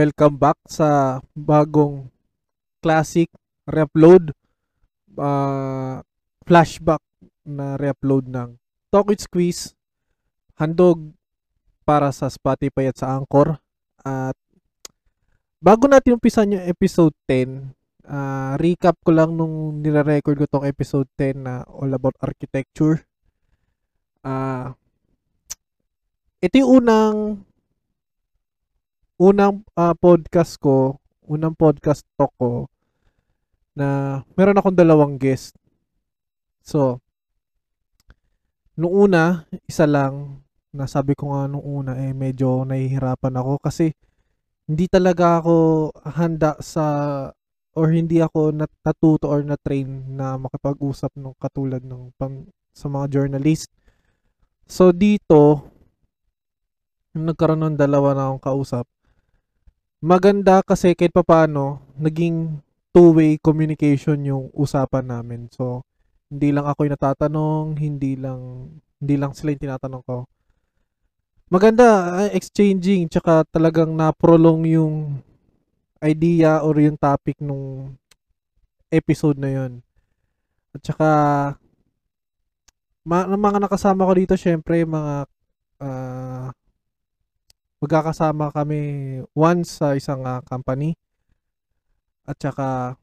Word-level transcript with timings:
welcome 0.00 0.40
back 0.40 0.56
sa 0.64 1.20
bagong 1.36 2.08
classic 2.80 3.28
re-upload 3.68 4.32
uh, 5.20 6.00
flashback 6.48 7.04
na 7.44 7.76
re-upload 7.76 8.24
ng 8.32 8.56
Talk 8.88 9.12
with 9.12 9.20
Squeeze 9.20 9.76
handog 10.56 11.12
para 11.84 12.08
sa 12.16 12.32
Spotify 12.32 12.88
at 12.88 12.96
sa 12.96 13.12
Anchor. 13.12 13.60
At 14.00 14.40
bago 15.60 15.84
natin 15.84 16.16
umpisan 16.16 16.56
yung 16.56 16.64
episode 16.64 17.12
10 17.28 17.76
uh, 18.08 18.56
recap 18.56 18.96
ko 19.04 19.12
lang 19.12 19.36
nung 19.36 19.84
nire-record 19.84 20.40
ko 20.40 20.48
tong 20.48 20.64
episode 20.64 21.12
10 21.20 21.44
na 21.44 21.60
all 21.68 21.92
about 21.92 22.16
architecture. 22.24 23.04
Uh, 24.24 24.72
ito 26.40 26.56
yung 26.56 26.88
unang 26.88 27.44
unang 29.20 29.60
uh, 29.76 29.92
podcast 29.92 30.56
ko, 30.56 30.96
unang 31.28 31.52
podcast 31.52 32.08
talk 32.16 32.32
ko 32.40 32.72
na 33.76 34.20
meron 34.32 34.56
akong 34.56 34.72
dalawang 34.72 35.20
guest. 35.20 35.52
So, 36.64 37.04
nung 38.80 38.96
una, 38.96 39.44
isa 39.68 39.84
lang, 39.84 40.40
nasabi 40.72 41.12
ko 41.12 41.36
nga 41.36 41.44
nung 41.52 41.60
una 41.60 42.00
eh 42.00 42.16
medyo 42.16 42.64
nahihirapan 42.64 43.36
ako 43.36 43.60
kasi 43.60 43.92
hindi 44.70 44.88
talaga 44.88 45.42
ako 45.42 45.90
handa 46.16 46.56
sa 46.62 46.86
or 47.76 47.92
hindi 47.92 48.24
ako 48.24 48.56
natuto 48.56 49.28
or 49.28 49.44
na-train 49.44 50.16
na 50.16 50.40
makipag-usap 50.40 51.12
ng 51.20 51.36
katulad 51.36 51.84
ng 51.84 52.16
pang, 52.16 52.48
sa 52.72 52.88
mga 52.88 53.20
journalist. 53.20 53.68
So 54.64 54.96
dito, 54.96 55.68
nagkaroon 57.12 57.68
ng 57.68 57.76
dalawa 57.76 58.16
na 58.16 58.22
akong 58.30 58.42
kausap, 58.48 58.86
maganda 60.00 60.64
kasi 60.64 60.96
kahit 60.96 61.12
papaano, 61.12 61.80
naging 62.00 62.60
two-way 62.90 63.38
communication 63.38 64.18
yung 64.26 64.50
usapan 64.56 65.06
namin. 65.06 65.46
So, 65.52 65.86
hindi 66.32 66.50
lang 66.50 66.66
ako 66.66 66.88
yung 66.88 66.94
natatanong, 66.96 67.66
hindi 67.78 68.16
lang 68.18 68.70
hindi 69.00 69.14
lang 69.16 69.32
sila 69.32 69.52
yung 69.54 69.64
tinatanong 69.64 70.02
ko. 70.04 70.16
Maganda 71.50 71.86
uh, 72.14 72.30
exchanging 72.30 73.10
tsaka 73.10 73.42
talagang 73.50 73.90
na-prolong 73.96 74.62
yung 74.70 74.94
idea 75.98 76.62
or 76.62 76.78
yung 76.78 76.94
topic 76.96 77.36
nung 77.42 77.96
episode 78.88 79.36
na 79.36 79.50
yon. 79.50 79.72
At 80.70 80.80
saka 80.86 81.08
ma- 83.02 83.26
mga 83.26 83.58
nakasama 83.66 84.06
ko 84.06 84.12
dito 84.14 84.34
syempre 84.38 84.86
mga 84.86 85.26
uh, 85.82 86.48
magkakasama 87.80 88.52
kami 88.52 88.80
once 89.32 89.80
sa 89.80 89.96
isang 89.96 90.22
uh, 90.24 90.44
company. 90.44 90.94
At 92.28 92.36
saka 92.36 93.00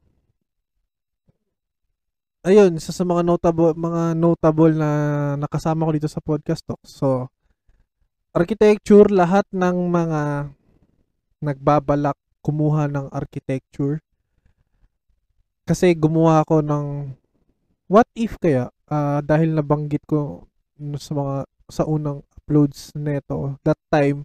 ayun, 2.46 2.78
isa 2.80 2.94
sa 2.94 3.04
mga 3.04 3.26
notable 3.26 3.74
mga 3.76 4.16
notable 4.16 4.74
na 4.78 4.90
nakasama 5.36 5.90
ko 5.90 5.92
dito 5.92 6.10
sa 6.10 6.24
podcast 6.24 6.64
talk. 6.64 6.80
So 6.86 7.28
architecture 8.38 9.10
lahat 9.10 9.50
ng 9.50 9.90
mga 9.90 10.22
nagbabalak 11.42 12.18
kumuha 12.46 12.88
ng 12.88 13.10
architecture 13.10 14.00
kasi 15.68 15.92
gumawa 15.98 16.46
ako 16.48 16.64
ng 16.64 17.12
what 17.92 18.08
if 18.16 18.40
kaya 18.40 18.72
uh, 18.88 19.20
dahil 19.20 19.52
nabanggit 19.52 20.00
ko 20.08 20.48
sa 20.96 21.12
mga 21.12 21.36
sa 21.68 21.84
unang 21.84 22.24
uploads 22.40 22.96
nito 22.96 23.60
that 23.68 23.76
time 23.92 24.24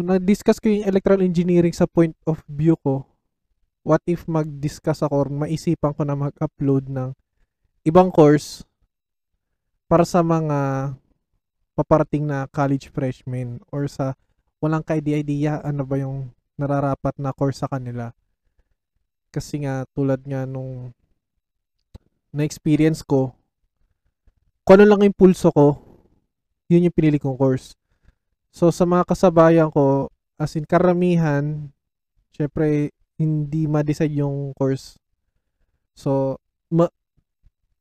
kung 0.00 0.16
na-discuss 0.16 0.56
ko 0.56 0.72
yung 0.72 0.88
electrical 0.88 1.20
engineering 1.20 1.76
sa 1.76 1.84
point 1.84 2.16
of 2.24 2.40
view 2.48 2.72
ko, 2.80 3.04
what 3.84 4.00
if 4.08 4.24
mag-discuss 4.24 5.04
ako 5.04 5.12
or 5.12 5.28
maisipan 5.28 5.92
ko 5.92 6.08
na 6.08 6.16
mag-upload 6.16 6.88
ng 6.88 7.12
ibang 7.84 8.08
course 8.08 8.64
para 9.92 10.08
sa 10.08 10.24
mga 10.24 10.92
paparating 11.76 12.24
na 12.24 12.48
college 12.48 12.88
freshmen 12.88 13.60
or 13.68 13.84
sa 13.92 14.16
walang 14.64 14.80
ka-idea 14.80 15.60
ano 15.60 15.84
ba 15.84 16.00
yung 16.00 16.32
nararapat 16.56 17.20
na 17.20 17.36
course 17.36 17.60
sa 17.60 17.68
kanila. 17.68 18.16
Kasi 19.28 19.68
nga 19.68 19.84
tulad 19.92 20.24
nga 20.24 20.48
nung 20.48 20.96
na-experience 22.32 23.04
ko, 23.04 23.36
kung 24.64 24.80
ano 24.80 24.96
lang 24.96 25.12
yung 25.12 25.18
pulso 25.20 25.52
ko, 25.52 25.76
yun 26.72 26.88
yung 26.88 26.96
pinili 26.96 27.20
kong 27.20 27.36
course. 27.36 27.76
So 28.50 28.74
sa 28.74 28.84
mga 28.86 29.06
kasabayan 29.06 29.70
ko, 29.70 30.10
as 30.36 30.58
in 30.58 30.66
karamihan, 30.66 31.70
syempre 32.34 32.90
hindi 33.20 33.70
ma-decide 33.70 34.20
yung 34.20 34.52
course. 34.58 34.98
So 35.94 36.38
ma 36.70 36.86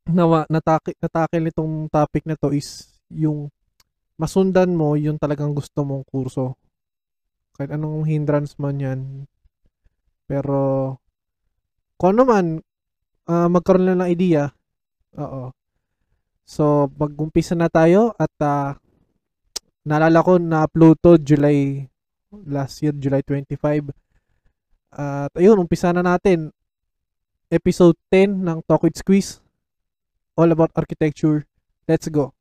nawa 0.09 0.49
natake 0.49 0.97
natakil 0.97 1.45
nitong 1.45 1.85
topic 1.93 2.25
na 2.25 2.33
to 2.33 2.49
is 2.49 2.89
yung 3.13 3.53
masundan 4.19 4.73
mo 4.73 4.97
yung 4.97 5.17
talagang 5.17 5.53
gusto 5.55 5.85
mong 5.85 6.05
kurso. 6.09 6.59
Kahit 7.55 7.71
anong 7.73 8.05
hindrance 8.05 8.59
man 8.59 8.77
yan. 8.77 8.99
Pero 10.27 10.95
kung 11.99 12.15
ano 12.15 12.23
man, 12.23 12.45
uh, 13.27 13.47
magkaroon 13.51 13.85
lang 13.91 13.99
ng 14.03 14.11
idea. 14.11 14.51
Oo. 15.19 15.51
So, 16.49 16.89
mag-umpisa 16.95 17.53
na 17.53 17.69
tayo 17.69 18.15
at 18.15 18.33
uh, 18.41 18.73
naalala 19.89 20.21
ko 20.21 20.37
na-upload 20.37 21.01
to 21.01 21.17
July 21.17 21.89
last 22.45 22.85
year, 22.85 22.93
July 22.93 23.25
25. 23.25 23.89
At 24.93 25.33
ayun, 25.33 25.65
umpisa 25.65 25.89
na 25.89 26.05
natin. 26.05 26.53
Episode 27.49 27.97
10 28.13 28.45
ng 28.45 28.61
Talk 28.69 28.85
with 28.85 28.93
Squeeze. 28.93 29.41
All 30.37 30.53
about 30.53 30.69
architecture. 30.77 31.49
Let's 31.89 32.05
go. 32.05 32.37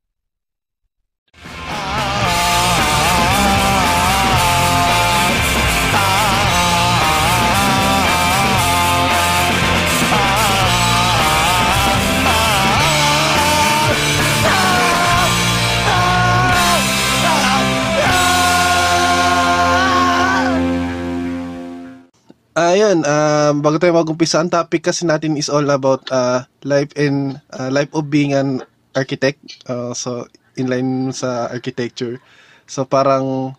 Ayun, 22.59 23.07
uh, 23.07 23.55
bago 23.63 23.79
tayo 23.79 23.95
mag-umpisa, 23.95 24.43
ang 24.43 24.51
topic 24.51 24.91
kasi 24.91 25.07
natin 25.07 25.39
is 25.39 25.47
all 25.47 25.63
about 25.71 26.03
uh, 26.11 26.43
life 26.67 26.91
and 26.99 27.39
uh, 27.55 27.71
life 27.71 27.87
of 27.95 28.11
being 28.11 28.35
an 28.35 28.59
architect. 28.91 29.39
Uh, 29.63 29.95
so, 29.95 30.27
in 30.59 30.67
line 30.67 31.15
sa 31.15 31.47
architecture. 31.47 32.19
So, 32.67 32.83
parang 32.83 33.55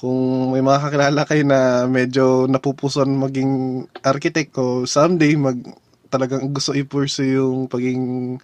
kung 0.00 0.48
may 0.56 0.64
mga 0.64 0.80
kakilala 0.80 1.28
kayo 1.28 1.44
na 1.44 1.84
medyo 1.84 2.48
napupuson 2.48 3.12
maging 3.20 3.84
architect 4.00 4.56
o 4.56 4.88
someday 4.88 5.36
mag 5.36 5.60
talagang 6.08 6.48
gusto 6.56 6.72
i-pursue 6.72 7.36
yung 7.36 7.68
paging 7.68 8.40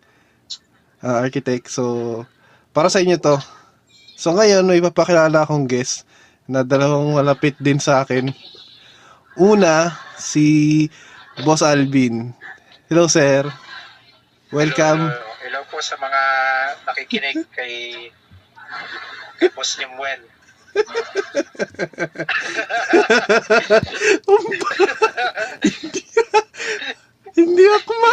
uh, 1.00 1.16
architect. 1.24 1.72
So, 1.72 2.28
para 2.76 2.92
sa 2.92 3.00
inyo 3.00 3.16
to. 3.24 3.40
So, 4.20 4.36
ngayon, 4.36 4.68
may 4.68 4.84
papakilala 4.84 5.48
akong 5.48 5.64
guest 5.64 6.04
na 6.44 6.60
dalawang 6.60 7.16
malapit 7.16 7.56
din 7.56 7.80
sa 7.80 8.04
akin 8.04 8.36
Una, 9.38 9.94
si 10.18 10.90
Boss 11.46 11.62
Alvin. 11.62 12.34
Hello, 12.90 13.06
sir. 13.06 13.46
Welcome. 14.50 15.14
Hello, 15.14 15.30
hello 15.46 15.62
po 15.70 15.78
sa 15.78 15.94
mga 15.94 16.22
nakikinig 16.82 17.46
kay, 17.56 18.10
kay 19.38 19.48
Boss 19.54 19.78
Limuel. 19.78 20.26
Hindi 27.38 27.64
ako 27.78 27.92
ma. 27.94 28.10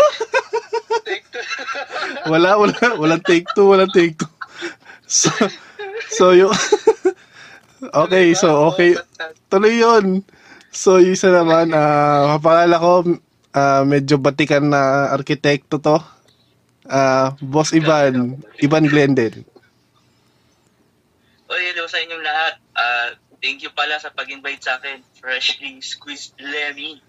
wala, 2.37 2.61
wala, 2.61 2.77
wala 3.01 3.17
take 3.25 3.49
two, 3.57 3.73
wala 3.73 3.89
take 3.89 4.13
two. 4.13 4.29
So, 5.09 5.33
so 6.13 6.37
yung, 6.37 6.53
okay, 8.05 8.37
so 8.37 8.69
okay, 8.69 8.93
tuloy 9.49 9.81
yun. 9.81 10.21
So, 10.75 10.99
isa 10.99 11.31
naman, 11.31 11.71
uh, 11.71 12.35
kapalala 12.35 12.75
ko, 12.75 13.07
uh, 13.55 13.83
medyo 13.87 14.19
batikan 14.19 14.67
na 14.67 15.07
arkitekto 15.15 15.79
to. 15.79 16.03
Uh, 16.83 17.31
Boss 17.39 17.71
Ivan, 17.71 18.43
Ivan 18.59 18.83
Glendale. 18.91 19.47
Oh, 21.47 21.55
hello 21.55 21.87
sa 21.87 22.03
inyong 22.03 22.19
lahat. 22.19 22.53
Uh, 22.75 23.07
thank 23.39 23.63
you 23.63 23.71
pala 23.71 23.95
sa 24.03 24.11
pag-invite 24.11 24.59
sa 24.59 24.75
akin. 24.75 24.99
Freshly 25.15 25.79
squeezed 25.79 26.35
Lemmy. 26.43 26.99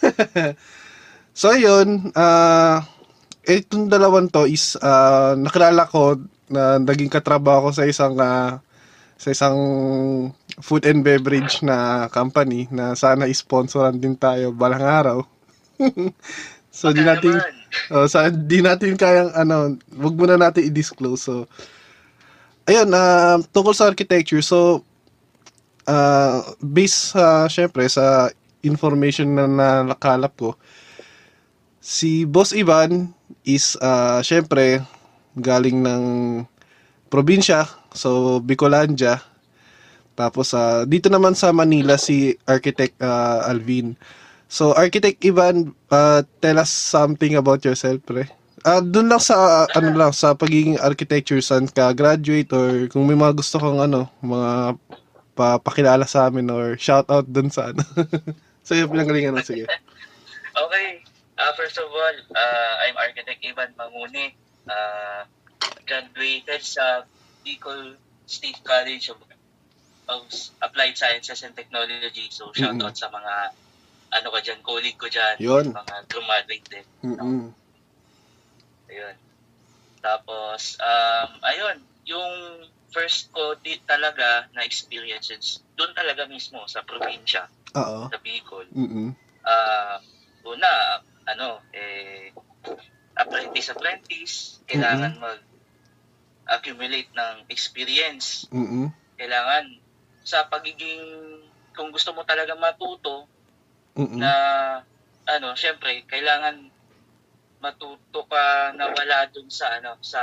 so, 1.36 1.52
yun. 1.52 2.16
Uh, 2.16 2.80
itong 3.44 3.92
dalawang 3.92 4.32
to 4.32 4.48
is 4.48 4.72
uh, 4.80 5.36
nakilala 5.36 5.84
ko 5.84 6.16
na 6.48 6.80
naging 6.80 7.12
katrabaho 7.12 7.68
ko 7.68 7.70
sa 7.76 7.84
isang 7.84 8.16
uh, 8.16 8.56
sa 9.16 9.32
isang 9.32 9.58
food 10.60 10.84
and 10.84 11.00
beverage 11.04 11.64
na 11.64 12.08
company 12.12 12.68
na 12.68 12.92
sana 12.96 13.28
i-sponsoran 13.28 13.96
din 13.96 14.16
tayo 14.16 14.52
balang 14.52 14.84
araw. 14.84 15.18
so, 16.72 16.92
di 16.92 17.00
Baka 17.04 17.16
natin, 17.16 17.34
naman. 17.40 17.52
oh, 17.92 18.06
sa, 18.08 18.28
di 18.28 18.60
natin 18.60 18.96
kayang, 18.96 19.32
ano, 19.32 19.76
wag 19.96 20.14
muna 20.16 20.36
natin 20.36 20.68
i-disclose. 20.68 21.28
So, 21.28 21.34
ayun, 22.68 22.92
ah, 22.92 23.40
tungkol 23.52 23.72
sa 23.72 23.88
architecture, 23.88 24.40
so, 24.44 24.84
ah 25.86 26.42
based 26.58 27.14
sa, 27.16 27.46
syempre, 27.48 27.86
sa 27.86 28.28
information 28.66 29.32
na, 29.32 29.44
na 29.46 29.68
nakalap 29.86 30.34
ko, 30.36 30.50
si 31.80 32.26
Boss 32.26 32.50
Ivan 32.52 33.14
is, 33.46 33.78
ah 33.80 34.20
syempre, 34.20 34.82
galing 35.36 35.80
ng 35.84 36.04
probinsya, 37.06 37.68
so 37.96 38.38
Bicolandia. 38.44 39.24
Tapos 40.16 40.52
ah, 40.56 40.84
dito 40.84 41.08
naman 41.08 41.36
sa 41.36 41.52
Manila 41.52 41.96
si 41.96 42.36
Architect 42.44 42.96
ah, 43.00 43.48
Alvin. 43.48 43.96
So 44.46 44.76
Architect 44.76 45.24
Ivan, 45.24 45.74
ah, 45.90 46.22
tell 46.40 46.60
us 46.60 46.70
something 46.70 47.34
about 47.34 47.64
yourself, 47.64 48.00
pre. 48.04 48.28
Ah, 48.64 48.82
doon 48.82 49.06
lang 49.06 49.22
sa 49.22 49.68
ano 49.76 49.94
lang 49.94 50.10
sa 50.10 50.34
pagiging 50.34 50.80
architecture 50.82 51.38
saan 51.38 51.70
ka 51.70 51.94
graduate 51.94 52.50
or 52.50 52.90
kung 52.90 53.06
may 53.06 53.14
mga 53.14 53.38
gusto 53.38 53.62
kang 53.62 53.78
ano, 53.78 54.10
mga 54.24 54.74
papakilala 55.36 56.02
sa 56.08 56.26
amin 56.26 56.48
or 56.50 56.74
shout 56.80 57.06
out 57.12 57.28
doon 57.28 57.52
sa 57.52 57.70
ano. 57.70 57.84
sa 58.66 58.72
iyo 58.74 58.90
pinanggalingan 58.90 59.36
mo 59.36 59.44
sige. 59.44 59.68
Okay. 60.56 61.04
Uh, 61.36 61.52
first 61.52 61.76
of 61.76 61.86
all, 61.92 62.16
uh, 62.32 62.72
I'm 62.88 62.96
Architect 62.96 63.44
Ivan 63.44 63.76
Manguni. 63.76 64.32
Uh, 64.64 65.28
graduated 65.86 66.64
sa 66.64 67.04
Bicol 67.46 67.94
State 68.26 68.58
College 68.66 69.14
of, 69.14 69.22
of 70.10 70.26
Applied 70.58 70.98
Sciences 70.98 71.46
and 71.46 71.54
Technology. 71.54 72.26
So, 72.34 72.50
shout 72.50 72.74
out 72.82 72.98
sa 72.98 73.06
mga 73.06 73.54
ano 74.10 74.28
ka 74.34 74.38
dyan, 74.42 74.60
colleague 74.66 74.98
ko 74.98 75.06
dyan. 75.06 75.38
Yun. 75.38 75.70
Mga 75.70 75.96
graduate 76.10 76.66
din. 76.70 76.86
Mm. 77.02 77.50
Ayun. 78.86 79.16
Tapos, 79.98 80.78
um, 80.78 81.30
ayun, 81.42 81.76
yung 82.06 82.34
first 82.94 83.34
ko 83.34 83.58
di 83.58 83.76
talaga 83.82 84.46
na 84.54 84.62
experiences, 84.62 85.66
doon 85.74 85.90
talaga 85.92 86.24
mismo 86.30 86.62
sa 86.70 86.86
probinsya, 86.86 87.50
Oo. 87.74 88.06
sa 88.08 88.18
Bicol. 88.22 88.70
Mm. 88.70 89.10
Ah, 89.42 89.98
una, 90.46 91.02
ano, 91.26 91.60
eh, 91.74 92.30
apprentice-apprentice, 93.18 94.62
kailangan 94.70 95.18
mag 95.18 95.40
accumulate 96.46 97.10
ng 97.12 97.46
experience. 97.50 98.46
Mm. 98.54 98.90
Kailangan 99.18 99.64
sa 100.22 100.46
pagiging, 100.46 101.02
kung 101.74 101.90
gusto 101.90 102.14
mo 102.14 102.22
talaga 102.22 102.54
matuto, 102.54 103.26
Mm. 103.96 104.20
na, 104.20 104.32
ano, 105.26 105.56
syempre, 105.56 106.04
kailangan 106.06 106.68
matuto 107.58 108.28
ka 108.28 108.76
na 108.76 108.92
wala 108.92 109.26
dun 109.32 109.48
sa, 109.48 109.80
ano, 109.80 109.96
sa 110.04 110.20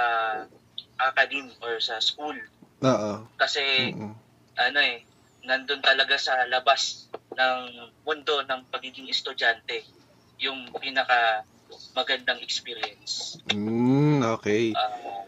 academy 1.02 1.50
or 1.66 1.82
sa 1.82 1.98
school. 1.98 2.38
Oo. 2.86 3.12
Kasi, 3.36 3.92
Mm. 3.92 4.14
ano 4.62 4.80
eh, 4.80 5.02
nandun 5.44 5.82
talaga 5.84 6.16
sa 6.16 6.46
labas 6.48 7.10
ng 7.34 7.60
mundo 8.06 8.46
ng 8.46 8.70
pagiging 8.70 9.10
estudyante 9.10 9.84
yung 10.40 10.70
pinaka 10.78 11.44
magandang 11.98 12.40
experience. 12.46 13.42
Mm, 13.50 14.22
okay. 14.38 14.72
Ah, 14.78 15.26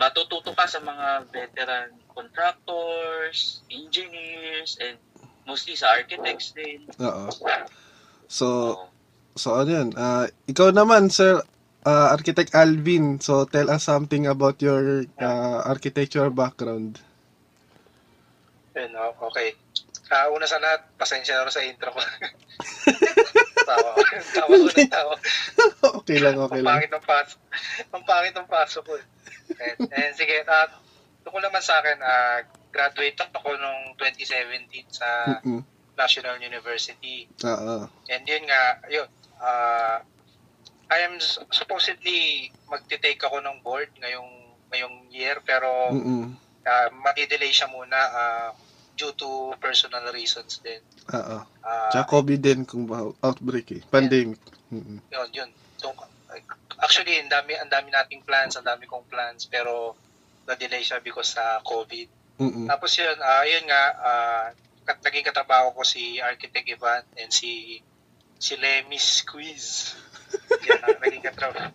matututo 0.00 0.56
ka 0.56 0.64
sa 0.64 0.80
mga 0.80 1.28
veteran 1.28 1.92
contractors, 2.16 3.60
engineers, 3.68 4.80
and 4.80 4.96
mostly 5.44 5.76
sa 5.76 5.92
architects 5.92 6.56
din. 6.56 6.88
Oo. 6.96 7.28
So, 8.26 8.46
so 9.36 9.60
ano 9.60 9.70
yun? 9.70 9.88
Ah, 9.94 10.24
ikaw 10.48 10.72
naman, 10.72 11.12
Sir 11.12 11.44
ah, 11.84 12.16
Architect 12.16 12.56
Alvin. 12.56 13.20
So, 13.20 13.44
tell 13.44 13.68
us 13.68 13.84
something 13.84 14.24
about 14.24 14.60
your 14.64 15.04
ah, 15.20 15.68
architecture 15.68 16.32
background. 16.32 16.96
Yun, 18.72 18.96
oh, 18.96 19.12
okay. 19.28 19.52
Ah, 20.10 20.26
una 20.32 20.48
sa 20.48 20.58
lahat, 20.58 20.90
pasensya 20.98 21.38
na 21.38 21.46
rin 21.46 21.54
sa 21.54 21.62
intro 21.62 21.92
ko. 21.94 22.00
tawa 23.70 23.88
ko. 23.94 24.00
Tawa 24.34 24.46
ko 24.50 24.66
ng 24.74 24.90
tawa. 24.90 25.14
okay 26.02 26.18
lang, 26.18 26.36
okay 26.40 26.58
Ang 26.58 26.66
lang. 26.66 26.72
pangit 26.74 26.90
ng 26.90 27.04
pasok. 27.06 27.40
Ang 27.94 28.02
pangit 28.02 28.34
ng 28.34 28.48
pasok 28.50 28.82
ko. 28.82 28.94
And, 29.58 29.78
and 29.90 30.12
sige, 30.14 30.46
at 30.46 30.70
tungkol 31.26 31.42
naman 31.42 31.62
sa 31.62 31.82
akin, 31.82 31.98
ah, 31.98 32.38
graduate 32.70 33.18
ako 33.34 33.56
nung 33.58 33.98
2017 33.98 34.86
sa 34.88 35.08
Mm-mm. 35.42 35.60
National 35.98 36.38
University. 36.38 37.26
Oo. 37.44 37.90
And 38.08 38.22
yun 38.24 38.44
nga, 38.46 38.62
yun, 38.88 39.08
ah, 39.42 40.00
I 40.90 40.98
am 41.06 41.22
supposedly 41.54 42.50
magte-take 42.66 43.22
ako 43.22 43.38
ng 43.38 43.62
board 43.62 43.94
ngayong 44.02 44.30
ngayong 44.70 45.06
year 45.10 45.38
pero 45.42 45.94
Mm-mm. 45.94 46.34
uh, 46.66 46.88
siya 47.46 47.70
muna 47.70 47.98
ah, 47.98 48.48
due 48.98 49.14
to 49.14 49.54
personal 49.62 50.10
reasons 50.10 50.58
din. 50.62 50.82
Oo. 51.14 51.46
Ah, 51.62 51.90
Tsaka 51.94 52.18
COVID 52.18 52.40
din 52.42 52.62
kung 52.66 52.84
ba- 52.90 53.14
outbreak 53.22 53.70
eh. 53.74 53.82
Pandemic. 53.86 54.38
Mm-mm. 54.70 54.98
yun, 55.10 55.28
yun. 55.34 55.50
Tung- 55.78 55.96
actually, 56.80 57.20
ang 57.20 57.30
dami, 57.30 57.54
ang 57.56 57.70
dami 57.70 57.92
nating 57.92 58.24
plans, 58.24 58.56
ang 58.56 58.66
dami 58.66 58.88
kong 58.88 59.06
plans, 59.06 59.46
pero 59.46 59.94
na-delay 60.48 60.82
siya 60.82 60.98
because 61.04 61.36
sa 61.36 61.60
COVID. 61.62 62.08
Mm-mm. 62.40 62.66
Tapos 62.66 62.90
yun, 62.96 63.16
ah 63.20 63.44
yun 63.44 63.64
nga, 63.68 63.82
ah, 64.00 64.46
kat- 64.88 65.04
naging 65.04 65.28
katrabaho 65.28 65.76
ko 65.76 65.84
si 65.84 66.18
Architect 66.18 66.66
Ivan 66.66 67.04
and 67.20 67.30
si 67.30 67.78
si 68.40 68.56
Lemmy 68.56 68.96
Squeeze. 68.96 69.94
Yan, 70.66 70.80
ah, 70.82 70.96
naging 70.98 71.24
katrabaho. 71.24 71.70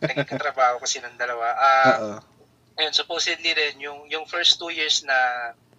naging 0.00 0.28
katrabaho 0.28 0.74
ko 0.80 0.86
silang 0.88 1.16
dalawa. 1.20 1.46
Ah, 1.54 1.96
Oo. 2.00 2.18
Ayun, 2.74 2.90
supposedly 2.90 3.54
rin, 3.54 3.78
yung, 3.78 4.10
yung 4.10 4.26
first 4.26 4.58
two 4.58 4.72
years 4.74 5.06
na 5.06 5.14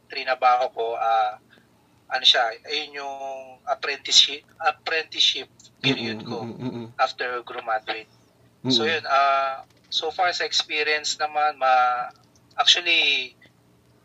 trinabaho 0.08 0.72
ko, 0.72 0.96
ah, 0.96 1.36
ano 2.08 2.24
siya, 2.24 2.56
ayun 2.70 3.04
yung 3.04 3.18
apprenticeship, 3.68 4.46
apprenticeship 4.62 5.50
period 5.82 6.24
ko 6.24 6.46
mm-mm, 6.46 6.62
mm-mm. 6.62 6.88
after 7.02 7.42
graduate. 7.44 8.10
Mm-mm. 8.66 8.74
So 8.74 8.90
yun, 8.90 9.06
ah, 9.06 9.62
so 9.94 10.10
far 10.10 10.34
sa 10.34 10.44
experience 10.50 11.22
naman, 11.22 11.62
ma, 11.62 12.10
actually, 12.58 13.38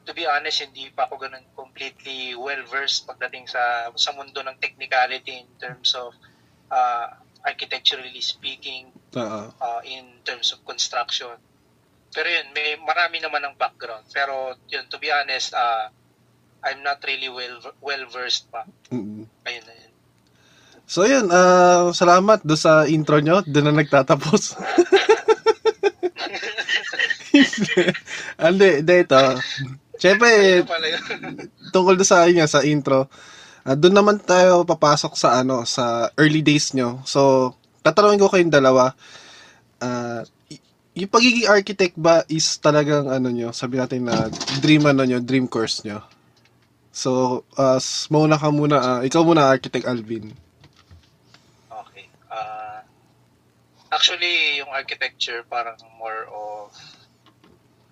to 0.05 0.13
be 0.13 0.29
honest, 0.29 0.61
hindi 0.61 0.93
pa 0.93 1.09
ako 1.09 1.17
ganun 1.17 1.45
completely 1.57 2.37
well-versed 2.37 3.09
pagdating 3.09 3.49
sa 3.49 3.89
sa 3.97 4.13
mundo 4.13 4.45
ng 4.45 4.61
technicality 4.61 5.41
in 5.41 5.51
terms 5.57 5.97
of 5.97 6.13
ah, 6.69 7.17
architecturally 7.41 8.21
speaking, 8.21 8.93
Oo. 9.17 9.49
uh, 9.49 9.81
in 9.89 10.21
terms 10.29 10.53
of 10.53 10.61
construction. 10.69 11.33
Pero 12.13 12.29
yun, 12.29 12.53
may 12.53 12.77
marami 12.77 13.23
naman 13.23 13.41
ng 13.49 13.57
background. 13.57 14.05
Pero 14.13 14.59
yun, 14.69 14.85
to 14.93 15.01
be 15.01 15.09
honest, 15.09 15.57
uh, 15.57 15.89
I'm 16.61 16.85
not 16.85 17.01
really 17.09 17.33
well 17.33 17.65
well 17.81 18.05
versed 18.13 18.53
pa. 18.53 18.69
Mm-mm. 18.93 19.25
Ayun 19.49 19.65
na 19.65 19.75
yun. 19.75 19.90
So 20.91 21.07
yun, 21.07 21.31
ah, 21.31 21.95
salamat 21.95 22.43
do 22.43 22.59
sa 22.59 22.83
intro 22.91 23.23
nyo. 23.23 23.47
Doon 23.47 23.71
na 23.71 23.79
nagtatapos. 23.79 24.59
Hindi, 28.41 28.83
hindi 28.83 28.95
ito. 29.07 29.21
Siyempre, 30.01 30.29
yun. 30.65 30.67
tungkol 31.71 31.95
do 31.95 32.03
sa 32.03 32.27
inyo, 32.27 32.43
sa 32.49 32.65
intro, 32.67 33.07
ah, 33.63 33.77
doon 33.79 33.95
naman 33.95 34.17
tayo 34.19 34.67
papasok 34.67 35.15
sa 35.15 35.39
ano, 35.39 35.63
sa 35.63 36.11
early 36.19 36.43
days 36.43 36.73
nyo. 36.75 37.05
So, 37.07 37.53
tatanungin 37.87 38.19
ko 38.19 38.33
kayong 38.33 38.51
dalawa, 38.51 38.97
ah, 39.79 40.25
y- 40.51 40.63
yung 41.05 41.13
pagiging 41.13 41.47
architect 41.47 41.95
ba 41.95 42.25
is 42.27 42.59
talagang 42.59 43.07
ano 43.07 43.29
nyo, 43.31 43.55
sabi 43.55 43.79
natin 43.79 44.09
na 44.09 44.27
dream 44.59 44.83
ano 44.89 45.07
nyo, 45.07 45.23
dream 45.23 45.47
course 45.47 45.85
nyo? 45.87 46.03
So, 46.91 47.43
uh, 47.55 47.79
mauna 48.11 48.35
ka 48.35 48.51
muna, 48.51 48.77
ah, 48.83 49.01
ikaw 49.07 49.23
muna, 49.23 49.47
Architect 49.47 49.87
Alvin. 49.87 50.35
Okay. 51.71 52.05
Uh, 52.27 52.83
actually, 54.01 54.57
yung 54.57 54.73
architecture 54.73 55.45
parang 55.45 55.77
more 56.01 56.25
of 56.33 56.73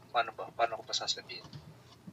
paano 0.08 0.32
ba? 0.32 0.48
Paano 0.56 0.80
ko 0.80 0.88
pa 0.88 0.96
sasabihin? 0.96 1.44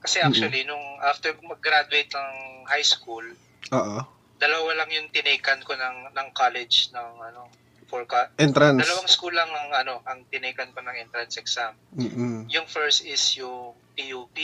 Kasi 0.03 0.19
actually, 0.19 0.67
nung 0.67 0.99
after 0.99 1.31
mag-graduate 1.39 2.11
ng 2.11 2.67
high 2.67 2.83
school, 2.83 3.23
Oo. 3.71 3.97
dalawa 4.35 4.69
lang 4.83 4.91
yung 4.91 5.07
tinekan 5.15 5.63
ko 5.63 5.79
ng 5.79 6.11
ng 6.11 6.27
college 6.35 6.91
ng 6.91 7.09
ano 7.23 7.47
for 7.87 8.03
ka- 8.03 8.35
Entrance. 8.35 8.83
dalawang 8.83 9.07
school 9.07 9.31
lang 9.31 9.47
ang 9.47 9.71
ano 9.71 10.03
ang 10.03 10.27
tinekan 10.27 10.75
ko 10.75 10.83
ng 10.83 10.99
entrance 10.99 11.39
exam. 11.39 11.71
Mm-mm. 11.95 12.51
Yung 12.51 12.67
first 12.67 13.07
is 13.07 13.23
yung 13.39 13.71
PUP. 13.95 14.35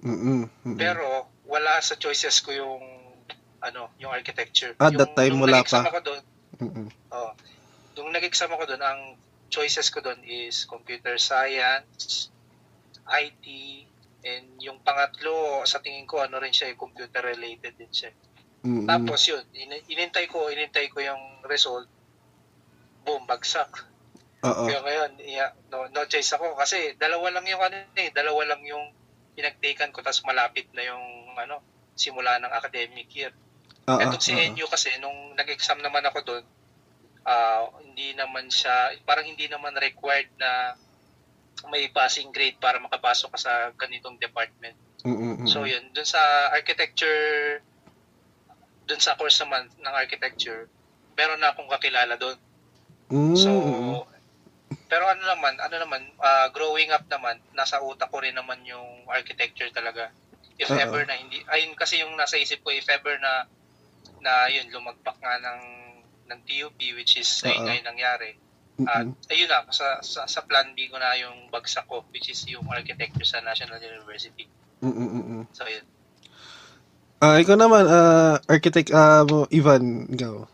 Mm-mm. 0.00 0.48
Mm-mm. 0.48 0.78
Pero 0.80 1.28
wala 1.44 1.76
sa 1.84 2.00
choices 2.00 2.40
ko 2.40 2.56
yung 2.56 2.80
ano, 3.60 3.92
yung 4.00 4.10
architecture. 4.16 4.72
Ah, 4.80 4.88
yung, 4.88 4.98
that 5.04 5.12
time 5.12 5.36
wala 5.36 5.60
pa. 5.60 5.84
Ako 5.84 6.00
doon, 6.00 6.22
Mm-mm. 6.64 6.88
oh, 7.12 7.32
nung 7.94 8.10
nag-exam 8.12 8.50
ako 8.52 8.74
doon, 8.74 8.82
ang 8.82 9.00
choices 9.48 9.90
ko 9.90 10.02
doon 10.02 10.18
is 10.26 10.66
computer 10.66 11.14
science, 11.16 12.28
IT, 13.06 13.44
And 14.24 14.56
yung 14.56 14.80
pangatlo, 14.80 15.60
sa 15.68 15.84
tingin 15.84 16.08
ko, 16.08 16.24
ano 16.24 16.40
rin 16.40 16.56
siya, 16.56 16.72
computer 16.80 17.20
related 17.20 17.76
din 17.76 17.92
siya. 17.92 18.10
Mm-mm. 18.64 18.88
Tapos 18.88 19.20
yun, 19.28 19.44
in- 19.52 19.84
inintay 19.92 20.24
ko, 20.32 20.48
inintay 20.48 20.88
ko 20.88 21.04
yung 21.04 21.44
result. 21.44 21.84
Boom, 23.04 23.28
bagsak. 23.28 23.84
Oo. 24.40 24.64
Kaya 24.64 24.80
ngayon, 24.80 25.10
yeah, 25.20 25.52
no, 25.68 25.92
no 25.92 26.08
choice 26.08 26.32
ako. 26.32 26.56
Kasi 26.56 26.96
dalawa 26.96 27.36
lang 27.36 27.44
yung 27.44 27.60
ano 27.60 27.84
eh, 28.00 28.08
dalawa 28.16 28.48
lang 28.48 28.64
yung 28.64 28.96
pinagtaken 29.36 29.92
ko, 29.92 30.00
tapos 30.00 30.24
malapit 30.24 30.72
na 30.72 30.88
yung 30.88 31.36
ano, 31.36 31.60
simula 31.92 32.40
ng 32.40 32.52
academic 32.56 33.12
year. 33.12 33.36
Oo, 33.92 34.00
Etong 34.00 34.24
si. 34.24 34.32
NU 34.32 34.64
kasi, 34.72 34.88
nung 35.04 35.36
nag-exam 35.36 35.84
naman 35.84 36.00
ako 36.08 36.24
doon, 36.24 36.44
ah, 37.24 37.68
hindi 37.80 38.12
naman 38.14 38.48
siya, 38.52 38.94
parang 39.04 39.24
hindi 39.24 39.48
naman 39.48 39.76
required 39.76 40.30
na 40.36 40.76
may 41.72 41.88
passing 41.88 42.28
grade 42.34 42.60
para 42.60 42.76
makapasok 42.80 43.32
ka 43.34 43.38
sa 43.40 43.52
ganitong 43.76 44.20
department. 44.20 44.76
Mm-mm. 45.04 45.44
So 45.48 45.64
yun, 45.68 45.92
dun 45.92 46.08
sa 46.08 46.20
architecture, 46.52 47.60
dun 48.84 49.00
sa 49.00 49.16
course 49.16 49.40
naman 49.44 49.68
ng 49.80 49.94
architecture, 49.94 50.68
meron 51.16 51.40
na 51.40 51.52
akong 51.52 51.68
kakilala 51.68 52.16
doon. 52.16 52.36
Mm, 53.12 53.36
So, 53.36 53.48
mm-mm. 53.52 54.00
pero 54.88 55.04
ano 55.08 55.22
naman, 55.24 55.56
ano 55.60 55.76
naman, 55.76 56.02
ah, 56.20 56.48
growing 56.52 56.92
up 56.92 57.04
naman, 57.08 57.40
nasa 57.52 57.80
utak 57.80 58.08
ko 58.12 58.20
rin 58.20 58.36
naman 58.36 58.60
yung 58.64 59.08
architecture 59.08 59.68
talaga. 59.72 60.12
If 60.56 60.70
Oo. 60.70 60.78
ever 60.78 61.02
na 61.04 61.18
hindi, 61.18 61.42
ayun 61.50 61.74
kasi 61.74 62.00
yung 62.00 62.14
nasa 62.14 62.38
isip 62.38 62.62
ko, 62.62 62.70
if 62.70 62.86
ever 62.88 63.16
na, 63.18 63.48
na 64.24 64.48
yun, 64.48 64.68
lumagpak 64.72 65.16
nga 65.20 65.36
ng, 65.40 65.60
ng 66.28 66.40
TUP, 66.48 66.78
which 66.96 67.20
is 67.20 67.28
Oo. 67.44 67.52
nga 67.64 67.74
yung 67.76 67.88
nangyari. 67.88 68.30
At 68.84 69.06
Mm-mm. 69.06 69.30
ayun 69.30 69.48
na, 69.48 69.64
sa, 69.70 70.02
sa, 70.02 70.26
sa 70.26 70.40
plan 70.44 70.74
B 70.74 70.90
ko 70.90 70.98
na 70.98 71.14
yung 71.14 71.48
bagsak 71.48 71.86
ko, 71.86 72.02
which 72.10 72.26
is 72.28 72.42
yung 72.50 72.66
architecture 72.68 73.24
sa 73.24 73.40
National 73.40 73.78
University. 73.78 74.50
Mm-mm, 74.82 75.08
mm-mm. 75.08 75.42
So 75.54 75.64
yun. 75.64 75.86
Ah, 77.22 77.40
ikaw 77.40 77.56
naman, 77.56 77.88
ah, 77.88 78.36
architect, 78.50 78.92
mo, 79.24 79.48
Ivan, 79.48 80.10
ikaw. 80.12 80.44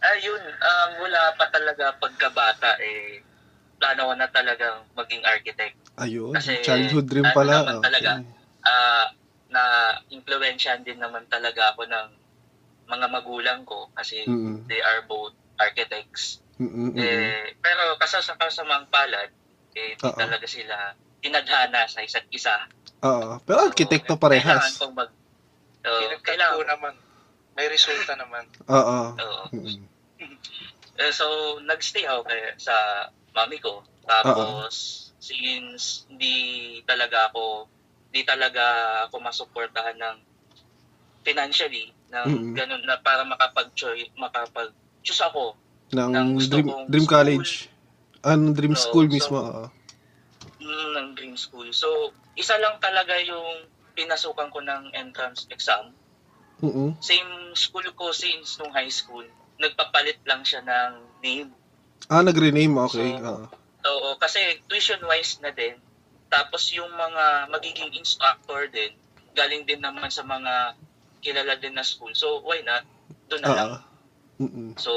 Ayun, 0.00 0.42
um, 0.42 0.88
mula 1.04 1.36
pa 1.36 1.46
talaga 1.52 1.92
pagkabata, 2.00 2.80
eh, 2.80 3.20
plano 3.76 4.10
ko 4.10 4.14
na 4.16 4.28
talagang 4.32 4.88
maging 4.96 5.22
architect. 5.28 5.76
Ayun, 6.00 6.34
Kasi, 6.34 6.56
childhood 6.64 7.06
dream 7.06 7.28
ano 7.28 7.36
pala. 7.36 7.54
naman 7.62 7.76
Okay. 7.78 7.86
talaga, 7.92 8.12
Ah, 8.60 9.08
na 9.50 9.62
influensyahan 10.12 10.84
din 10.86 11.00
naman 11.00 11.26
talaga 11.26 11.74
ako 11.74 11.84
ng 11.88 12.08
mga 12.90 13.06
magulang 13.06 13.62
ko 13.62 13.88
kasi 13.94 14.26
Mm-mm. 14.26 14.66
they 14.66 14.82
are 14.82 15.06
both 15.06 15.32
architects. 15.56 16.42
Mm-mm. 16.58 16.92
Eh, 16.98 17.54
pero 17.62 17.96
kasasa 17.96 18.34
kasamang 18.36 18.90
palad, 18.90 19.30
eh, 19.78 19.94
di 19.94 20.04
Oo. 20.04 20.18
talaga 20.18 20.44
sila 20.44 20.92
tinadhana 21.22 21.86
sa 21.86 22.02
isa't 22.02 22.26
isa. 22.34 22.66
Oo. 23.06 23.38
Pero 23.46 23.70
arkitekto 23.70 24.16
So, 24.16 24.20
Kailangan 24.20 24.20
parehas. 24.20 24.76
kong 24.76 24.94
mag... 24.98 25.10
So, 25.80 25.88
Pinagkat 25.88 26.20
ko 26.20 26.26
kailangan, 26.26 26.66
naman, 26.68 26.94
may 27.56 27.66
resulta 27.72 28.12
naman. 28.18 28.44
Oo. 28.76 28.98
Oo. 29.16 29.44
Mm-mm. 29.54 29.86
Eh, 31.00 31.12
so, 31.16 31.24
nagstay 31.64 32.04
ako 32.04 32.28
kaya 32.28 32.52
sa 32.60 33.08
mami 33.32 33.56
ko. 33.56 33.80
Tapos, 34.04 34.72
since 35.16 36.04
hindi 36.12 36.80
talaga 36.84 37.32
ako, 37.32 37.68
hindi 38.10 38.20
talaga 38.26 38.64
ako 39.08 39.16
masuportahan 39.22 39.96
ng 39.96 40.16
financially, 41.30 41.94
ng 42.10 42.26
Mm-mm. 42.26 42.52
ganun 42.58 42.82
na 42.82 42.98
para 42.98 43.22
makapag-choose, 43.22 44.10
makapag-choose 44.18 45.22
ako. 45.22 45.54
Ng 45.94 46.10
Ng 46.10 46.28
dream, 46.42 46.66
dream 46.90 47.06
school. 47.06 47.14
college. 47.14 47.50
Ano, 48.20 48.50
dream 48.50 48.74
Oo, 48.74 48.82
school 48.82 49.06
so- 49.06 49.14
mismo. 49.14 49.38
oo. 49.38 49.64
mm, 50.60 50.88
ng 50.92 51.08
dream 51.14 51.36
school. 51.38 51.70
So, 51.70 52.10
isa 52.34 52.58
lang 52.58 52.82
talaga 52.82 53.14
yung 53.22 53.64
pinasukan 53.94 54.50
ko 54.50 54.60
ng 54.60 54.92
entrance 54.92 55.46
exam. 55.48 55.94
Mm-mm. 56.60 56.92
Same 57.00 57.54
school 57.54 57.86
ko 57.94 58.12
since 58.12 58.60
nung 58.60 58.74
high 58.74 58.92
school. 58.92 59.24
Nagpapalit 59.56 60.20
lang 60.26 60.44
siya 60.44 60.60
ng 60.60 60.92
name. 61.24 61.48
Ah, 62.10 62.20
nag-rename. 62.20 62.74
Okay. 62.90 63.16
So, 63.16 63.24
Oo. 63.24 63.44
Oo, 63.80 64.08
kasi 64.20 64.60
tuition-wise 64.68 65.40
na 65.40 65.54
din. 65.56 65.80
Tapos 66.28 66.68
yung 66.70 66.92
mga 66.92 67.48
magiging 67.48 67.96
instructor 67.96 68.68
din, 68.68 68.92
galing 69.32 69.64
din 69.64 69.80
naman 69.80 70.12
sa 70.12 70.20
mga 70.20 70.76
kilala 71.20 71.56
din 71.60 71.76
na 71.76 71.84
school. 71.84 72.12
So, 72.16 72.40
why 72.42 72.64
not? 72.64 72.84
Doon 73.28 73.42
na 73.44 73.52
lang. 73.52 73.70
Mm-mm. 74.40 74.76
So, 74.80 74.92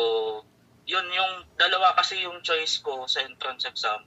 yun 0.88 1.08
yung 1.12 1.48
dalawa 1.56 1.96
kasi 1.96 2.24
yung 2.24 2.44
choice 2.44 2.80
ko 2.80 3.08
sa 3.08 3.24
entrance 3.24 3.68
exam 3.68 4.04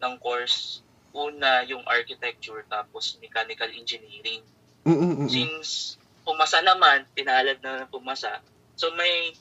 ng 0.00 0.14
course. 0.20 0.84
Una, 1.16 1.64
yung 1.64 1.82
architecture, 1.88 2.62
tapos 2.68 3.16
mechanical 3.18 3.68
engineering. 3.72 4.44
Mm-mm, 4.84 5.24
mm-mm. 5.24 5.28
Since 5.28 5.96
pumasa 6.22 6.60
naman, 6.60 7.08
pinalad 7.16 7.58
na 7.64 7.84
ng 7.84 7.90
pumasa. 7.90 8.44
So, 8.76 8.92
may 8.94 9.32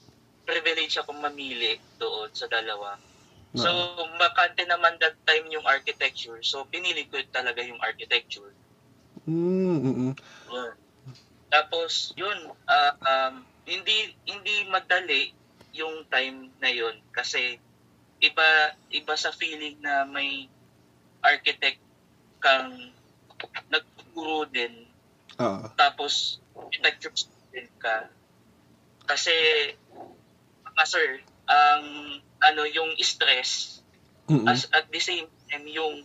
privilege 0.48 0.96
akong 0.96 1.20
mamili 1.20 1.76
doon 2.00 2.32
sa 2.32 2.48
dalawa. 2.48 2.96
So, 3.58 3.68
makante 4.22 4.70
naman 4.70 5.02
that 5.02 5.18
time 5.26 5.50
yung 5.50 5.66
architecture. 5.66 6.38
So, 6.46 6.70
pinili 6.70 7.10
ko 7.10 7.18
talaga 7.34 7.66
yung 7.66 7.82
architecture. 7.82 8.54
Mm, 9.26 9.78
mm-mm. 9.82 10.12
Yun. 10.54 10.74
Tapos, 11.48 12.12
yun, 12.20 12.52
ah, 12.68 12.94
um, 13.00 13.46
hindi 13.68 14.16
hindi 14.24 14.64
madali 14.72 15.36
yung 15.76 16.08
time 16.08 16.50
na 16.64 16.72
yun 16.72 16.96
kasi 17.12 17.60
iba 18.24 18.74
iba 18.90 19.14
sa 19.14 19.30
feeling 19.36 19.78
na 19.84 20.08
may 20.08 20.48
architect 21.22 21.78
kang 22.40 22.96
nagtuturo 23.70 24.48
din 24.50 24.88
Oo. 25.38 25.70
tapos 25.78 26.42
architecture 26.58 27.14
student 27.14 27.70
ka 27.78 28.10
kasi 29.06 29.36
mga 30.66 30.84
sir 30.88 31.22
ang 31.46 31.86
ano 32.42 32.64
yung 32.66 32.96
stress 33.04 33.84
Mm-mm. 34.32 34.50
as 34.50 34.66
at 34.74 34.90
the 34.90 35.02
same 35.04 35.30
time 35.52 35.68
yung 35.70 36.02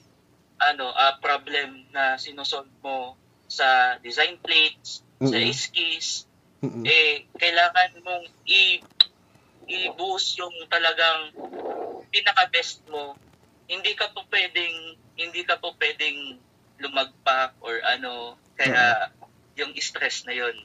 ano 0.60 0.92
ah, 0.92 1.16
problem 1.22 1.88
na 1.94 2.20
sinosolve 2.20 2.70
mo 2.84 3.16
sa 3.48 3.96
design 4.04 4.36
plates 4.44 5.00
sa 5.22 5.38
Mm-mm. 5.38 5.50
eskis 5.50 6.26
Mm-mm. 6.62 6.84
eh 6.86 7.26
kailangan 7.38 7.90
mong 8.02 8.26
i 8.50 8.82
i-boost 9.70 10.36
yung 10.42 10.54
talagang 10.66 11.30
pinaka 12.10 12.50
best 12.50 12.82
mo 12.90 13.14
hindi 13.70 13.94
ka 13.94 14.10
po 14.10 14.26
pwedeng 14.28 14.98
hindi 15.14 15.46
ka 15.46 15.56
po 15.62 15.72
pwedeng 15.78 16.42
lumagpak 16.82 17.54
or 17.62 17.78
ano 17.86 18.34
kaya 18.58 19.08
yung 19.54 19.70
stress 19.78 20.26
na 20.26 20.34
yon 20.34 20.56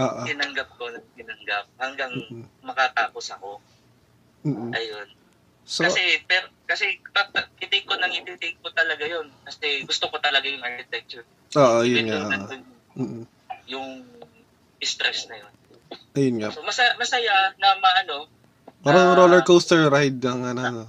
Oo. 0.00 0.24
tinanggap 0.24 0.72
ko 0.80 0.88
na 0.88 1.00
tinanggap 1.12 1.68
hanggang 1.76 2.12
Mm-mm. 2.16 2.48
makatapos 2.64 3.36
ako 3.36 3.60
Mm-mm. 4.48 4.72
ayun 4.72 5.08
So, 5.68 5.86
kasi 5.86 6.02
per, 6.26 6.50
kasi 6.66 6.98
i-take 7.62 7.86
ko 7.86 7.94
nang 8.00 8.10
i-take 8.10 8.58
ko 8.64 8.72
talaga 8.72 9.04
yon 9.04 9.28
kasi 9.44 9.84
gusto 9.84 10.08
ko 10.08 10.16
talaga 10.18 10.48
yung 10.48 10.64
architecture 10.64 11.22
oo, 11.54 11.84
yun 11.84 12.08
Even 12.08 12.24
nga. 12.26 12.48
oo. 12.96 13.28
Yung 13.70 14.02
stress 14.80 15.30
na 15.30 15.38
yun 15.38 15.52
Ayun 16.12 16.34
nga. 16.38 16.50
so 16.50 16.62
masaya, 16.62 16.92
masaya 16.96 17.54
na 17.56 17.78
maano 17.78 18.26
Parang 18.80 19.12
na- 19.12 19.16
roller 19.16 19.42
coaster 19.42 19.86
ride 19.86 20.18
ng 20.18 20.40
ano. 20.46 20.60
ano. 20.60 20.82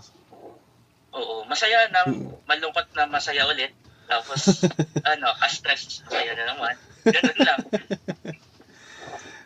oo 1.11 1.43
masaya 1.45 1.85
na 1.89 2.07
malungkot 2.43 2.87
na 2.91 3.05
masaya 3.05 3.45
ulit 3.45 3.71
tapos 4.05 4.65
ano 5.11 5.27
ka-stress 5.37 6.01
masaya 6.03 6.33
na 6.33 6.45
naman 6.49 6.73
ganun 7.05 7.37
lang 7.39 7.59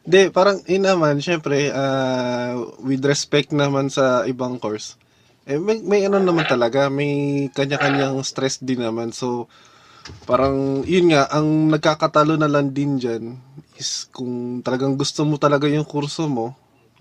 Hindi, 0.05 0.29
parang 0.29 0.61
yun 0.69 0.85
naman, 0.85 1.17
syempre, 1.17 1.73
ah, 1.73 2.53
with 2.77 3.01
respect 3.01 3.49
naman 3.49 3.89
sa 3.89 4.21
ibang 4.23 4.61
course, 4.61 5.01
eh, 5.49 5.57
may, 5.57 5.81
may 5.81 6.05
ano 6.05 6.21
naman 6.21 6.45
talaga, 6.45 6.93
may 6.93 7.09
kanya-kanyang 7.49 8.13
stress 8.21 8.61
din 8.61 8.85
naman. 8.85 9.09
So, 9.09 9.49
parang, 10.25 10.85
yun 10.85 11.11
nga, 11.13 11.29
ang 11.29 11.69
nagkakatalo 11.73 12.37
na 12.37 12.49
lang 12.49 12.71
din 12.71 12.97
dyan 13.01 13.37
is 13.75 14.07
kung 14.13 14.61
talagang 14.61 14.95
gusto 14.95 15.25
mo 15.27 15.35
talaga 15.35 15.67
yung 15.67 15.85
kurso 15.85 16.29
mo, 16.29 16.55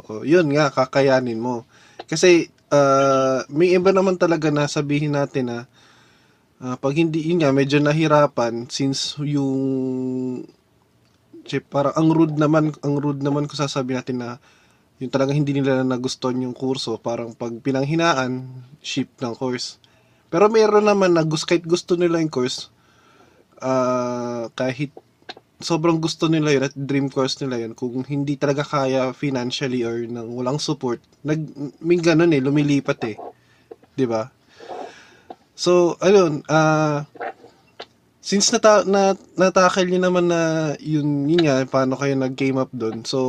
oh, 0.08 0.26
yun 0.26 0.50
nga, 0.52 0.73
kakayanin 0.73 1.38
mo. 1.38 1.68
Kasi, 2.08 2.50
ah, 2.73 3.44
may 3.52 3.73
iba 3.76 3.94
naman 3.94 4.16
talaga 4.16 4.49
na 4.49 4.66
sabihin 4.66 5.14
natin 5.16 5.52
na, 5.52 5.58
ah, 6.64 6.76
pag 6.80 6.96
hindi, 6.96 7.25
yun 7.25 7.44
nga, 7.44 7.52
medyo 7.54 7.78
nahirapan, 7.78 8.66
since 8.68 9.20
yung 9.23 9.54
Chip, 11.44 11.68
parang 11.68 11.92
ang 11.92 12.08
rude 12.08 12.40
naman, 12.40 12.73
ang 12.80 12.96
rude 12.96 13.20
naman 13.20 13.44
ko 13.44 13.52
sasabi 13.52 13.92
natin 13.92 14.25
na 14.25 14.40
yung 14.96 15.12
talagang 15.12 15.44
hindi 15.44 15.52
nila 15.52 15.84
nagustuhan 15.84 16.40
yung 16.40 16.56
kurso, 16.56 16.96
parang 16.96 17.37
pag 17.37 17.52
pinanghinaan, 17.61 18.49
ship 18.80 19.12
ng 19.20 19.37
course. 19.37 19.76
Pero 20.32 20.49
meron 20.49 20.88
naman 20.88 21.12
na 21.12 21.20
gusto, 21.20 21.52
kahit 21.52 21.68
gusto 21.68 22.00
nila 22.00 22.16
yung 22.25 22.32
course, 22.32 22.73
ah 23.62 24.49
kahit 24.54 24.90
sobrang 25.62 25.96
gusto 26.02 26.28
nila 26.28 26.52
yun 26.52 26.64
at 26.68 26.75
dream 26.76 27.06
course 27.08 27.40
nila 27.40 27.64
yun, 27.64 27.73
kung 27.73 28.04
hindi 28.04 28.37
talaga 28.37 28.66
kaya 28.66 29.14
financially 29.16 29.80
or 29.87 30.04
nang 30.04 30.32
walang 30.34 30.61
support, 30.61 31.00
nag, 31.25 31.40
may 31.80 31.96
ganun 31.96 32.34
eh, 32.34 32.42
lumilipat 32.42 33.00
eh. 33.11 33.16
'Di 33.94 34.04
ba? 34.11 34.28
So, 35.54 35.94
ayun, 36.02 36.42
ah 36.50 37.06
since 38.25 38.49
nata 38.50 38.88
na 38.88 39.12
natakil 39.37 39.84
niyo 39.84 40.00
naman 40.00 40.32
na 40.32 40.73
yun, 40.80 41.28
yun 41.28 41.44
nga, 41.44 41.61
paano 41.68 41.92
kayo 42.00 42.16
nag-game 42.16 42.56
up 42.56 42.73
doon. 42.73 43.04
So, 43.04 43.20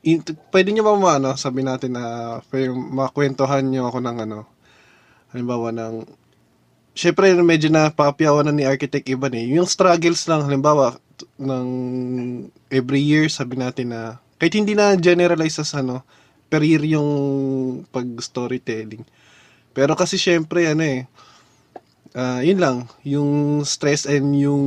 in, 0.00 0.24
pwede 0.50 0.72
niyo 0.72 0.88
ba 0.88 0.96
maano, 0.96 1.36
sabi 1.36 1.60
natin 1.60 1.94
na 2.00 2.40
pwede 2.48 2.72
makwentuhan 2.72 3.68
niyo 3.68 3.92
ako 3.92 4.00
ng 4.00 4.18
ano, 4.24 4.48
halimbawa 5.36 5.68
ng, 5.68 5.94
syempre 6.92 7.32
medyo 7.40 7.68
napakapiyawan 7.72 8.48
na 8.48 8.54
ni 8.54 8.64
Architect 8.64 9.08
Iban 9.08 9.34
eh. 9.36 9.46
Yung 9.56 9.68
struggles 9.68 10.24
lang, 10.28 10.44
halimbawa, 10.46 10.96
ng 11.38 11.68
every 12.68 13.02
year, 13.02 13.30
sabi 13.30 13.56
natin 13.58 13.94
na, 13.94 14.18
kahit 14.40 14.54
hindi 14.58 14.74
na 14.74 14.96
generalize 14.98 15.58
as 15.62 15.72
ano, 15.76 16.02
per 16.50 16.60
year 16.66 16.82
yung 16.84 17.08
pag 17.88 18.04
storytelling. 18.20 19.06
Pero 19.72 19.96
kasi 19.96 20.20
syempre, 20.20 20.68
ano 20.68 20.84
eh, 20.84 21.08
Ah, 22.12 22.44
yun 22.44 22.60
lang, 22.60 22.92
yung 23.08 23.64
stress 23.64 24.04
and 24.04 24.36
yung 24.36 24.64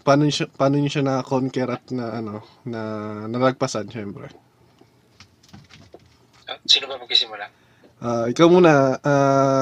paano 0.00 0.24
niyo 0.24 0.40
siya, 0.40 0.48
paano 0.56 0.80
niyo 0.80 0.88
siya 0.88 1.04
na-conquer 1.04 1.68
at 1.68 1.84
na 1.92 2.16
ano, 2.16 2.40
na 2.64 2.80
nalagpasan 3.28 3.92
syempre. 3.92 4.32
Ah, 6.48 6.56
Sino 6.64 6.88
ba 6.88 6.96
magsisimula? 6.96 7.44
Ah, 8.00 8.24
ikaw 8.24 8.48
muna, 8.48 8.96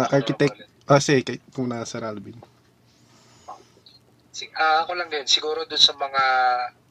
Ako 0.07 0.15
architect. 0.15 0.70
Ah, 0.91 0.99
sige, 0.99 1.23
kay 1.23 1.39
muna 1.55 1.87
Sir 1.87 2.03
Alvin. 2.03 2.37
Si- 4.35 4.51
ah, 4.59 4.83
ako 4.83 4.93
lang 4.99 5.09
din, 5.11 5.27
siguro 5.27 5.63
dun 5.65 5.79
sa 5.79 5.95
mga 5.95 6.25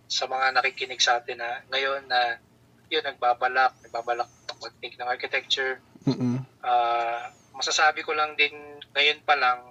sa 0.10 0.26
mga 0.26 0.58
nakikinig 0.58 0.98
sa 0.98 1.22
atin 1.22 1.38
na 1.38 1.62
ngayon 1.70 2.10
na 2.10 2.42
yun, 2.90 3.06
nagbabalak, 3.06 3.78
nagbabalak 3.86 4.26
mag-take 4.58 4.98
ng 4.98 5.06
architecture. 5.06 5.78
Mm. 6.10 6.42
Ah, 6.66 7.30
masasabi 7.54 8.02
ko 8.02 8.18
lang 8.18 8.34
din, 8.34 8.52
ngayon 8.98 9.22
pa 9.22 9.38
lang, 9.38 9.62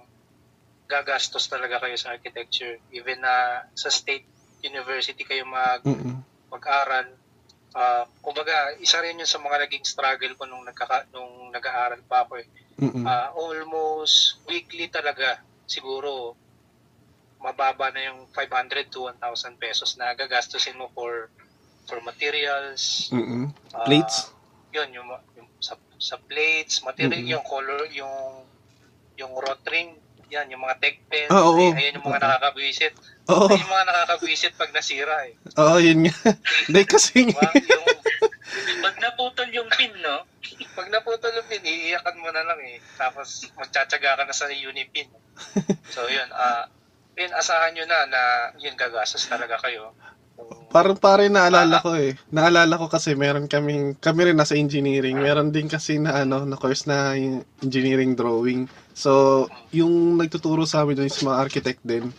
gagastos 0.87 1.51
talaga 1.51 1.83
kayo 1.83 1.99
sa 1.99 2.15
architecture. 2.15 2.79
Even 2.95 3.19
na 3.21 3.67
sa 3.75 3.91
state 3.91 4.25
university 4.63 5.27
kayo 5.27 5.43
mag, 5.43 5.83
Mm. 5.83 6.23
mag-aral. 6.47 7.18
Ah, 7.75 8.09
kumbaga, 8.25 8.73
isa 8.81 8.97
rin 9.01 9.19
yun 9.21 9.29
sa 9.29 9.37
mga 9.37 9.69
naging 9.69 9.85
struggle 9.85 10.33
ko 10.33 10.49
nung, 10.49 10.65
nagkaka, 10.65 11.05
nung 11.13 11.53
nag-aaral 11.53 12.01
pa 12.09 12.25
ako 12.25 12.41
eh. 12.41 12.47
Ah, 13.05 13.29
almost 13.35 14.39
weekly 14.47 14.87
talaga 14.87 15.43
siguro 15.69 16.33
mababa 17.39 17.91
na 17.93 18.09
yung 18.09 18.27
500 18.35 18.89
to 18.91 19.07
1,000 19.07 19.55
pesos 19.61 19.95
na 19.95 20.11
gagastusin 20.15 20.75
mo 20.75 20.91
for 20.91 21.31
for 21.87 22.01
materials. 22.03 23.09
Mm. 23.13 23.49
ah, 23.73 23.85
Plates? 23.85 24.29
yun, 24.69 24.89
yung, 24.93 25.09
yung 25.33 25.49
sa, 25.57 25.73
sa 25.97 26.21
plates, 26.21 26.85
material, 26.85 27.21
Mm-mm. 27.25 27.33
yung 27.33 27.45
color, 27.45 27.89
yung 27.89 28.45
yung 29.17 29.33
rotring, 29.35 29.97
yan, 30.29 30.47
yung 30.53 30.61
mga 30.63 30.77
tech 30.79 30.97
pen. 31.09 31.27
Ah, 31.29 31.45
oo. 31.49 31.73
Ayan 31.73 31.97
yung 31.97 32.05
mga 32.05 32.21
nakakabwisit. 32.21 32.93
Oo, 33.29 33.49
Ayan 33.49 33.61
yung 33.65 33.73
mga 33.73 33.87
nakakabwisit 33.89 34.53
pag 34.55 34.71
nasira 34.73 35.15
eh. 35.29 35.33
oo, 35.57 35.77
yun 35.77 36.05
nga. 36.05 36.15
Hindi 36.69 36.81
kasi, 36.85 37.29
Diba? 37.29 37.49
yung, 37.53 37.85
Pag 38.81 38.95
naputol 38.97 39.49
yung 39.53 39.69
pin, 39.69 39.93
no? 40.01 40.25
pag 40.77 40.87
naputol 40.89 41.33
yung 41.33 41.47
pin, 41.49 41.61
iiyakan 41.61 42.17
mo 42.17 42.29
na 42.33 42.41
lang 42.45 42.59
eh. 42.65 42.81
Tapos 42.97 43.45
magtsatsaga 43.57 44.17
ka 44.17 44.23
na 44.25 44.33
sa 44.33 44.49
unipin. 44.49 45.09
So 45.89 46.05
yun, 46.05 46.29
ah 46.35 46.69
yun, 47.17 47.33
asahan 47.33 47.73
nyo 47.73 47.83
na 47.89 48.05
na 48.07 48.21
yun 48.61 48.77
gagastos 48.77 49.25
talaga 49.25 49.57
kayo. 49.59 49.91
Parang 50.71 50.95
pare 50.95 51.27
naalala 51.27 51.81
ko 51.83 51.97
eh. 51.99 52.15
Naalala 52.31 52.79
ko 52.79 52.87
kasi 52.87 53.11
meron 53.17 53.49
kaming, 53.51 53.97
kami 53.99 54.31
rin 54.31 54.37
nasa 54.39 54.55
engineering, 54.55 55.17
meron 55.19 55.51
din 55.51 55.67
kasi 55.67 55.99
na 55.99 56.23
ano, 56.23 56.45
na 56.47 56.55
course 56.55 56.87
na 56.87 57.11
engineering 57.59 58.13
drawing. 58.15 58.69
So, 58.99 59.47
yung 59.71 60.19
nagtuturo 60.19 60.67
sa 60.67 60.83
amin 60.83 60.99
doon 60.99 61.07
is 61.07 61.23
mga 61.23 61.39
architect 61.39 61.79
din. 61.87 62.11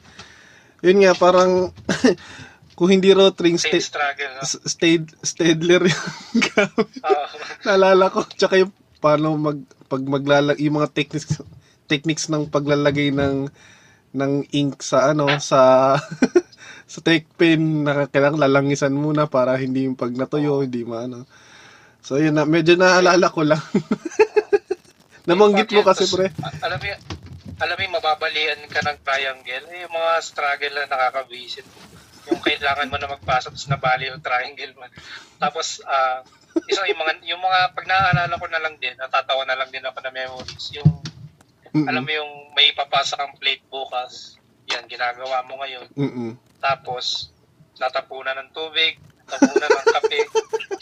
Yun 0.80 1.04
nga, 1.04 1.12
parang, 1.12 1.68
kung 2.80 2.88
hindi 2.88 3.12
rotring, 3.12 3.60
sta- 3.60 3.76
struggle, 3.76 4.40
no? 4.40 4.48
stad, 4.48 5.04
stadler 5.20 5.84
yung 5.84 6.40
gamit. 6.48 6.88
Naalala 7.68 8.08
ko. 8.08 8.24
Tsaka 8.24 8.64
yung 8.64 8.72
paano 8.96 9.36
mag, 9.36 9.60
pag 9.92 10.00
maglalag, 10.00 10.56
yung 10.56 10.80
mga 10.80 10.88
techniques, 10.96 11.44
techniques 11.84 12.32
ng 12.32 12.48
paglalagay 12.48 13.12
ng, 13.12 13.52
ng 14.16 14.32
ink 14.48 14.80
sa 14.80 15.12
ano, 15.12 15.36
sa, 15.36 16.00
sa 16.92 16.98
tech 17.04 17.28
pen 17.36 17.84
na 17.84 18.08
kailangan 18.08 18.40
lalangisan 18.40 18.96
muna 18.96 19.28
para 19.28 19.52
hindi 19.60 19.84
yung 19.84 20.00
pag 20.00 20.16
natuyo, 20.16 20.64
hindi 20.64 20.88
maano. 20.88 21.28
So 22.00 22.16
yun 22.16 22.40
na, 22.40 22.48
medyo 22.48 22.80
naalala 22.80 23.28
ko 23.28 23.44
lang. 23.44 23.60
Namanggit 25.28 25.68
mo 25.72 25.82
kasi 25.84 26.08
pre. 26.08 26.32
Alam 26.64 26.78
mo, 26.80 26.86
alam 27.60 27.76
mo 27.76 27.86
mababalian 28.00 28.60
ka 28.72 28.80
ng 28.80 28.98
triangle, 29.04 29.66
eh, 29.68 29.84
yung 29.84 29.92
mga 29.92 30.12
struggle 30.24 30.74
na 30.80 30.88
nakakabisit. 30.88 31.66
Yung 32.32 32.40
kailangan 32.40 32.88
mo 32.88 32.96
na 32.96 33.10
magpasok 33.10 33.52
tapos 33.52 33.68
nabali 33.68 34.08
yung 34.08 34.24
triangle 34.24 34.72
mo. 34.76 34.84
Tapos, 35.36 35.84
ah, 35.84 36.24
isang 36.68 36.88
yung 36.88 37.00
mga, 37.00 37.12
yung 37.28 37.42
mga, 37.42 37.58
pag 37.76 37.86
naaalala 37.86 38.34
ko 38.40 38.46
na 38.48 38.60
lang 38.62 38.74
din, 38.80 38.96
natatawa 38.96 39.44
na 39.44 39.56
lang 39.58 39.68
din 39.68 39.84
ako 39.84 39.98
na 40.00 40.12
memories, 40.12 40.66
yung, 40.76 40.90
Mm-mm. 41.70 41.86
alam 41.86 42.02
mo 42.02 42.10
yung 42.10 42.32
may 42.56 42.72
ipapasa 42.72 43.20
kang 43.20 43.36
plate 43.36 43.64
bukas, 43.68 44.40
yan, 44.70 44.86
ginagawa 44.88 45.44
mo 45.44 45.60
ngayon. 45.60 45.86
Mm-mm. 45.94 46.30
Tapos, 46.60 47.32
natapunan 47.80 48.36
ng 48.40 48.52
tubig, 48.52 49.00
natapunan 49.30 49.70
ng 49.70 49.86
kape. 49.94 50.18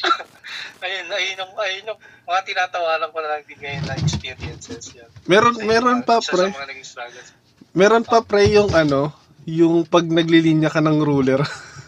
ayun, 0.85 1.07
ayun, 1.13 1.37
ayun 1.53 1.85
yung 1.93 2.01
mga 2.25 2.41
tinatawanan 2.49 3.09
ko 3.13 3.19
na 3.21 3.29
lang 3.37 3.43
din 3.45 3.59
ngayon 3.61 3.85
na 3.85 3.95
experiences 4.01 4.85
yan. 4.97 5.11
Meron, 5.29 5.55
Kasi, 5.57 5.69
meron 5.69 6.01
pa 6.03 6.17
pre. 6.25 6.49
sa 6.49 6.57
mga 6.57 6.69
naging 6.73 6.89
struggles. 6.89 7.29
Meron 7.77 8.05
pa 8.09 8.19
pre 8.25 8.43
yung 8.49 8.73
ano, 8.73 9.13
yung 9.45 9.85
pag 9.85 10.09
naglilinya 10.09 10.73
ka 10.73 10.81
ng 10.81 10.99
ruler. 11.05 11.45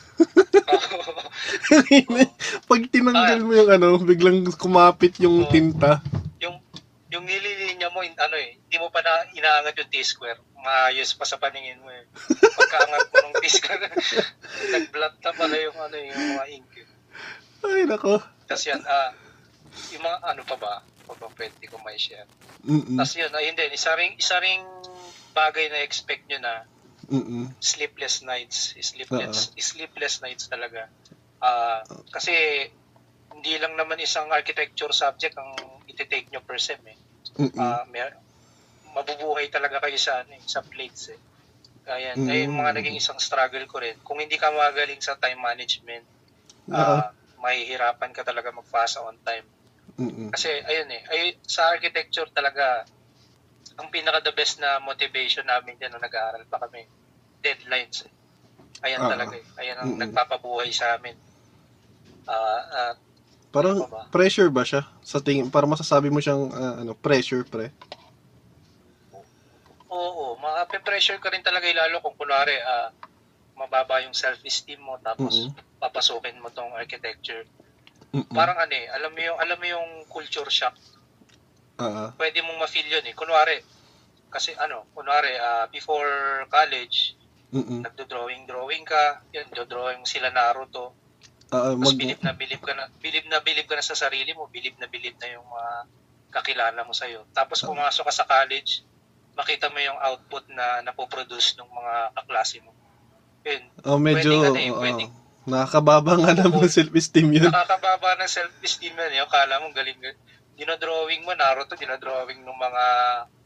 pag 2.71 2.81
tinanggal 2.91 3.41
mo 3.43 3.53
yung 3.57 3.71
ano, 3.71 3.89
biglang 4.01 4.45
kumapit 4.57 5.17
yung 5.23 5.47
tinta. 5.49 6.03
Yung 7.11 7.27
nililinya 7.27 7.91
mo, 7.91 8.01
in- 8.01 8.17
ano 8.17 8.39
eh, 8.39 8.55
hindi 8.57 8.77
mo 8.79 8.89
pa 8.89 9.03
na 9.03 9.27
inaangat 9.35 9.75
yung 9.83 9.91
T-square. 9.91 10.39
Maayos 10.55 11.19
pa 11.19 11.27
sa 11.27 11.43
paningin 11.43 11.83
mo 11.83 11.91
eh. 11.91 12.07
Pagkaangat 12.55 13.07
mo 13.11 13.17
ng 13.27 13.35
T-square, 13.43 13.91
nag-blot 14.75 15.19
na 15.19 15.33
pala 15.35 15.57
yung 15.59 15.75
ano 15.75 15.97
eh, 15.99 16.07
yung 16.07 16.27
mga 16.35 16.47
ink. 16.55 16.71
eh. 16.79 16.89
Ay, 17.67 17.83
nako. 17.85 18.23
Tapos 18.47 18.63
yan, 18.63 18.79
ah, 18.87 19.11
yung 19.91 20.03
mga 20.03 20.19
ano 20.23 20.43
pa 20.47 20.55
ba, 20.55 20.73
pa 21.05 21.13
ba 21.13 21.27
pwede 21.35 21.65
ko 21.67 21.83
may 21.83 21.99
share. 21.99 22.31
Mm-mm. 22.63 22.95
Tapos 22.95 23.15
yun, 23.19 23.31
ayun 23.35 23.59
din, 23.59 23.75
isa 23.75 23.91
ring, 23.99 24.15
isa 24.15 24.39
ring 24.39 24.63
bagay 25.35 25.67
na 25.67 25.83
expect 25.83 26.31
nyo 26.31 26.39
na 26.39 26.63
Mm-mm. 27.11 27.51
sleepless 27.59 28.23
nights, 28.23 28.79
sleepless, 28.79 29.51
sleepless 29.59 30.23
nights 30.23 30.47
talaga. 30.47 30.87
Ah, 31.43 31.83
kasi 32.15 32.33
hindi 33.35 33.57
lang 33.59 33.75
naman 33.75 33.99
isang 33.99 34.31
architecture 34.31 34.93
subject 34.93 35.35
ang 35.35 35.51
iti-take 35.91 36.31
nyo 36.31 36.41
per 36.47 36.59
sem 36.63 36.81
eh. 36.87 36.99
Mm-mm. 37.37 37.59
Ah, 37.59 37.85
may, 37.91 38.07
mabubuhay 38.95 39.47
talaga 39.51 39.79
kayo 39.83 39.99
sa 39.99 40.23
ano, 40.23 40.35
eh, 40.35 40.43
sa 40.47 40.63
plates 40.63 41.15
eh. 41.15 41.21
Kaya 41.87 42.15
Mm. 42.15 42.29
ayun 42.29 42.53
mga 42.55 42.73
naging 42.77 42.97
isang 42.99 43.19
struggle 43.19 43.65
ko 43.67 43.81
rin. 43.83 43.97
Kung 44.07 44.21
hindi 44.23 44.37
ka 44.39 44.51
magaling 44.53 45.01
sa 45.03 45.17
time 45.19 45.41
management, 45.41 46.05
Oo. 46.71 46.77
ah 46.77 47.11
mahihirapan 47.41 48.13
ka 48.13 48.21
talaga 48.21 48.53
magpasa 48.53 49.01
on 49.01 49.17
time. 49.25 49.49
Mm-mm. 49.97 50.29
Kasi 50.29 50.53
ayun 50.53 50.93
eh, 50.93 51.03
ay, 51.09 51.23
sa 51.41 51.73
architecture 51.73 52.29
talaga 52.31 52.85
ang 53.81 53.89
pinaka 53.89 54.21
the 54.21 54.37
best 54.37 54.61
na 54.61 54.77
motivation 54.77 55.49
namin 55.49 55.81
diyan 55.81 55.89
nung 55.97 56.05
nag-aaral 56.05 56.45
pa 56.45 56.61
kami. 56.61 56.85
Deadlines. 57.41 58.05
Eh. 58.05 58.13
Ayan 58.85 59.01
Ah. 59.01 59.09
talaga 59.09 59.41
eh. 59.41 59.47
Ayan 59.57 59.81
ang 59.81 59.89
Mm-mm. 59.97 60.01
nagpapabuhay 60.05 60.69
sa 60.69 61.01
amin. 61.01 61.17
Ah, 62.29 62.61
ah, 62.69 62.95
Parang 63.51 63.83
pa 63.83 63.91
ba? 63.91 64.03
pressure 64.15 64.51
ba 64.51 64.63
siya? 64.63 64.87
Sa 65.03 65.19
tingin, 65.19 65.51
para 65.51 65.67
masasabi 65.67 66.07
mo 66.07 66.23
siyang 66.23 66.51
ah, 66.55 66.75
ano, 66.83 66.95
pressure 66.95 67.43
pre. 67.43 67.75
Oo, 69.91 70.39
makape-pressure 70.39 71.19
ka 71.19 71.35
rin 71.35 71.43
talaga 71.43 71.67
eh, 71.67 71.75
lalo 71.75 71.99
kung 71.99 72.15
kunwari 72.15 72.55
ah, 72.63 72.95
mababa 73.59 74.01
yung 74.07 74.15
self-esteem 74.15 74.81
mo 74.81 74.97
tapos 75.03 75.51
Mm-mm. 75.51 75.83
papasukin 75.83 76.39
mo 76.39 76.49
tong 76.55 76.71
architecture. 76.79 77.45
Mm-mm. 78.15 78.31
Parang 78.31 78.57
ano 78.57 78.71
eh, 78.71 78.87
alam 78.91 79.11
mo 79.11 79.21
yung 79.21 79.39
alam 79.39 79.59
mo 79.59 79.67
yung 79.67 79.89
culture 80.07 80.49
shock. 80.49 80.79
Ah, 81.83 82.15
Pwede 82.15 82.39
mong 82.47 82.63
ma-feel 82.63 82.87
yun 82.87 83.03
eh. 83.03 83.15
Kunwari 83.19 83.59
kasi 84.31 84.55
ano, 84.55 84.87
kunwari 84.95 85.35
ah, 85.43 85.67
before 85.67 86.47
college, 86.47 87.19
mm-mm. 87.51 87.83
nagdo-drawing 87.83 88.47
drawing 88.47 88.87
ka, 88.87 89.27
yun, 89.35 89.51
do-drawing 89.51 90.07
sila 90.07 90.31
Naruto. 90.31 90.95
Ah, 91.51 91.75
Tapos 91.75 91.93
mag 91.93 91.99
bilib 91.99 92.21
na 92.23 92.33
bilib 92.33 92.63
ka 92.63 92.73
na, 92.73 92.87
bilib 93.03 93.27
na 93.27 93.39
bilib 93.43 93.67
ka 93.67 93.75
na 93.75 93.83
sa 93.83 93.99
sarili 93.99 94.31
mo, 94.33 94.47
bilib 94.47 94.79
na 94.79 94.87
bilib 94.87 95.19
na 95.19 95.29
yung 95.35 95.43
mga 95.45 95.73
kakilala 96.31 96.81
mo 96.87 96.95
sa'yo. 96.95 97.27
Tapos 97.35 97.59
pumasok 97.67 98.07
ka 98.07 98.15
sa 98.15 98.25
college, 98.25 98.87
makita 99.35 99.67
mo 99.67 99.83
yung 99.83 99.99
output 99.99 100.47
na 100.47 100.79
napoproduce 100.81 101.59
ng 101.59 101.67
mga 101.67 101.95
kaklase 102.15 102.63
mo. 102.63 102.71
Yun, 103.43 103.63
oh, 103.83 103.99
medyo 103.99 104.31
pwedeng 104.31 104.47
ano 104.47 104.59
eh, 104.59 104.71
pwedeng- 104.71 105.15
nakakababa 105.41 106.13
nga 106.21 106.33
naman 106.37 106.63
ng 106.63 106.71
self-esteem 106.71 107.29
yun. 107.35 107.51
nakakababa 107.51 108.15
ng 108.21 108.31
self-esteem 108.31 108.95
yan. 108.95 109.25
Yung 109.25 109.31
kala 109.33 109.59
mo 109.59 109.75
galing. 109.75 109.99
Dinodrawing 110.55 111.25
mo, 111.25 111.33
Naruto, 111.33 111.75
dinodrawing 111.75 112.45
ng 112.45 112.59
mga 112.61 112.85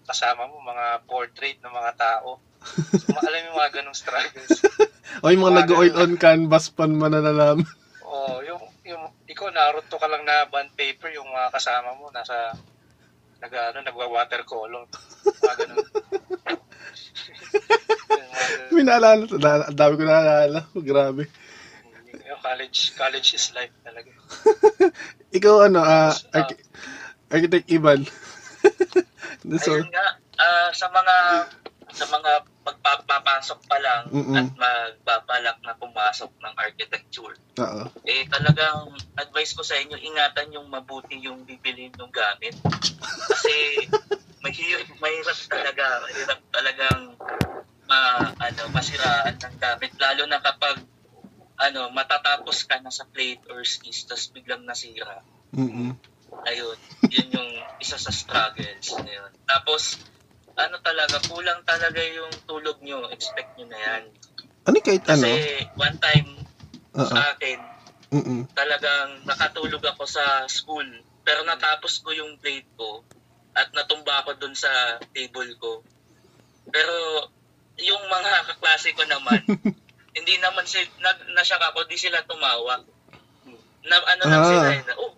kasama 0.05 0.45
mo, 0.45 0.61
mga 0.61 1.07
portrait 1.09 1.57
ng 1.65 1.73
mga 1.73 1.93
tao. 1.97 2.37
So, 3.05 3.13
alam 3.21 3.45
mo 3.45 3.47
yung 3.53 3.59
mga 3.61 3.73
ganong 3.81 3.97
struggles. 3.97 4.61
O 5.23 5.31
yung 5.31 5.45
mga 5.47 5.53
Mga 5.53 5.61
nag-oil 5.63 5.95
on 5.95 6.13
canvas 6.19 6.69
pan 6.69 6.91
mananalam. 6.91 7.63
Oo, 8.15 8.39
yung, 8.47 8.63
yung, 8.87 9.03
ikaw 9.27 9.51
Naruto 9.51 9.99
ka 9.99 10.07
lang 10.07 10.23
na 10.23 10.47
bond 10.47 10.71
paper, 10.73 11.11
yung 11.11 11.27
mga 11.27 11.51
kasama 11.51 11.99
mo, 11.99 12.15
nasa, 12.15 12.55
nag, 13.43 13.51
ano, 13.51 13.83
ganun. 14.63 14.87
Yung 15.27 15.43
mga 15.43 15.57
ganun. 15.59 15.85
May 18.75 18.83
naalala. 18.83 19.25
na- 19.27 19.71
dami 19.71 19.95
ko 19.97 20.03
naalala. 20.05 20.61
Grabe. 20.75 21.31
Yung 22.25 22.41
college, 22.41 22.95
college 22.95 23.35
is 23.35 23.51
life 23.55 23.75
talaga. 23.83 24.11
Ikaw 25.39 25.55
ano, 25.67 25.81
Ah. 25.83 26.15
arch- 26.33 26.63
Architect 27.31 27.67
Ivan. 27.69 28.07
so, 29.59 29.75
Ayun 29.75 29.91
nga, 29.91 30.07
ah, 30.39 30.71
sa 30.71 30.87
mga 30.89 31.15
sa 31.91 32.05
mga 32.07 32.31
pagpapasok 32.85 33.65
pa 33.65 33.81
lang 33.81 34.05
Mm-mm. 34.13 34.37
at 34.37 34.49
magbabalak 34.61 35.57
na 35.65 35.73
pumasok 35.73 36.29
ng 36.37 36.55
architecture, 36.61 37.33
oo. 37.57 37.83
eh 38.05 38.29
talagang 38.29 38.93
advice 39.17 39.57
ko 39.57 39.65
sa 39.65 39.81
inyo, 39.81 39.97
ingatan 39.97 40.53
yung 40.53 40.69
mabuti 40.69 41.17
yung 41.17 41.49
bibilin 41.49 41.97
ng 41.97 42.13
gamit. 42.13 42.53
Kasi 43.33 43.89
mahirap, 44.45 44.89
mahirap 45.01 45.39
talaga, 45.49 45.85
mahirap 46.05 46.41
talagang 46.53 47.03
ma, 47.89 48.01
ano, 48.37 48.63
masiraan 48.77 49.33
ng 49.41 49.57
gamit. 49.57 49.97
Lalo 49.97 50.29
na 50.29 50.45
kapag 50.45 50.85
ano, 51.57 51.89
matatapos 51.89 52.69
ka 52.69 52.85
na 52.85 52.93
sa 52.93 53.09
plate 53.09 53.49
or 53.49 53.65
skis, 53.65 54.05
tapos 54.05 54.29
biglang 54.35 54.69
nasira. 54.69 55.25
Mm-mm. 55.57 55.97
Ayun, 56.45 56.79
yun 57.09 57.29
yung 57.33 57.51
isa 57.81 57.97
sa 57.97 58.11
struggles. 58.11 58.93
Ayun. 59.01 59.33
Tapos, 59.47 60.03
ano 60.55 60.77
talaga, 60.81 61.19
kulang 61.27 61.61
talaga 61.67 62.01
yung 62.01 62.31
tulog 62.47 62.79
nyo. 62.81 63.11
Expect 63.11 63.59
nyo 63.59 63.67
na 63.67 63.79
yan. 63.79 64.03
Ano 64.65 64.79
kahit 64.81 65.05
ano? 65.11 65.27
Kasi 65.27 65.33
one 65.75 65.99
time 65.99 66.29
Oo. 66.95 67.11
sa 67.11 67.35
akin, 67.35 67.59
Mm-mm. 68.15 68.41
talagang 68.55 69.27
nakatulog 69.27 69.83
ako 69.83 70.07
sa 70.07 70.47
school. 70.47 70.87
Pero 71.27 71.43
natapos 71.43 71.99
ko 72.05 72.15
yung 72.15 72.39
plate 72.39 72.69
ko 72.79 73.03
at 73.55 73.71
natumba 73.75 74.23
ako 74.23 74.39
dun 74.39 74.55
sa 74.55 74.71
table 75.11 75.51
ko. 75.59 75.83
Pero 76.71 76.95
yung 77.83 78.03
mga 78.07 78.55
kaklase 78.55 78.95
ko 78.95 79.03
naman, 79.11 79.43
hindi 80.17 80.35
naman 80.39 80.63
si 80.63 80.79
nag 81.03 81.35
nasyak 81.35 81.63
ako, 81.75 81.83
di 81.91 81.99
sila 81.99 82.23
tumawa. 82.23 82.79
Na 83.85 83.97
ano 84.01 84.23
lang 84.31 84.43
Ah. 84.43 84.49
sila, 84.49 84.69
eh, 84.71 84.83
na, 84.87 84.95
oh, 85.03 85.13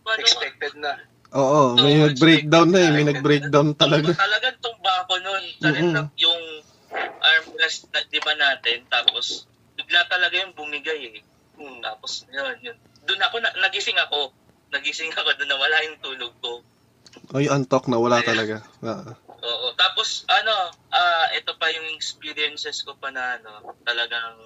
paano 0.00 0.24
Expected 0.24 0.74
na. 0.80 0.96
Oo, 1.36 1.76
may 1.76 2.00
Oo, 2.00 2.08
nag-breakdown 2.08 2.72
na 2.72 2.80
eh. 2.80 2.90
May 2.94 3.04
nag-breakdown 3.04 3.76
talaga. 3.76 4.16
Talagang 4.24 4.56
tumba 4.64 5.04
ako 5.04 5.20
nun. 5.20 5.44
Talagang 5.60 6.08
Mm-mm. 6.08 6.24
yung 6.24 6.42
armrest 7.20 7.92
na, 7.92 8.00
di 8.08 8.16
ba 8.24 8.32
natin, 8.32 8.88
tapos 8.88 9.44
bigla 9.76 10.08
talaga 10.08 10.40
yung 10.40 10.56
bumigay 10.56 11.20
eh. 11.20 11.20
Hmm, 11.60 11.84
tapos 11.84 12.24
yun, 12.32 12.56
yun. 12.64 12.76
Doon 13.04 13.20
ako, 13.28 13.36
na, 13.44 13.52
nagising 13.60 13.98
ako. 14.08 14.32
Nagising 14.72 15.12
ako 15.12 15.36
doon 15.36 15.50
na 15.52 15.58
wala 15.60 15.76
yung 15.84 15.98
tulog 16.00 16.32
ko. 16.40 16.64
Yung 17.36 17.60
antok 17.60 17.92
na 17.92 18.00
wala 18.00 18.24
talaga. 18.24 18.64
Oo. 18.80 19.12
Oo. 19.44 19.68
Tapos 19.76 20.24
ano, 20.32 20.72
ah 20.92 21.26
ito 21.36 21.52
pa 21.60 21.68
yung 21.68 21.92
experiences 21.92 22.80
ko 22.88 22.96
pa 22.96 23.12
na 23.12 23.36
ano, 23.36 23.76
talagang 23.84 24.36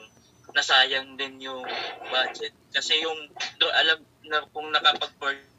nasayang 0.53 1.15
din 1.15 1.41
yung 1.47 1.63
budget. 2.11 2.53
Kasi 2.75 3.01
yung, 3.01 3.17
do, 3.57 3.67
alam 3.73 3.99
na 4.29 4.45
kung 4.53 4.69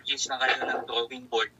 nakapag-purchase 0.04 0.28
na 0.30 0.38
kayo 0.40 0.56
ng 0.60 0.86
drawing 0.88 1.26
board, 1.32 1.52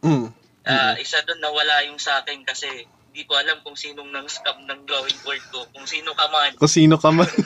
Mm. 0.00 0.32
Ah, 0.64 0.96
isa 0.96 1.20
doon 1.28 1.44
nawala 1.44 1.84
yung 1.84 2.00
sa 2.00 2.24
akin 2.24 2.40
kasi 2.44 2.68
hindi 3.12 3.22
ko 3.28 3.36
alam 3.36 3.60
kung 3.60 3.76
sinong 3.76 4.08
nang 4.08 4.24
scam 4.32 4.64
ng 4.64 4.88
drawing 4.88 5.20
board 5.20 5.44
ko, 5.52 5.68
kung 5.76 5.84
sino 5.84 6.16
ka 6.16 6.24
man. 6.32 6.56
Kung 6.56 6.72
sino 6.72 6.96
ka 6.96 7.12
man. 7.12 7.28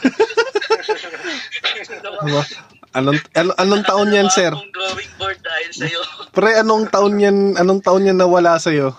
Anong, 2.94 3.18
an- 3.34 3.58
anong 3.58 3.82
taon 3.82 4.14
yan, 4.14 4.30
sir? 4.30 4.54
Akong 4.54 4.70
drawing 4.70 5.10
board 5.18 5.42
dahil 5.42 5.70
sa'yo. 5.74 5.98
Pre, 6.30 6.62
anong 6.62 6.94
taon 6.94 7.18
yan, 7.18 7.58
anong 7.58 7.82
taon 7.82 8.06
yan 8.06 8.22
nawala 8.22 8.54
sa'yo? 8.54 8.94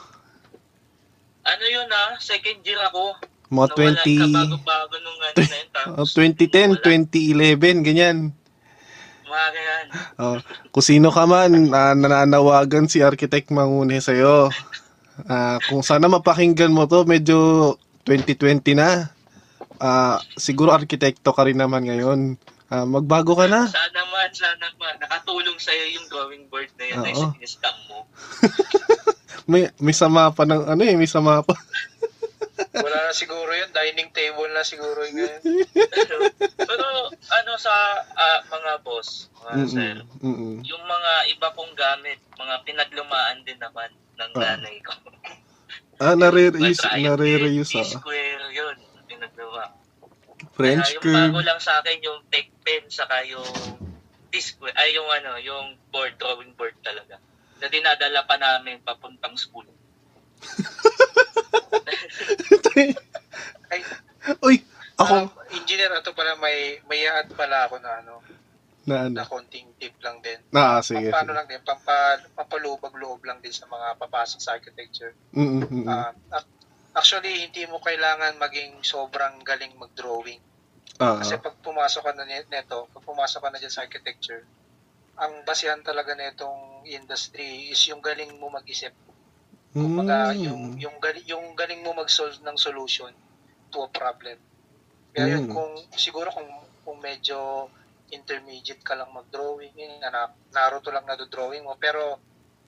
ano 1.46 1.66
yun 1.70 1.86
ah, 1.88 2.18
second 2.20 2.60
year 2.66 2.82
ako. 2.92 3.16
Mga 3.54 3.68
20, 4.04 4.20
Kabago-bago 4.20 4.96
nung 5.00 5.16
ano 5.22 5.40
na 5.40 5.48
yun. 5.48 5.68
oh, 5.96 6.04
Tapos, 6.04 6.12
2010, 6.12 6.76
nawala. 6.76 6.84
2011, 6.84 7.88
ganyan. 7.88 8.36
Mga. 9.24 9.64
Oh, 10.20 10.40
kung 10.72 10.86
sino 10.86 11.10
ka 11.12 11.28
man, 11.28 11.72
ah, 11.72 11.94
nananawagan 11.96 12.88
si 12.88 13.04
Architect 13.04 13.52
Mangune 13.52 14.00
sa'yo. 14.00 14.50
Ah, 15.28 15.58
kung 15.72 15.84
sana 15.84 16.12
mapakinggan 16.12 16.72
mo 16.72 16.88
to, 16.88 17.08
medyo 17.08 17.74
2020 18.08 18.76
na. 18.76 19.10
Ah, 19.80 20.20
siguro 20.36 20.72
arkitekto 20.72 21.32
ka 21.36 21.48
rin 21.48 21.60
naman 21.60 21.88
ngayon. 21.88 22.40
Ah, 22.68 22.84
magbago 22.84 23.38
ka 23.38 23.46
na. 23.46 23.70
Sana 23.70 24.02
man, 24.10 24.32
sana 24.34 24.68
man. 24.76 24.96
Nakatulong 25.00 25.60
sa'yo 25.62 25.86
yung 26.00 26.06
drawing 26.10 26.46
board 26.50 26.70
na 26.82 27.06
na 27.06 27.12
Oo. 27.14 27.32
scam 27.46 27.78
mo. 27.92 28.04
May 29.46 29.70
may 29.78 29.94
sama 29.94 30.34
pa 30.34 30.42
ng 30.42 30.66
ano 30.66 30.82
eh, 30.82 30.98
may 30.98 31.06
sama 31.06 31.46
pa. 31.46 31.54
Wala 32.56 32.98
na 33.02 33.12
siguro 33.12 33.52
yun. 33.52 33.68
Dining 33.70 34.12
table 34.12 34.48
na 34.50 34.64
siguro 34.64 35.04
yun. 35.04 35.28
Pero 36.70 36.88
ano 37.12 37.52
sa 37.56 37.74
ah, 38.12 38.40
mga 38.46 38.80
boss, 38.80 39.28
mga 39.38 39.54
sir, 39.68 39.96
Mm-mm, 40.00 40.24
mm-mm. 40.24 40.56
yung 40.64 40.84
mga 40.84 41.12
iba 41.32 41.48
kong 41.52 41.74
gamit, 41.74 42.20
mga 42.32 42.56
pinaglumaan 42.64 43.44
din 43.44 43.60
naman 43.60 43.92
ng 44.16 44.32
Ah. 44.34 44.56
nanay 44.56 44.80
ko. 44.80 44.94
Ah, 45.96 46.12
nare-reuse, 46.14 46.84
nare-reuse 46.84 47.76
ah. 47.76 47.84
T-square, 47.84 48.52
yun, 48.52 48.76
pinagluma. 49.06 49.72
French 50.52 50.92
Kaya 50.92 51.00
yung 51.02 51.16
bago 51.32 51.40
curve. 51.40 51.48
lang 51.48 51.60
sa 51.60 51.80
akin 51.80 52.00
yung 52.00 52.20
tech 52.28 52.52
pen, 52.64 52.84
saka 52.88 53.24
yung 53.24 53.48
T-square, 54.28 54.76
ay 54.76 54.92
yung 54.92 55.08
ano, 55.08 55.40
yung 55.40 55.80
board, 55.88 56.16
drawing 56.16 56.52
board 56.54 56.76
talaga. 56.80 57.16
Na 57.58 57.68
dinadala 57.68 58.24
pa 58.24 58.36
namin 58.36 58.80
papuntang 58.82 59.36
school. 59.36 59.64
Ay, 63.72 63.82
Uy, 64.42 64.58
ako 64.96 65.14
um, 65.14 65.28
engineer, 65.54 65.92
ito 65.92 66.12
pala 66.16 66.34
may, 66.40 66.80
may 66.90 67.06
add 67.06 67.30
pala 67.36 67.68
ako 67.68 67.78
na 67.84 68.02
ano, 68.02 68.24
na 68.86 69.10
ano. 69.10 69.16
na 69.18 69.26
konting 69.26 69.74
tip 69.82 69.98
lang 70.02 70.22
din. 70.22 70.38
Ah, 70.54 70.82
sige. 70.82 71.10
Paano 71.10 71.34
sige. 71.34 71.38
lang 71.38 71.48
din, 71.50 71.62
pampa, 71.66 72.22
pampalubag-loob 72.38 73.26
lang 73.26 73.42
din 73.42 73.54
sa 73.54 73.66
mga 73.66 73.98
papasok 73.98 74.40
sa 74.40 74.54
architecture. 74.58 75.14
Mm, 75.34 75.66
mm, 75.66 75.66
mm. 75.66 75.86
Ah, 75.90 76.14
ac- 76.38 76.54
actually, 76.94 77.50
hindi 77.50 77.66
mo 77.66 77.82
kailangan 77.82 78.38
maging 78.38 78.82
sobrang 78.86 79.42
galing 79.42 79.74
mag-drawing. 79.78 80.42
Ah, 81.02 81.20
Kasi 81.20 81.42
pag 81.42 81.60
pumasok 81.60 82.02
ka 82.06 82.12
na 82.16 82.24
ni- 82.24 82.48
neto, 82.48 82.88
pag 82.94 83.04
pumasok 83.04 83.42
ka 83.42 83.50
na 83.52 83.60
dyan 83.60 83.74
sa 83.74 83.84
architecture, 83.84 84.46
ang 85.20 85.44
basihan 85.48 85.80
talaga 85.84 86.16
nitong 86.16 86.88
industry 86.88 87.72
is 87.72 87.82
yung 87.88 88.00
galing 88.00 88.32
mo 88.40 88.48
mag-isip. 88.52 88.92
Kumbaga, 89.76 90.32
mm. 90.32 90.40
yung, 90.40 90.64
yung, 90.80 90.98
galing, 91.04 91.26
yung 91.28 91.46
galing 91.52 91.82
mo 91.84 91.92
mag-solve 91.92 92.40
ng 92.40 92.56
solution 92.56 93.12
to 93.76 93.84
a 93.84 93.90
problem. 93.92 94.40
Kaya 95.12 95.36
yun, 95.36 95.52
Mm. 95.52 95.54
kung, 95.54 95.72
siguro 96.00 96.32
kung, 96.32 96.48
kung 96.88 96.98
medyo 97.04 97.68
intermediate 98.16 98.80
ka 98.80 98.96
lang 98.96 99.12
mag-drawing, 99.12 99.76
yun, 99.76 100.00
na, 100.00 100.32
Naruto 100.56 100.96
lang 100.96 101.04
na 101.04 101.20
drawing 101.20 101.68
mo, 101.68 101.76
pero 101.76 102.16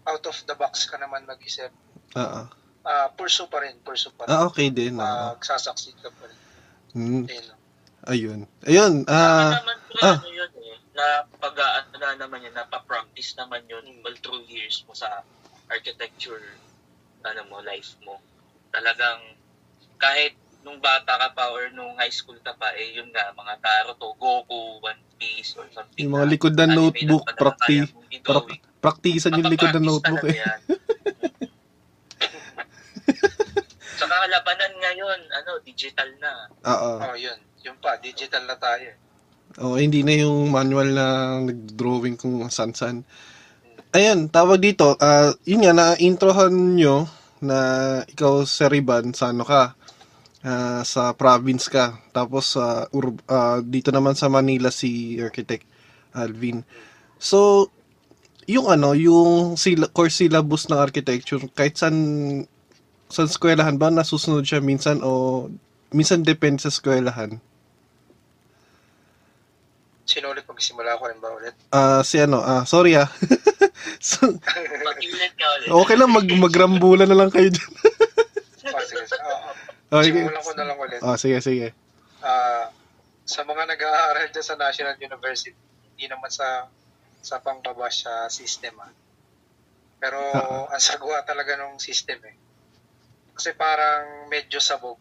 out 0.04 0.24
of 0.28 0.38
the 0.44 0.56
box 0.60 0.84
ka 0.92 1.00
naman 1.00 1.24
mag-isip, 1.24 1.72
Ah, 2.16 2.44
ah. 2.44 2.46
ah 2.84 3.08
pursue 3.16 3.48
pa 3.48 3.64
rin, 3.64 3.80
pursue 3.84 4.12
pa 4.12 4.28
rin. 4.28 4.36
Ah, 4.36 4.44
okay 4.44 4.68
din. 4.68 5.00
Ah. 5.00 5.32
Magsasucceed 5.36 5.96
ka 6.04 6.12
pa 6.12 6.28
rin. 6.28 6.40
Mm, 6.92 7.24
Ayun 7.32 7.58
ayun. 8.08 8.40
Ayun. 8.64 9.04
Ah, 9.06 9.60
naman 9.60 9.78
po, 9.86 9.94
ah. 10.02 10.18
ano 10.18 10.30
yun 10.32 10.52
eh, 10.64 10.80
na 10.96 11.28
pag 11.38 11.56
ano 11.60 11.96
na 12.00 12.16
naman 12.16 12.42
yun, 12.42 12.56
napapractice 12.56 13.36
naman 13.36 13.68
yun 13.68 13.84
all 14.02 14.18
through 14.24 14.42
years 14.48 14.82
mo 14.88 14.96
sa 14.96 15.22
architecture, 15.68 16.42
ano 17.34 17.42
mo, 17.52 17.60
life 17.64 18.00
mo. 18.04 18.20
Talagang, 18.72 19.36
kahit 20.00 20.36
nung 20.68 20.84
bata 20.84 21.16
ka 21.16 21.32
pa 21.32 21.48
or 21.56 21.72
nung 21.72 21.96
high 21.96 22.12
school 22.12 22.36
ka 22.44 22.52
pa, 22.60 22.76
eh 22.76 23.00
yun 23.00 23.08
nga, 23.16 23.32
mga 23.32 23.56
Naruto, 23.64 24.12
Goku, 24.20 24.84
One 24.84 25.00
Piece, 25.16 25.56
or 25.56 25.64
something. 25.72 26.04
yung 26.04 26.12
mga 26.20 26.28
na 26.28 26.32
likod 26.36 26.54
ng 26.60 26.72
notebook, 26.76 27.24
prakti, 27.40 27.88
i-drawing. 28.12 28.60
praktisan 28.84 29.40
yung 29.40 29.48
likod 29.48 29.72
ng 29.72 29.88
notebook 29.88 30.28
eh. 30.28 30.44
yan. 30.44 30.60
Saka 33.98 34.16
labanan 34.28 34.74
ngayon, 34.78 35.20
ano, 35.32 35.52
digital 35.64 36.12
na. 36.20 36.52
Oo. 36.68 36.92
Oh, 37.02 37.16
yun. 37.16 37.40
Yun 37.64 37.80
pa, 37.80 37.96
digital 37.98 38.44
na 38.44 38.60
tayo. 38.60 38.92
eh. 38.92 38.98
Oh, 39.58 39.80
hindi 39.80 40.04
na 40.04 40.14
yung 40.20 40.52
manual 40.52 40.92
na 40.94 41.08
nag-drawing 41.42 42.20
kung 42.20 42.44
san-san. 42.52 43.08
Ayun, 43.96 44.28
tawag 44.28 44.60
dito, 44.60 45.00
ah, 45.00 45.32
yun 45.48 45.64
nga, 45.64 45.74
na-introhan 45.74 46.76
nyo 46.76 47.08
na 47.44 47.60
ikaw 48.08 48.44
sa 48.48 48.70
Riban, 48.72 49.14
sa 49.14 49.32
ano 49.32 49.44
ka, 49.46 49.76
ah, 50.46 50.82
sa 50.86 51.14
province 51.14 51.70
ka. 51.70 51.98
Tapos, 52.14 52.58
sa 52.58 52.90
ur- 52.94 53.22
ah, 53.30 53.60
dito 53.64 53.90
naman 53.94 54.18
sa 54.18 54.30
Manila 54.32 54.70
si 54.74 55.18
Architect 55.22 55.66
Alvin. 56.18 56.66
So, 57.18 57.70
yung 58.48 58.72
ano, 58.72 58.96
yung 58.96 59.60
sila, 59.60 59.92
course 59.92 60.24
syllabus 60.24 60.72
ng 60.72 60.80
architecture, 60.80 61.42
kahit 61.52 61.76
saan 61.76 61.98
sa 63.08 63.24
eskwelahan 63.28 63.80
ba 63.80 63.92
nasusunod 63.92 64.44
siya 64.44 64.60
minsan 64.60 65.00
o 65.04 65.48
minsan 65.92 66.24
depende 66.24 66.64
sa 66.64 66.72
eskwelahan? 66.72 67.40
Sino 70.08 70.32
ulit 70.32 70.48
magsimula 70.48 70.96
ko 70.96 71.04
rin 71.06 71.20
ba 71.20 71.30
ulit? 71.36 71.52
Ah, 71.70 72.00
si 72.00 72.16
ano, 72.18 72.40
ah, 72.40 72.64
sorry 72.64 72.96
ah. 72.96 73.12
so, 74.00 74.24
Pag-iulit 74.40 75.34
ka 75.36 75.46
ulit. 75.54 75.68
okay 75.68 75.96
lang, 75.96 76.10
mag 76.10 76.24
magrambulan 76.24 77.06
na 77.06 77.18
lang 77.18 77.28
kayo 77.28 77.52
dyan. 77.52 77.72
Ah, 78.68 78.82
sige. 78.82 79.04
Ah, 79.20 79.52
Oh, 79.90 80.04
sige. 80.04 80.20
simulan 80.20 80.44
ko 80.44 80.52
na 80.54 80.64
lang 80.64 80.78
ulit. 80.78 81.00
Oh, 81.00 81.16
sige, 81.16 81.40
sige. 81.40 81.72
Ah, 82.20 82.72
sa 83.24 83.44
mga 83.44 83.68
nag-aaral 83.68 84.32
dyan 84.32 84.44
sa 84.44 84.56
National 84.56 84.96
University, 84.98 85.56
hindi 85.92 86.08
naman 86.08 86.28
sa 86.28 86.72
sa 87.20 87.40
pangbabash 87.40 88.04
sa 88.04 88.28
system 88.28 88.80
ah. 88.80 88.92
Pero 89.98 90.20
Oo. 90.20 90.68
ang 90.68 90.80
sagwa 90.80 91.20
talaga 91.24 91.56
ng 91.58 91.76
system 91.78 92.20
eh. 92.24 92.36
Kasi 93.32 93.52
parang 93.54 94.28
medyo 94.28 94.60
sabog. 94.60 95.00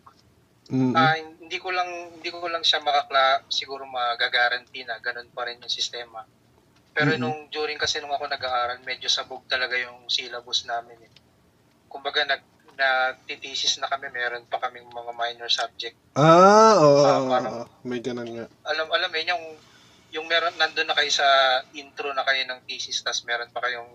Mm. 0.66 0.92
Ah, 0.92 1.14
hindi 1.14 1.59
ko 1.59 1.70
lang 1.70 1.87
hindi 2.12 2.26
ko 2.26 2.42
lang 2.50 2.61
siya 2.61 2.83
makakla 2.83 3.46
siguro 3.46 3.87
magagaranti 3.87 4.83
na 4.83 4.98
ganun 4.98 5.31
pa 5.31 5.46
rin 5.46 5.62
yung 5.62 5.70
sistema. 5.70 6.26
Pero 6.90 7.14
Mhm. 7.14 7.20
nung 7.20 7.38
during 7.48 7.79
kasi 7.79 8.00
nung 8.00 8.11
ako 8.11 8.26
nag-aaral, 8.26 8.83
medyo 8.83 9.07
sabog 9.07 9.46
talaga 9.46 9.76
yung 9.76 10.09
syllabus 10.09 10.64
namin 10.64 10.98
eh. 11.00 11.12
Kumbaga 11.87 12.24
nag 12.24 12.42
nagtitesis 12.76 13.81
na 13.81 13.88
kami, 13.88 14.11
meron 14.11 14.44
pa 14.44 14.61
kaming 14.61 14.85
mga 14.87 15.12
minor 15.14 15.48
subject. 15.48 15.96
Ah, 16.12 16.76
oo, 16.76 17.00
Ah, 17.00 17.16
oo, 17.16 17.29
parang- 17.31 17.64
may 17.83 18.00
ganun 18.00 18.29
nga. 18.29 18.46
Alam 18.66 18.90
alam 18.90 19.09
yun, 19.14 19.33
yung 19.33 19.44
yung 20.12 20.26
meron 20.26 20.52
nandun 20.57 20.85
na 20.85 20.92
kayo 20.92 21.09
sa 21.09 21.24
intro 21.72 22.12
na 22.12 22.20
kayo 22.22 22.44
ng 22.44 22.64
thesis 22.64 23.00
tas 23.00 23.22
meron 23.22 23.48
pa 23.48 23.61
kayong 23.61 23.88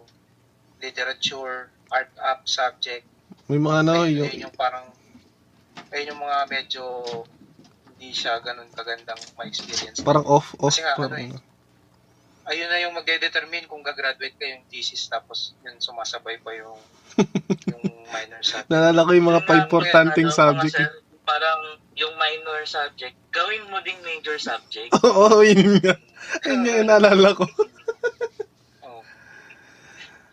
literature, 0.79 1.69
art 1.89 2.10
up 2.17 2.45
subject. 2.45 3.05
May 3.45 3.57
mga 3.57 3.77
ano, 3.81 3.91
yung, 4.01 4.25
ayun 4.25 4.45
yung 4.47 4.55
parang 4.55 4.88
ayun 5.91 6.12
yung 6.12 6.21
mga 6.21 6.38
medyo 6.47 6.84
hindi 7.91 8.12
siya 8.12 8.41
ganun 8.41 8.71
kagandang 8.73 9.19
ma-experience. 9.38 10.01
parang 10.01 10.25
off, 10.25 10.56
off. 10.58 10.73
Kasi 10.73 10.82
nga, 10.82 10.97
ano 10.97 11.38
ayun 12.41 12.67
na 12.67 12.82
yung 12.82 12.97
magde-determine 12.97 13.69
kung 13.69 13.86
gagraduate 13.86 14.34
ka 14.34 14.43
yung 14.43 14.65
thesis 14.67 15.06
tapos 15.08 15.54
yun 15.62 15.77
sumasabay 15.77 16.41
pa 16.41 16.51
yung 16.58 16.80
yung 17.71 17.86
minor 18.10 18.41
subject. 18.41 18.67
Naalala 18.67 19.06
ko 19.06 19.12
yung 19.13 19.30
mga 19.30 19.43
pa-importanting 19.45 20.27
ano, 20.27 20.34
mga 20.34 20.39
subject. 20.41 20.75
eh. 20.75 20.88
sir, 20.89 20.91
Parang 21.21 21.62
yung 21.93 22.13
minor 22.17 22.65
subject, 22.65 23.13
gawin 23.30 23.62
mo 23.69 23.77
ding 23.86 24.01
major 24.01 24.41
subject. 24.41 24.89
Oo, 25.06 25.38
oh, 25.38 25.45
yun 25.45 25.77
nga. 25.80 25.93
Yun 26.47 26.60
nga 26.63 26.73
yung 26.77 26.89
naalala 26.89 27.30
ko. 27.34 27.45
Oh. 28.82 29.01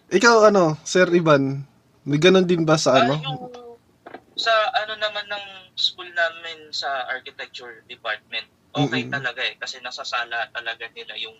Ikaw, 0.09 0.49
ano, 0.49 0.77
Sir 0.83 1.09
Ivan, 1.11 1.64
may 2.05 2.16
ganun 2.16 2.49
din 2.49 2.64
ba 2.64 2.81
sa 2.81 2.97
Ah, 2.97 3.01
ano? 3.05 3.14
yung 3.21 3.40
sa 4.38 4.55
ano 4.79 4.94
naman 4.94 5.27
ng 5.27 5.46
school 5.74 6.07
namin 6.14 6.70
sa 6.70 7.11
architecture 7.11 7.83
department, 7.90 8.46
okay 8.70 9.03
Mm-mm. 9.05 9.12
talaga 9.12 9.42
eh. 9.42 9.59
Kasi 9.59 9.83
nasa 9.83 10.07
sala 10.07 10.46
talaga 10.55 10.87
nila 10.94 11.18
yung 11.18 11.35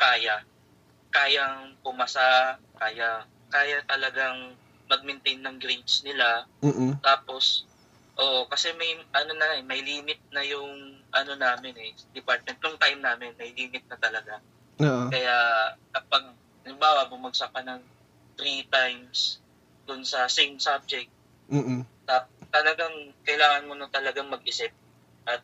kaya. 0.00 0.40
Kayang 1.12 1.76
pumasa, 1.84 2.56
kaya, 2.80 3.28
kaya 3.52 3.84
talagang 3.84 4.56
mag-maintain 4.88 5.44
ng 5.44 5.60
grades 5.60 6.00
nila. 6.02 6.48
Mm-mm. 6.64 6.96
Tapos, 7.04 7.68
oh, 8.16 8.48
kasi 8.48 8.72
may 8.80 8.96
ano 9.12 9.32
na 9.36 9.60
eh, 9.60 9.62
may 9.62 9.84
limit 9.84 10.18
na 10.32 10.40
yung 10.40 11.02
ano 11.12 11.32
namin 11.36 11.76
eh, 11.76 11.92
department 12.16 12.58
nung 12.62 12.78
time 12.80 13.00
namin, 13.04 13.36
may 13.36 13.52
limit 13.52 13.84
na 13.90 13.98
talaga. 14.00 14.40
Oo. 14.80 15.12
Kaya 15.12 15.36
kapag 15.92 16.24
halimbawa 16.64 17.10
bumagsak 17.10 17.52
ka 17.52 17.60
ng 17.60 17.82
three 18.40 18.64
times 18.72 19.42
dun 19.84 20.06
sa 20.06 20.24
same 20.30 20.56
subject, 20.56 21.10
Mm-mm. 21.50 21.82
Tap, 22.10 22.26
talagang 22.50 23.14
kailangan 23.22 23.70
mo 23.70 23.78
na 23.78 23.86
talagang 23.86 24.26
mag-isip 24.26 24.74
at 25.30 25.38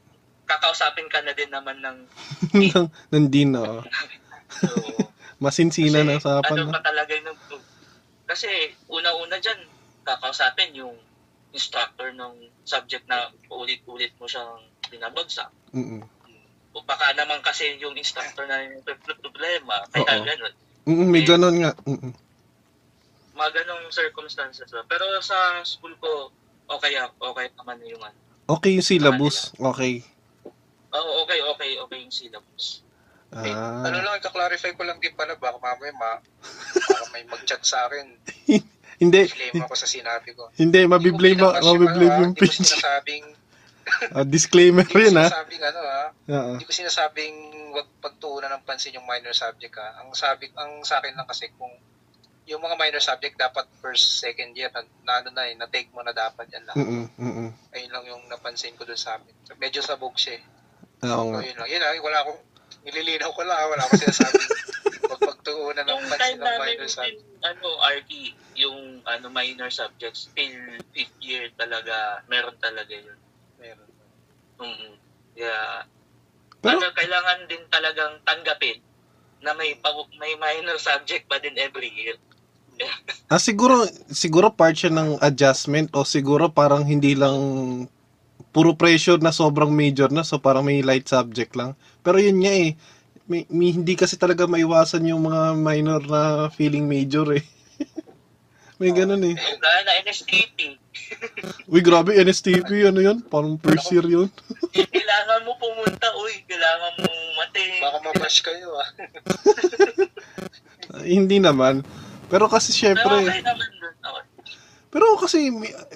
kakausapin 0.50 1.06
ka 1.06 1.22
na 1.22 1.30
din 1.30 1.50
naman 1.54 1.78
ng 1.78 1.98
Nang- 2.74 2.90
Nandin, 3.14 3.54
oo. 3.54 3.86
so, 4.50 4.66
Masinsina 5.38 6.02
na 6.02 6.18
sa 6.18 6.42
ano 6.42 6.66
na. 6.66 6.74
pa 6.74 6.82
talaga 6.82 7.14
yung 7.14 7.38
kasi 8.26 8.50
una-una 8.90 9.38
dyan 9.38 9.62
kakausapin 10.02 10.74
yung 10.74 10.96
instructor 11.54 12.10
ng 12.10 12.50
subject 12.66 13.06
na 13.06 13.30
ulit-ulit 13.48 14.10
mo 14.18 14.26
siyang 14.26 14.60
binabagsak. 14.90 15.48
Mm-mm. 15.72 16.02
O 16.76 16.82
baka 16.84 17.14
naman 17.16 17.40
kasi 17.40 17.78
yung 17.80 17.96
instructor 17.96 18.44
na 18.44 18.66
yung 18.66 18.82
problema, 19.22 19.80
kaya 19.94 20.20
ganun. 20.20 20.54
Mm-mm, 20.86 21.08
may 21.08 21.22
ganun 21.24 21.56
nga. 21.62 21.72
Mm-mm. 21.88 22.12
Mga 23.36 23.50
ganong 23.62 23.84
circumstances. 23.88 24.68
ba. 24.68 24.84
Pero 24.84 25.04
sa 25.24 25.64
school 25.64 25.96
ko, 25.96 26.30
okay, 26.68 26.92
ah, 26.96 27.10
okay 27.12 27.46
naman 27.54 27.76
yung 27.82 28.02
ano. 28.02 28.18
Okay 28.48 28.78
yung 28.78 28.86
syllabus. 28.86 29.50
Okay. 29.52 30.06
Oo, 30.92 31.26
okay, 31.26 31.38
okay, 31.44 31.70
okay 31.76 31.98
yung 31.98 32.14
syllabus. 32.14 32.86
Ah. 33.34 33.82
Ano 33.82 33.98
lang, 33.98 34.16
ika-clarify 34.16 34.72
ko 34.72 34.86
lang 34.86 35.02
din 35.02 35.12
pala, 35.12 35.34
baka 35.34 35.58
mamaya 35.58 35.92
ma, 35.92 36.22
baka 36.78 37.04
may 37.10 37.26
mag-chat 37.26 37.60
sa 37.60 37.90
akin, 37.90 38.06
Hindi, 39.02 39.28
claim 39.28 39.60
ako 39.60 39.76
sa 39.76 39.84
sinabi 39.84 40.32
ko. 40.32 40.48
hindi, 40.56 40.88
mabiblame, 40.88 41.36
Hindi 41.36 41.44
ko 41.44 41.52
ma- 41.52 41.60
mabiblame 41.60 42.16
yung 42.16 42.32
ah, 42.32 42.32
Hindi 42.32 42.40
ko 42.40 42.44
page. 42.48 42.56
sinasabing, 42.64 43.24
Ah, 44.16 44.24
disclaimer 44.24 44.82
hindi 44.88 44.94
ko 44.94 45.04
yun, 45.04 45.16
ha? 45.20 45.28
sinasabing 45.28 45.62
ano 45.62 45.80
ha, 45.84 46.02
Oo. 46.32 46.50
hindi 46.56 46.64
ko 46.64 46.72
sinasabing 46.72 47.36
wag 47.76 47.88
pagtuunan 48.00 48.48
ng 48.48 48.64
pansin 48.64 48.96
yung 48.96 49.04
minor 49.04 49.36
subject 49.36 49.76
ha. 49.76 50.00
Ang 50.00 50.16
sabi, 50.16 50.48
ang 50.56 50.80
sa 50.80 50.96
akin 50.98 51.12
lang 51.12 51.28
kasi 51.28 51.52
kung 51.54 51.70
yung 52.46 52.62
mga 52.62 52.78
minor 52.78 53.02
subject 53.02 53.34
dapat 53.34 53.66
first, 53.82 54.22
second 54.22 54.54
year, 54.54 54.70
na, 54.70 54.86
na 55.02 55.12
ano 55.18 55.34
na 55.34 55.50
eh, 55.50 55.58
na-take 55.58 55.90
mo 55.90 56.00
na 56.00 56.14
dapat 56.14 56.46
yan 56.48 56.62
lang. 56.62 56.76
Mm-mm, 56.78 57.04
mm-mm. 57.18 57.48
Ayun 57.74 57.90
lang 57.90 58.04
yung 58.06 58.22
napansin 58.30 58.78
ko 58.78 58.86
dun 58.86 58.94
sa 58.96 59.18
amin. 59.18 59.34
So, 59.42 59.58
medyo 59.58 59.82
sabog 59.82 60.14
siya 60.14 60.38
eh. 60.38 60.44
Oo 61.10 61.10
So, 61.10 61.30
nga. 61.34 61.42
yun 61.42 61.56
lang. 61.58 61.68
Yun 61.68 61.80
lang, 61.82 61.98
wala 61.98 62.18
akong, 62.22 62.40
nililinaw 62.86 63.30
ko 63.34 63.42
lang, 63.42 63.58
ha. 63.58 63.66
wala 63.66 63.82
akong 63.82 63.98
sinasabing 63.98 64.50
wag 65.10 65.22
pagtuunan 65.22 65.84
ng 65.86 66.02
pansin 66.06 66.38
ng 66.38 66.58
minor 66.62 66.88
subject. 66.88 67.22
ano, 67.42 67.66
RT, 67.82 68.10
yung 68.54 68.78
ano, 69.02 69.26
minor 69.26 69.70
subjects, 69.70 70.30
till 70.30 70.54
fifth 70.94 71.18
year 71.18 71.50
talaga, 71.58 72.22
meron 72.30 72.54
talaga 72.62 72.94
yun. 72.94 73.18
Meron. 73.58 73.90
mm 74.62 74.94
Yeah. 75.36 75.84
Pero- 76.64 76.80
ano, 76.80 76.94
kailangan 76.96 77.44
din 77.44 77.60
talagang 77.68 78.22
tanggapin 78.24 78.80
na 79.44 79.52
may 79.52 79.76
may 80.16 80.32
minor 80.34 80.80
subject 80.80 81.28
pa 81.28 81.36
din 81.36 81.52
every 81.60 81.92
year. 81.92 82.16
Ah, 83.26 83.42
siguro, 83.42 83.82
siguro 84.12 84.54
part 84.54 84.76
siya 84.78 84.92
ng 84.92 85.18
adjustment 85.18 85.90
o 85.96 86.06
siguro 86.06 86.52
parang 86.52 86.86
hindi 86.86 87.18
lang 87.18 87.36
puro 88.54 88.72
pressure 88.72 89.20
na 89.20 89.34
sobrang 89.34 89.68
major 89.68 90.08
na 90.08 90.24
so 90.24 90.38
parang 90.40 90.64
may 90.64 90.80
light 90.80 91.04
subject 91.08 91.52
lang. 91.58 91.74
Pero 92.00 92.16
yun 92.22 92.40
nga 92.40 92.52
eh, 92.54 92.72
may, 93.26 93.42
may- 93.50 93.74
hindi 93.74 93.98
kasi 93.98 94.14
talaga 94.14 94.46
maiwasan 94.46 95.10
yung 95.10 95.26
mga 95.26 95.58
minor 95.58 96.00
na 96.06 96.48
feeling 96.54 96.86
major 96.86 97.26
eh. 97.34 97.44
may 98.80 98.94
ganun 98.94 99.20
eh. 99.26 99.34
Na 99.36 99.92
NSTP, 100.06 100.78
Uy, 101.72 101.80
grabe, 101.82 102.14
NSTP, 102.14 102.88
ano 102.88 103.00
yun? 103.02 103.18
Parang 103.26 103.58
first 103.58 103.90
year 103.90 104.06
yun. 104.06 104.28
kailangan 104.94 105.40
mo 105.46 105.52
pumunta, 105.58 106.06
uy, 106.18 106.34
kailangan 106.46 106.92
mo 107.02 107.10
mati. 107.38 107.64
Baka 107.82 107.98
mabash 108.02 108.40
kayo 108.42 108.68
ah. 108.78 108.88
Ah, 110.94 111.04
hindi 111.04 111.42
naman. 111.42 111.82
Pero 112.26 112.50
kasi 112.50 112.74
Pero 112.74 112.80
syempre, 112.82 113.16
okay 113.22 113.42
naman 113.42 113.68
dun. 113.78 113.94
Okay. 114.02 114.24
pero 114.90 115.04
kasi, 115.20 115.38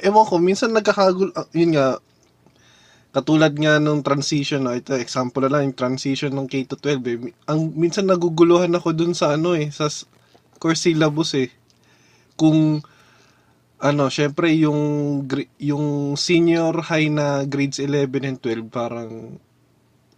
ewan 0.04 0.26
ko, 0.28 0.34
minsan 0.38 0.70
nagkakagul, 0.70 1.32
ah, 1.34 1.48
yun 1.56 1.74
nga, 1.74 1.98
katulad 3.10 3.50
nga 3.56 3.82
nung 3.82 4.04
transition, 4.06 4.62
no, 4.62 4.76
ito, 4.76 4.94
example 4.94 5.42
na 5.46 5.58
lang, 5.58 5.70
yung 5.70 5.78
transition 5.78 6.30
ng 6.30 6.46
K 6.46 6.68
to 6.68 6.76
12, 6.78 7.02
eh. 7.26 7.34
Ang, 7.50 7.74
minsan 7.74 8.06
naguguluhan 8.06 8.70
ako 8.76 8.94
dun 8.94 9.14
sa 9.16 9.34
ano 9.34 9.58
eh, 9.58 9.72
sa 9.74 9.90
course 10.62 10.86
syllabus 10.86 11.34
eh. 11.34 11.50
Kung, 12.38 12.84
ano, 13.80 14.04
syempre 14.12 14.52
yung, 14.54 15.24
yung 15.56 16.14
senior 16.14 16.84
high 16.84 17.08
na 17.08 17.48
grades 17.48 17.80
11 17.80 18.28
and 18.28 18.38
12, 18.38 18.68
parang, 18.68 19.40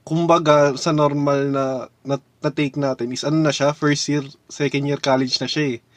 kumbaga, 0.03 0.75
sa 0.75 0.91
normal 0.91 1.49
na, 1.49 1.65
na, 2.03 2.19
na 2.19 2.51
take 2.51 2.75
natin 2.75 3.15
is 3.15 3.23
ano 3.23 3.39
na 3.39 3.55
siya, 3.55 3.71
first 3.71 4.11
year, 4.11 4.27
second 4.51 4.85
year 4.85 4.99
college 4.99 5.39
na 5.39 5.47
siya 5.47 5.79
eh. 5.79 5.92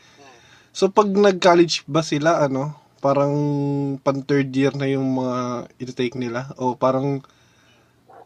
Hmm. 0.75 0.91
So 0.91 0.91
pag 0.91 1.07
nag-college 1.07 1.87
ba 1.87 2.03
sila 2.03 2.43
ano, 2.43 2.75
parang 2.99 3.31
pan 4.03 4.19
third 4.27 4.51
year 4.51 4.75
na 4.75 4.91
yung 4.91 5.07
mga 5.15 5.71
iti-take 5.79 6.19
nila 6.19 6.51
o 6.59 6.75
parang 6.75 7.23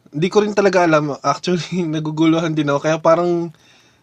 hindi 0.10 0.28
ko 0.34 0.42
rin 0.42 0.58
talaga 0.58 0.90
alam. 0.90 1.14
Actually, 1.22 1.86
naguguluhan 2.02 2.58
din 2.58 2.74
ako 2.74 2.80
kaya 2.82 2.98
parang 2.98 3.54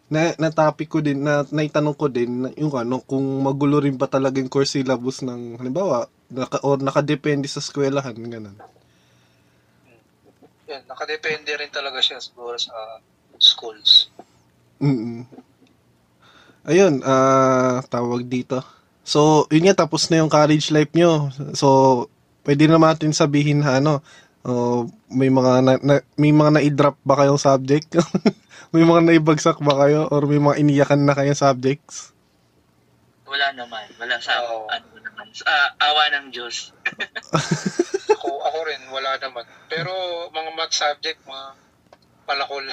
na, 0.07 0.31
na 0.39 0.55
topic 0.55 0.87
ko 0.87 1.03
din 1.03 1.27
na 1.27 1.43
naitanong 1.51 1.99
ko 1.99 2.07
din 2.07 2.47
na 2.47 2.49
yung 2.55 2.71
ano 2.79 3.03
kung 3.03 3.27
magulo 3.43 3.83
rin 3.83 3.99
ba 3.99 4.07
talaga 4.07 4.39
yung 4.39 4.47
course 4.47 4.79
syllabus 4.79 5.27
ng 5.27 5.59
halimbawa 5.59 6.07
naka, 6.31 6.63
or 6.63 6.79
nakadepende 6.79 7.51
sa 7.51 7.59
eskwelahan 7.59 8.15
ganun. 8.15 8.55
Yan, 10.71 10.87
nakadepende 10.87 11.51
rin 11.59 11.75
talaga 11.75 11.99
siya 11.99 12.23
siguro 12.23 12.55
sa 12.55 13.03
schools. 13.43 14.07
Mm. 14.79 15.27
Ayun, 16.67 16.99
ah 17.07 17.79
tawag 17.87 18.27
dito. 18.27 18.59
So, 19.07 19.47
yun 19.55 19.71
nga, 19.71 19.87
tapos 19.87 20.11
na 20.11 20.19
yung 20.19 20.27
college 20.31 20.75
life 20.75 20.91
nyo. 20.91 21.31
So, 21.55 21.67
pwede 22.43 22.67
naman 22.67 22.91
natin 22.91 23.15
sabihin 23.15 23.63
na 23.63 23.79
ano, 23.79 24.03
oh, 24.43 24.91
may 25.07 25.31
mga 25.31 25.63
na, 25.63 25.73
na- 25.79 26.07
may 26.19 26.35
mga 26.35 26.59
na-drop 26.59 26.99
ba 27.07 27.23
kayong 27.23 27.39
subject? 27.39 27.95
may 28.75 28.83
mga 28.83 29.07
naibagsak 29.07 29.63
ba 29.63 29.79
kayo? 29.79 30.11
Or 30.11 30.27
may 30.27 30.43
mga 30.43 30.59
iniyakan 30.59 31.07
na 31.07 31.15
kayong 31.15 31.39
subjects? 31.39 32.11
Wala 33.31 33.55
naman. 33.55 33.87
Wala 33.95 34.19
sa, 34.19 34.35
Oo. 34.43 34.67
ano 34.67 34.91
naman. 34.99 35.27
Sa 35.31 35.51
awa 35.79 36.03
ng 36.19 36.35
Diyos. 36.35 36.75
Ako, 38.17 38.43
ako 38.43 38.59
rin, 38.67 38.83
wala 38.91 39.19
naman. 39.19 39.47
Pero 39.67 39.91
mga 40.31 40.51
math 40.55 40.75
subject, 40.75 41.19
mga 41.27 41.47
palakol. 42.27 42.63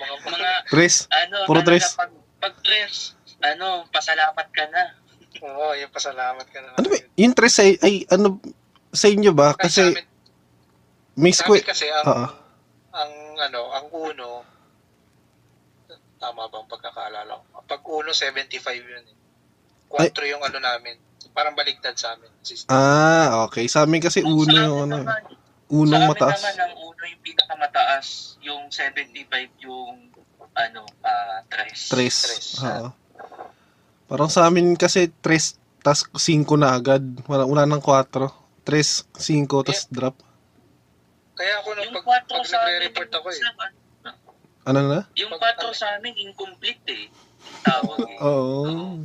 mga, 0.00 0.14
Mga, 0.26 0.50
Tres? 0.70 1.06
ano, 1.10 1.36
Puro 1.46 1.62
talaga 1.62 1.70
tres? 1.82 1.86
Pag, 1.94 2.10
pag 2.42 2.58
tres, 2.58 3.14
ano, 3.38 3.86
pasalamat 3.88 4.46
ka 4.50 4.64
na. 4.66 4.98
Oo, 5.40 5.72
yung 5.72 5.88
pasalamat 5.88 6.42
ka 6.44 6.58
na. 6.58 6.74
Ano 6.74 6.86
ba? 6.88 6.98
Yung 7.14 7.32
tres 7.32 7.54
ay, 7.56 7.78
ay 7.78 7.94
ano, 8.08 8.42
sa 8.90 9.06
inyo 9.06 9.30
ba? 9.30 9.54
Kasi, 9.54 9.94
Kasi 9.94 10.02
may 11.14 11.30
square. 11.30 11.62
kasi 11.62 11.86
ang, 11.88 12.04
Oo. 12.04 12.26
ang 12.90 13.12
ano, 13.38 13.60
ang 13.70 13.86
uno, 13.88 14.30
tama 16.18 16.46
bang 16.46 16.66
pagkakaalala 16.66 17.32
ko? 17.48 17.62
Pag 17.62 17.82
uno, 17.84 18.10
75 18.10 18.58
yun. 18.76 19.04
eh. 19.04 19.16
4 19.88 20.10
yung 20.26 20.42
ano 20.42 20.58
namin. 20.58 20.96
Parang 21.32 21.52
baligtad 21.52 21.94
sa 21.94 22.12
amin. 22.12 22.28
System. 22.40 22.68
Ah, 22.68 23.46
okay. 23.46 23.64
Sa 23.66 23.82
amin 23.82 24.00
kasi 24.00 24.20
uno 24.20 24.44
Sa 24.44 24.52
yung 24.52 24.78
amin 24.82 24.84
ano. 24.84 24.96
eh. 24.96 25.04
naman, 25.04 25.22
Unong 25.68 25.88
sa 25.88 25.96
amin 25.96 26.10
mataas. 26.12 26.36
naman, 26.38 26.56
ang 26.60 26.74
uno 26.78 27.02
yung 27.02 27.22
pinakamataas, 27.22 28.06
yung 28.40 28.62
75 28.68 29.24
yung, 29.60 30.11
ano, 30.54 30.80
ah, 31.00 31.40
tres. 31.46 31.88
Tres. 31.88 32.16
Tres. 32.18 32.46
Oo. 32.60 32.88
Parang 34.06 34.28
sa 34.28 34.44
amin 34.44 34.76
kasi 34.76 35.08
tres, 35.20 35.56
tas 35.80 36.04
5 36.06 36.44
na 36.54 36.76
agad. 36.76 37.00
Wala, 37.24 37.48
wala 37.48 37.64
ng 37.64 37.80
4. 37.80 38.28
Tres, 38.62 39.08
5, 39.16 39.64
tas 39.64 39.88
drop. 39.88 40.14
Kaya 41.32 41.58
ako 41.58 41.68
nung 41.74 41.84
Yung 41.88 41.96
pag, 41.96 42.06
4 42.22 42.30
pag 42.30 42.44
sa 42.44 42.56
amin, 42.60 42.68
nagre-report 42.68 43.10
ako 43.10 43.26
eh. 43.28 43.40
sa- 43.40 43.56
Ano 44.62 44.80
na? 44.86 45.00
yung 45.16 45.32
Pag- 45.32 45.58
4 45.58 45.72
sa 45.74 45.86
amin, 45.96 46.14
incomplete 46.14 46.86
eh. 46.86 47.06
Tawag 47.64 47.98
eh. 48.06 48.16
Oo. 48.28 49.02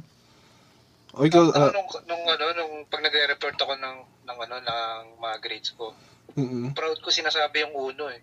O 1.17 1.25
ikaw, 1.25 1.49
ah, 1.49 1.73
nung, 1.73 1.89
nung 2.05 2.23
ano, 2.29 2.45
nung 2.53 2.73
pag 2.85 3.01
nagre-report 3.01 3.57
ako 3.57 3.73
ng, 3.73 3.97
ng 4.27 4.37
ano, 4.37 4.55
ng 4.61 4.79
mga 5.17 5.35
grades 5.41 5.73
ko, 5.73 5.95
mm 6.37 6.77
proud 6.77 7.01
ko 7.01 7.09
sinasabi 7.09 7.65
yung 7.65 7.73
uno 7.73 8.13
eh. 8.13 8.21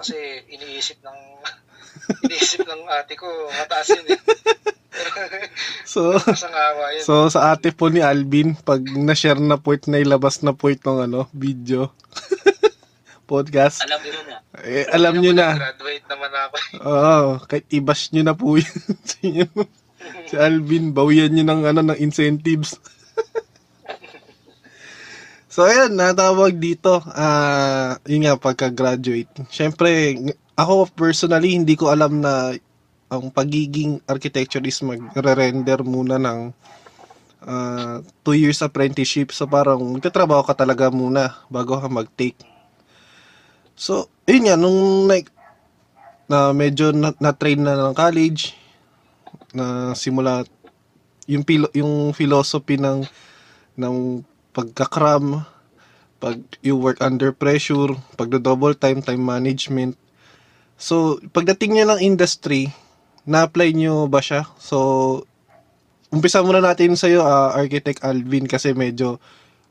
Kasi 0.00 0.16
iniisip 0.48 1.04
ng 1.04 1.18
iniisip 2.22 2.62
ng 2.62 2.82
ate 2.88 3.14
ko, 3.14 3.26
mataas 3.50 3.88
yun 3.92 4.06
eh. 4.12 4.20
So, 5.84 6.14
yun. 6.14 7.02
so 7.02 7.26
sa 7.26 7.50
ate 7.50 7.74
po 7.74 7.90
ni 7.90 7.98
Alvin, 7.98 8.54
pag 8.54 8.78
na-share 8.82 9.38
na 9.38 9.58
po 9.58 9.74
it, 9.74 9.90
na 9.90 9.98
ilabas 9.98 10.38
na 10.40 10.54
po 10.54 10.70
itong 10.70 11.02
ano, 11.02 11.26
video, 11.34 11.90
podcast, 13.30 13.82
Alam 13.82 14.00
nyo 14.00 14.22
na. 14.22 14.36
eh, 14.62 14.86
alam 14.86 15.14
nyo 15.18 15.32
na. 15.34 15.48
Graduate 15.58 16.06
naman 16.06 16.30
ako. 16.30 16.54
eh. 16.54 16.70
Oo, 16.78 17.22
kahit 17.42 17.66
i-bash 17.70 18.14
nyo 18.14 18.22
na 18.22 18.34
po 18.34 18.54
yun. 18.54 18.70
si 20.30 20.34
Alvin, 20.38 20.94
bawian 20.94 21.34
nyo 21.34 21.42
ng, 21.42 21.62
ano, 21.66 21.80
ng 21.82 21.98
incentives. 21.98 22.78
so, 25.48 25.66
ayan, 25.66 25.94
natawag 25.94 26.54
dito. 26.54 27.02
Ah, 27.10 27.98
yun 28.06 28.26
nga, 28.26 28.38
pagka-graduate. 28.38 29.46
Siyempre, 29.50 30.14
ako 30.54 30.90
personally, 30.94 31.54
hindi 31.54 31.74
ko 31.74 31.90
alam 31.90 32.22
na 32.22 32.54
ang 33.10 33.30
pagiging 33.30 34.02
architecture 34.06 34.62
is 34.64 34.80
magre-render 34.82 35.82
muna 35.82 36.18
ng 36.18 36.40
ah, 37.46 37.98
two 38.22 38.38
years 38.38 38.62
apprenticeship. 38.62 39.34
So, 39.34 39.46
parang 39.46 39.82
magtatrabaho 39.98 40.46
ka 40.46 40.54
talaga 40.54 40.90
muna 40.90 41.34
bago 41.50 41.78
ka 41.78 41.90
mag-take. 41.90 42.38
So, 43.74 44.06
yun 44.26 44.46
nga, 44.46 44.56
nung 44.58 45.10
like, 45.10 45.30
na 46.24 46.56
medyo 46.56 46.94
na, 46.94 47.12
na-train 47.20 47.60
na 47.60 47.76
ng 47.76 47.92
college 47.92 48.56
na 49.52 49.92
simula 49.92 50.42
yung 51.28 51.44
pilo, 51.44 51.68
yung 51.76 52.16
philosophy 52.16 52.80
ng 52.80 53.04
ng 53.76 54.24
pagkakram 54.56 55.44
pag 56.16 56.40
you 56.64 56.78
work 56.80 56.96
under 57.04 57.28
pressure 57.34 57.92
pag 58.16 58.32
double 58.40 58.72
time 58.72 59.04
time 59.04 59.20
management 59.20 60.00
so 60.84 61.16
pagdating 61.32 61.80
niya 61.80 61.88
ng 61.88 62.04
industry 62.04 62.68
na-apply 63.24 63.72
nyo 63.72 64.04
ba 64.04 64.20
siya? 64.20 64.44
So 64.60 64.78
umpisa 66.12 66.44
muna 66.44 66.60
natin 66.60 66.94
sa 66.94 67.08
iyo 67.08 67.24
architect 67.56 68.04
Alvin 68.04 68.44
kasi 68.44 68.76
medyo 68.76 69.16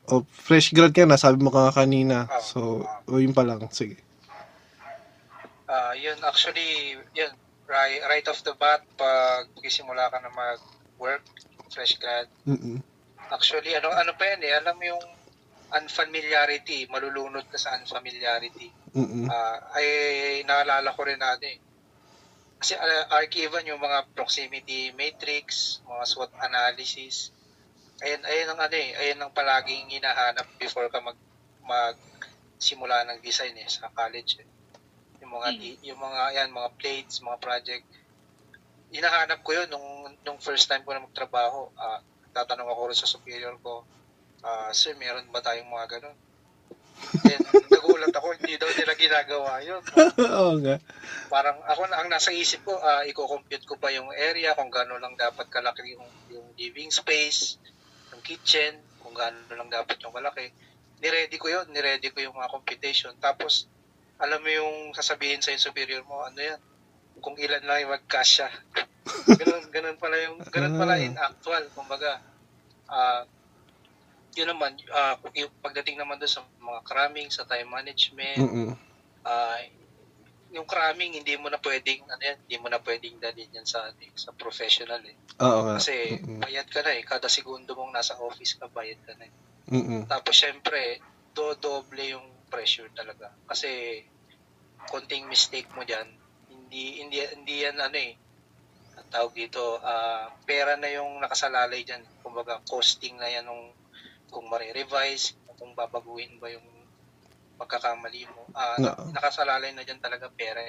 oh, 0.10 0.26
fresh 0.28 0.73
grad 0.73 0.91
ka 0.91 1.06
na 1.06 1.21
sabi 1.21 1.39
mo 1.39 1.54
ka 1.54 1.69
nga 1.69 1.78
kanina. 1.86 2.17
So 2.41 2.84
oh, 3.08 3.21
yun 3.21 3.38
pa 3.38 3.45
lang 3.45 3.62
sige. 3.69 4.02
Ah, 5.69 5.95
yun 5.95 6.17
actually, 6.26 6.99
yun 7.15 7.32
right, 7.65 8.02
right 8.10 8.26
off 8.28 8.43
the 8.43 8.54
bat 8.58 8.84
pag 8.99 9.49
magsisimula 9.56 10.12
ka 10.12 10.19
na 10.19 10.30
mag-work, 10.34 11.23
fresh 11.71 11.97
grad. 12.02 12.28
mm 12.45 12.82
Actually, 13.34 13.73
ano 13.73 13.89
ano 13.89 14.13
pa 14.13 14.30
yan 14.30 14.45
eh, 14.45 14.54
alam 14.54 14.78
mo 14.78 14.84
yung 14.86 15.06
unfamiliarity, 15.73 16.86
malulunod 16.91 17.49
ka 17.49 17.58
sa 17.58 17.73
unfamiliarity. 17.82 18.69
Mm 18.93 19.25
Ah, 19.29 19.58
ay 19.77 19.88
naalala 20.45 20.93
ko 20.93 21.01
rin 21.06 21.17
natin. 21.17 21.58
Kasi 22.62 22.77
uh, 22.79 23.06
archivan 23.12 23.67
yung 23.67 23.82
mga 23.82 24.08
proximity 24.15 24.93
matrix, 24.95 25.79
mga 25.84 26.03
SWOT 26.08 26.32
analysis. 26.39 27.34
Ayan, 27.99 28.23
ayan 28.23 28.47
ang 28.53 28.62
ano 28.62 28.75
eh, 28.77 28.89
ayan 29.01 29.19
ang 29.19 29.34
palaging 29.36 29.91
hinahanap 29.91 30.47
before 30.62 30.88
ka 30.88 31.01
mag 31.03 31.17
mag 31.65 31.97
simula 32.62 33.03
ng 33.03 33.19
design 33.19 33.58
eh 33.60 33.67
sa 33.67 33.91
college. 33.91 34.39
Eh. 34.39 34.47
Yung 35.25 35.32
mga 35.36 35.49
di- 35.60 35.79
yung 35.84 35.99
mga 35.99 36.19
ayan, 36.32 36.49
mga 36.56 36.69
plates, 36.79 37.19
mga 37.19 37.39
project. 37.43 37.84
Hinahanap 38.93 39.43
ko 39.43 39.51
yun 39.58 39.67
nung 39.67 39.88
nung 40.23 40.39
first 40.39 40.69
time 40.71 40.86
ko 40.88 40.95
na 40.95 41.03
magtrabaho. 41.03 41.67
Ah, 41.75 41.99
tatanong 42.32 42.69
ako 42.71 42.82
rin 42.89 42.97
sa 42.97 43.10
superior 43.10 43.60
ko, 43.60 43.84
ah, 44.45 44.71
sir, 44.71 44.95
meron 44.95 45.27
ba 45.34 45.43
tayong 45.43 45.67
mga 45.67 45.99
ganun? 45.99 46.17
Then, 47.23 47.41
nagulat 47.69 48.13
ako, 48.15 48.27
hindi 48.39 48.55
daw 48.57 48.69
nila 48.71 48.93
ginagawa 48.95 49.51
yun. 49.61 49.81
Oo 50.39 50.53
nga 50.63 50.75
Parang 51.29 51.57
ako 51.65 51.81
na 51.89 51.99
ang 52.01 52.09
nasa 52.09 52.31
isip 52.33 52.63
ko, 52.65 52.77
ah 52.79 53.03
i-compute 53.05 53.65
ko 53.67 53.75
pa 53.77 53.93
yung 53.93 54.09
area, 54.13 54.55
kung 54.55 54.71
gaano 54.73 54.97
lang 54.97 55.13
dapat 55.19 55.49
kalaki 55.51 55.93
yung, 55.93 56.07
yung 56.31 56.47
living 56.57 56.89
space, 56.89 57.61
yung 58.13 58.21
kitchen, 58.25 58.79
kung 59.03 59.13
gaano 59.13 59.37
lang 59.51 59.69
dapat 59.69 59.99
yung 60.01 60.15
kalaki. 60.15 60.49
Niready 61.03 61.35
ko 61.35 61.51
yun, 61.51 61.67
niready 61.69 62.09
ko 62.09 62.23
yung 62.23 62.35
mga 62.37 62.49
computation. 62.49 63.13
Tapos, 63.19 63.67
alam 64.17 64.39
mo 64.39 64.49
yung 64.49 64.95
sasabihin 64.95 65.43
sa 65.43 65.51
superior 65.59 66.07
mo, 66.07 66.23
ano 66.23 66.39
yan, 66.39 66.59
kung 67.19 67.35
ilan 67.35 67.63
lang 67.63 67.83
yung 67.83 67.93
magkasya. 67.93 68.47
ganun, 69.39 69.63
ganun 69.69 69.97
pala 69.99 70.15
yung, 70.23 70.37
ganun 70.47 70.75
pala 70.79 70.95
in 70.97 71.15
actual, 71.19 71.63
kumbaga. 71.75 72.23
Ah, 72.87 73.27
yun 74.34 74.50
naman, 74.50 74.78
yung 75.38 75.54
pagdating 75.62 75.98
naman 75.98 76.17
doon 76.17 76.32
sa 76.32 76.41
mga 76.60 76.82
cramming, 76.86 77.30
sa 77.30 77.46
time 77.46 77.69
management, 77.69 78.39
mm 78.41 78.72
ah 79.24 79.56
yung 80.54 80.69
cramming 80.69 81.17
hindi 81.17 81.34
mo 81.34 81.50
na 81.50 81.58
pwedeng 81.58 82.06
ano 82.06 82.22
yan, 82.22 82.38
hindi 82.46 82.58
mo 82.62 82.69
na 82.69 82.78
pwedeng 82.78 83.17
dalhin 83.17 83.50
yan 83.50 83.65
sa 83.65 83.89
sa 84.13 84.30
professional 84.38 85.02
eh. 85.02 85.17
Oo 85.41 85.60
nga. 85.65 85.82
Kasi 85.82 86.22
Mm-mm. 86.22 86.46
bayad 86.46 86.69
ka 86.69 86.86
na 86.86 86.93
eh, 86.93 87.02
kada 87.02 87.26
segundo 87.26 87.74
mong 87.74 87.89
nasa 87.89 88.13
office 88.22 88.62
ka 88.62 88.69
bayad 88.69 89.02
ka 89.02 89.17
na. 89.17 89.26
Eh. 89.26 89.34
Mm-mm. 89.74 90.06
Tapos 90.06 90.38
syempre, 90.38 91.02
do 91.34 91.58
doble 91.58 92.13
yung 92.13 92.27
pressure 92.54 92.94
talaga. 92.94 93.34
Kasi 93.50 94.06
konting 94.86 95.25
mistake 95.25 95.73
mo 95.73 95.81
diyan, 95.81 96.06
hindi 96.54 97.02
hindi 97.02 97.17
hindi 97.34 97.56
yan 97.65 97.81
ano 97.81 97.98
eh. 97.98 98.13
Tawag 99.10 99.34
dito, 99.34 99.81
ah, 99.81 100.29
pera 100.46 100.77
na 100.77 100.86
yung 100.94 101.17
nakasalalay 101.17 101.81
diyan. 101.81 102.21
Kumbaga 102.21 102.62
costing 102.69 103.17
na 103.17 103.25
yan 103.25 103.50
nung 103.50 103.73
kung 104.34 104.50
mare-revise, 104.50 105.38
kung 105.54 105.77
babaguhin 105.77 106.42
ba 106.42 106.50
yung 106.50 106.65
pagkakamali 107.54 108.25
mo. 108.34 108.50
Ah, 108.52 108.81
No. 108.81 109.13
nakasalalay 109.13 109.71
na 109.71 109.86
diyan 109.86 110.02
talaga 110.02 110.25
pera. 110.34 110.65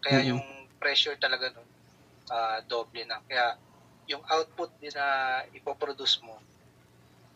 Kaya, 0.00 0.24
Mhm. 0.24 0.28
yung 0.32 0.42
pressure 0.80 1.20
talaga 1.20 1.52
nun, 1.52 1.68
ah, 2.32 2.64
doble 2.64 3.04
na. 3.04 3.20
Kaya 3.22 3.60
yung 4.08 4.24
output 4.24 4.72
din 4.80 4.90
na 4.96 5.06
ipoproduce 5.52 6.24
mo, 6.24 6.40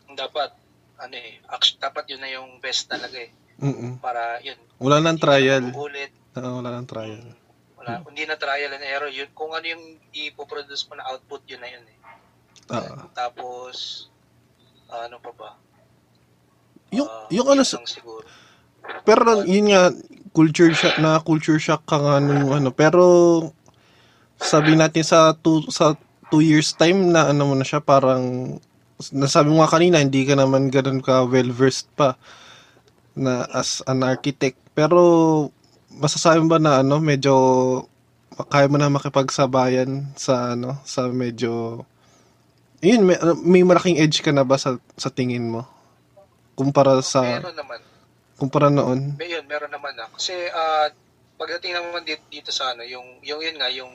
dapat 0.09 0.49
ano 0.97 1.13
eh, 1.13 1.37
act- 1.45 1.77
dapat 1.77 2.09
yun 2.09 2.19
na 2.19 2.29
yung 2.33 2.57
best 2.57 2.89
talaga 2.89 3.21
eh. 3.21 3.29
Mm-mm. 3.61 4.01
Para 4.01 4.41
yun, 4.41 4.57
Wala 4.81 4.97
nang 4.97 5.21
trial. 5.21 5.61
na 5.61 5.69
magugulit. 5.69 6.09
Oo, 6.33 6.57
wala 6.57 6.69
nang 6.73 6.89
trial. 6.89 7.21
Wala, 7.77 8.01
hindi 8.01 8.25
na 8.25 8.33
trial 8.33 8.73
and 8.73 8.81
error. 8.83 9.09
Yun, 9.09 9.29
kung 9.31 9.53
ano 9.53 9.61
yung 9.63 9.85
ipoproduce 10.11 10.89
mo 10.89 10.97
na 10.97 11.05
output, 11.07 11.45
yun 11.45 11.61
na 11.61 11.69
yun 11.69 11.85
eh. 11.85 11.97
Oo. 12.73 13.13
Tapos, 13.13 14.09
ah, 14.89 15.05
ano 15.05 15.21
pa 15.21 15.31
ba? 15.33 15.49
Yung, 16.93 17.07
Ah, 17.07 17.27
yung 17.29 17.47
ano, 17.51 17.63
sa- 17.63 17.83
siguro. 17.83 18.23
pero 19.03 19.43
yun 19.43 19.71
nga, 19.71 19.91
culture 20.31 20.71
shock, 20.71 20.95
na 21.01 21.17
culture 21.19 21.57
shock 21.57 21.83
ka 21.89 21.97
nga 21.97 22.21
nung 22.21 22.53
ano, 22.53 22.69
pero 22.69 23.03
sabi 24.37 24.77
natin 24.77 25.01
sa 25.01 25.33
two, 25.33 25.65
sa 25.73 25.97
two 26.29 26.45
years 26.45 26.71
time 26.77 27.09
na 27.09 27.33
ano 27.33 27.49
mo 27.51 27.55
na 27.57 27.65
siya, 27.65 27.81
parang 27.81 28.55
nasabi 29.11 29.49
mo 29.49 29.61
nga 29.65 29.73
kanina, 29.73 29.97
hindi 30.01 30.23
ka 30.25 30.37
naman 30.37 30.69
ganun 30.69 31.01
ka 31.01 31.25
well-versed 31.25 31.89
pa 31.97 32.15
na 33.17 33.45
as 33.51 33.81
an 33.89 34.05
architect. 34.05 34.57
Pero 34.77 35.01
masasabi 35.89 36.45
ba 36.45 36.61
na 36.61 36.85
ano, 36.85 37.01
medyo 37.01 37.33
kaya 38.53 38.69
mo 38.69 38.77
na 38.77 38.93
makipagsabayan 38.93 40.13
sa 40.13 40.53
ano, 40.53 40.77
sa 40.85 41.09
medyo 41.09 41.81
yun, 42.77 43.09
may, 43.09 43.17
may 43.41 43.63
malaking 43.65 43.97
edge 43.97 44.21
ka 44.21 44.29
na 44.29 44.45
ba 44.45 44.53
sa, 44.61 44.77
sa 44.93 45.09
tingin 45.09 45.49
mo? 45.49 45.65
Kumpara 46.57 46.97
sa, 47.05 47.21
Meron 47.21 47.53
naman. 47.53 47.79
kumpara 48.41 48.73
noon? 48.73 49.13
May 49.13 49.29
yun, 49.29 49.45
meron 49.45 49.69
naman 49.69 49.93
na. 49.93 50.09
Kasi 50.09 50.33
ah, 50.49 50.89
pagdating 51.37 51.77
naman 51.77 52.01
dito, 52.01 52.25
dito 52.33 52.49
sa 52.49 52.73
ano, 52.73 52.81
yung, 52.81 53.21
yung 53.21 53.37
yun 53.45 53.57
nga, 53.61 53.69
yung 53.69 53.93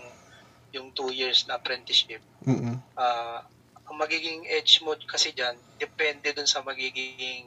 yung 0.72 0.88
two 0.96 1.12
years 1.12 1.44
na 1.50 1.58
apprenticeship, 1.60 2.22
Mm-mm. 2.48 2.78
ah 2.96 3.44
ang 3.84 3.96
magiging 4.00 4.48
edge 4.48 4.80
mo 4.80 4.96
kasi 5.04 5.36
dyan, 5.36 5.52
depende 5.76 6.32
dun 6.32 6.48
sa 6.48 6.64
magiging 6.64 7.44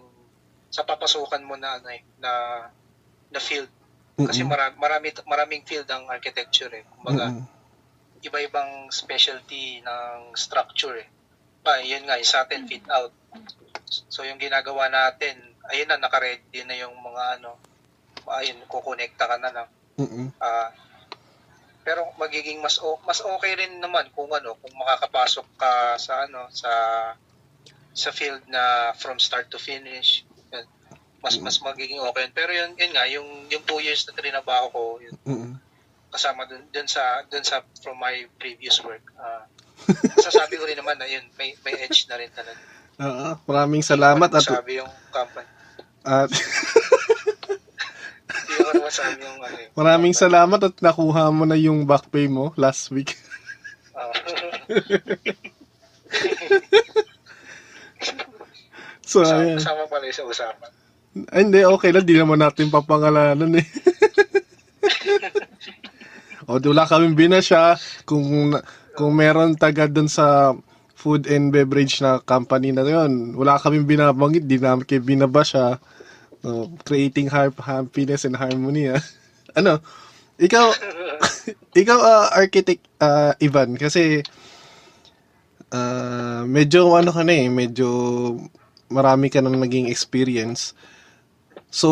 sa 0.69 0.85
papasukan 0.85 1.41
mo 1.41 1.57
na 1.57 1.81
ano 1.81 1.89
eh, 1.89 2.05
na 2.21 2.31
na 3.33 3.39
field 3.41 3.71
kasi 4.15 4.45
Mm-mm. 4.45 4.51
marami, 4.51 4.73
marami 4.79 5.07
maraming 5.25 5.63
field 5.65 5.89
ang 5.91 6.05
architecture 6.07 6.71
eh. 6.71 6.85
Kumbaga, 6.95 7.33
Mm-mm. 7.33 7.43
iba-ibang 8.23 8.87
specialty 8.87 9.81
ng 9.83 10.37
structure 10.37 10.95
eh. 11.01 11.07
Pa, 11.65 11.81
yun 11.81 12.05
nga, 12.05 12.21
yung 12.21 12.29
sa 12.29 12.45
atin 12.45 12.69
fit 12.69 12.85
out. 12.93 13.09
So 13.89 14.21
yung 14.21 14.37
ginagawa 14.37 14.85
natin, 14.93 15.41
ayun 15.73 15.89
na 15.89 15.97
naka-ready 15.97 16.61
na 16.61 16.77
yung 16.77 16.93
mga 17.01 17.41
ano, 17.41 17.57
ayun 18.29 18.61
kukonekta 18.69 19.25
ka 19.25 19.37
na 19.41 19.49
lang. 19.49 19.69
Mm-mm. 19.97 20.29
Ah, 20.37 20.69
pero 21.85 22.05
magiging 22.17 22.61
mas 22.61 22.81
o, 22.81 22.97
mas 23.05 23.21
okay 23.21 23.53
rin 23.57 23.77
naman 23.77 24.09
kung 24.13 24.29
ano, 24.29 24.57
kung 24.61 24.73
makakapasok 24.77 25.47
ka 25.57 25.97
sa 25.97 26.25
ano, 26.25 26.49
sa 26.53 26.71
sa 27.95 28.09
field 28.11 28.41
na 28.49 28.91
from 28.97 29.21
start 29.21 29.47
to 29.49 29.61
finish. 29.61 30.25
Yun. 30.53 30.65
Mas 31.21 31.37
mas 31.41 31.57
magiging 31.61 32.01
okay. 32.05 32.29
Pero 32.33 32.53
yun, 32.53 32.73
yun 32.77 32.91
nga, 32.93 33.05
yung 33.09 33.49
yung 33.49 33.63
two 33.65 33.81
years 33.81 34.05
na 34.05 34.17
trinabaho 34.17 34.69
ko, 34.73 34.81
yun, 35.01 35.15
Mm-mm. 35.25 35.53
kasama 36.09 36.45
dun, 36.49 36.65
dun 36.73 36.89
sa 36.89 37.25
dun 37.29 37.45
sa 37.45 37.61
from 37.81 37.97
my 38.01 38.25
previous 38.37 38.81
work. 38.81 39.05
Ah, 39.17 39.45
masasabi 40.15 40.55
ko 40.57 40.63
rin 40.65 40.77
naman 40.77 40.97
na 40.97 41.07
yun, 41.07 41.23
may 41.35 41.53
may 41.61 41.75
edge 41.83 42.07
na 42.07 42.15
rin 42.17 42.31
talaga. 42.31 42.59
Oo, 42.95 43.27
maraming 43.45 43.83
salamat 43.83 44.29
at 44.31 44.43
Sabi 44.43 44.79
yung 44.79 44.91
company. 45.11 45.47
at 46.05 46.29
yung 49.19 49.39
ano 49.41 49.55
yun. 49.59 49.69
maraming 49.75 50.15
salamat 50.15 50.59
at 50.63 50.75
nakuha 50.79 51.27
mo 51.29 51.43
na 51.43 51.57
yung 51.59 51.83
back 51.83 52.07
pay 52.07 52.27
mo 52.27 52.55
last 52.55 52.91
week. 52.91 53.15
Ah. 53.95 54.11
So, 59.05 59.21
kasama, 59.21 59.41
ayan. 59.45 59.57
kasama 59.61 59.83
pala 59.85 60.09
sa 60.09 60.25
usapan. 60.25 60.71
Ay, 61.31 61.41
hindi, 61.45 61.61
okay 61.63 61.93
lang. 61.93 62.03
Di 62.03 62.17
naman 62.17 62.41
natin 62.41 62.73
papangalanan 62.73 63.53
eh. 63.55 63.65
o, 66.49 66.57
di 66.57 66.67
wala 66.67 66.89
kaming 66.89 67.13
binasya. 67.15 67.77
Kung, 68.03 68.57
kung 68.95 69.13
meron 69.19 69.59
taga 69.59 69.85
dun 69.91 70.07
sa 70.07 70.55
food 70.95 71.27
and 71.27 71.51
beverage 71.51 71.99
na 71.99 72.23
company 72.23 72.71
na 72.71 72.87
yun, 72.87 73.35
wala 73.35 73.59
kaming 73.59 73.85
binabanggit. 73.85 74.47
Di 74.47 74.57
namin 74.57 74.87
kayo 74.87 75.03
binabasya. 75.03 75.77
So, 76.41 76.71
creating 76.87 77.29
happiness 77.29 78.23
and 78.23 78.39
harmony. 78.39 78.89
ah. 78.89 79.03
ano, 79.59 79.83
ikaw, 80.39 80.71
ikaw, 81.83 81.99
ah, 81.99 82.27
architect, 82.33 82.81
ah, 83.03 83.35
Ivan, 83.43 83.75
kasi 83.75 84.23
ah, 85.75 86.47
medyo 86.47 86.95
ano 86.95 87.11
ka 87.11 87.21
na 87.27 87.35
eh, 87.35 87.51
medyo 87.51 87.87
marami 88.87 89.27
ka 89.27 89.43
nang 89.43 89.59
naging 89.59 89.91
experience. 89.91 90.71
So, 91.73 91.89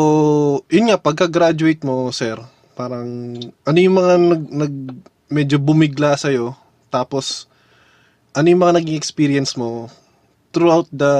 yun 0.72 0.88
nga, 0.88 0.96
pagka-graduate 0.96 1.84
mo, 1.84 2.08
sir, 2.08 2.40
parang, 2.72 3.36
ano 3.68 3.78
yung 3.78 3.96
mga 4.00 4.14
nag, 4.16 4.42
nag 4.48 4.74
medyo 5.28 5.60
bumigla 5.60 6.16
sa'yo? 6.16 6.63
Tapos, 6.94 7.50
ano 8.38 8.46
yung 8.46 8.62
mga 8.62 8.78
naging 8.78 8.94
experience 8.94 9.58
mo 9.58 9.90
throughout 10.54 10.86
the 10.94 11.14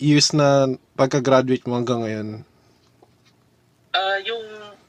years 0.00 0.32
na 0.32 0.72
pagka-graduate 0.96 1.68
mo 1.68 1.76
hanggang 1.76 2.00
ngayon? 2.00 2.28
Ah, 3.92 4.16
yung 4.24 4.40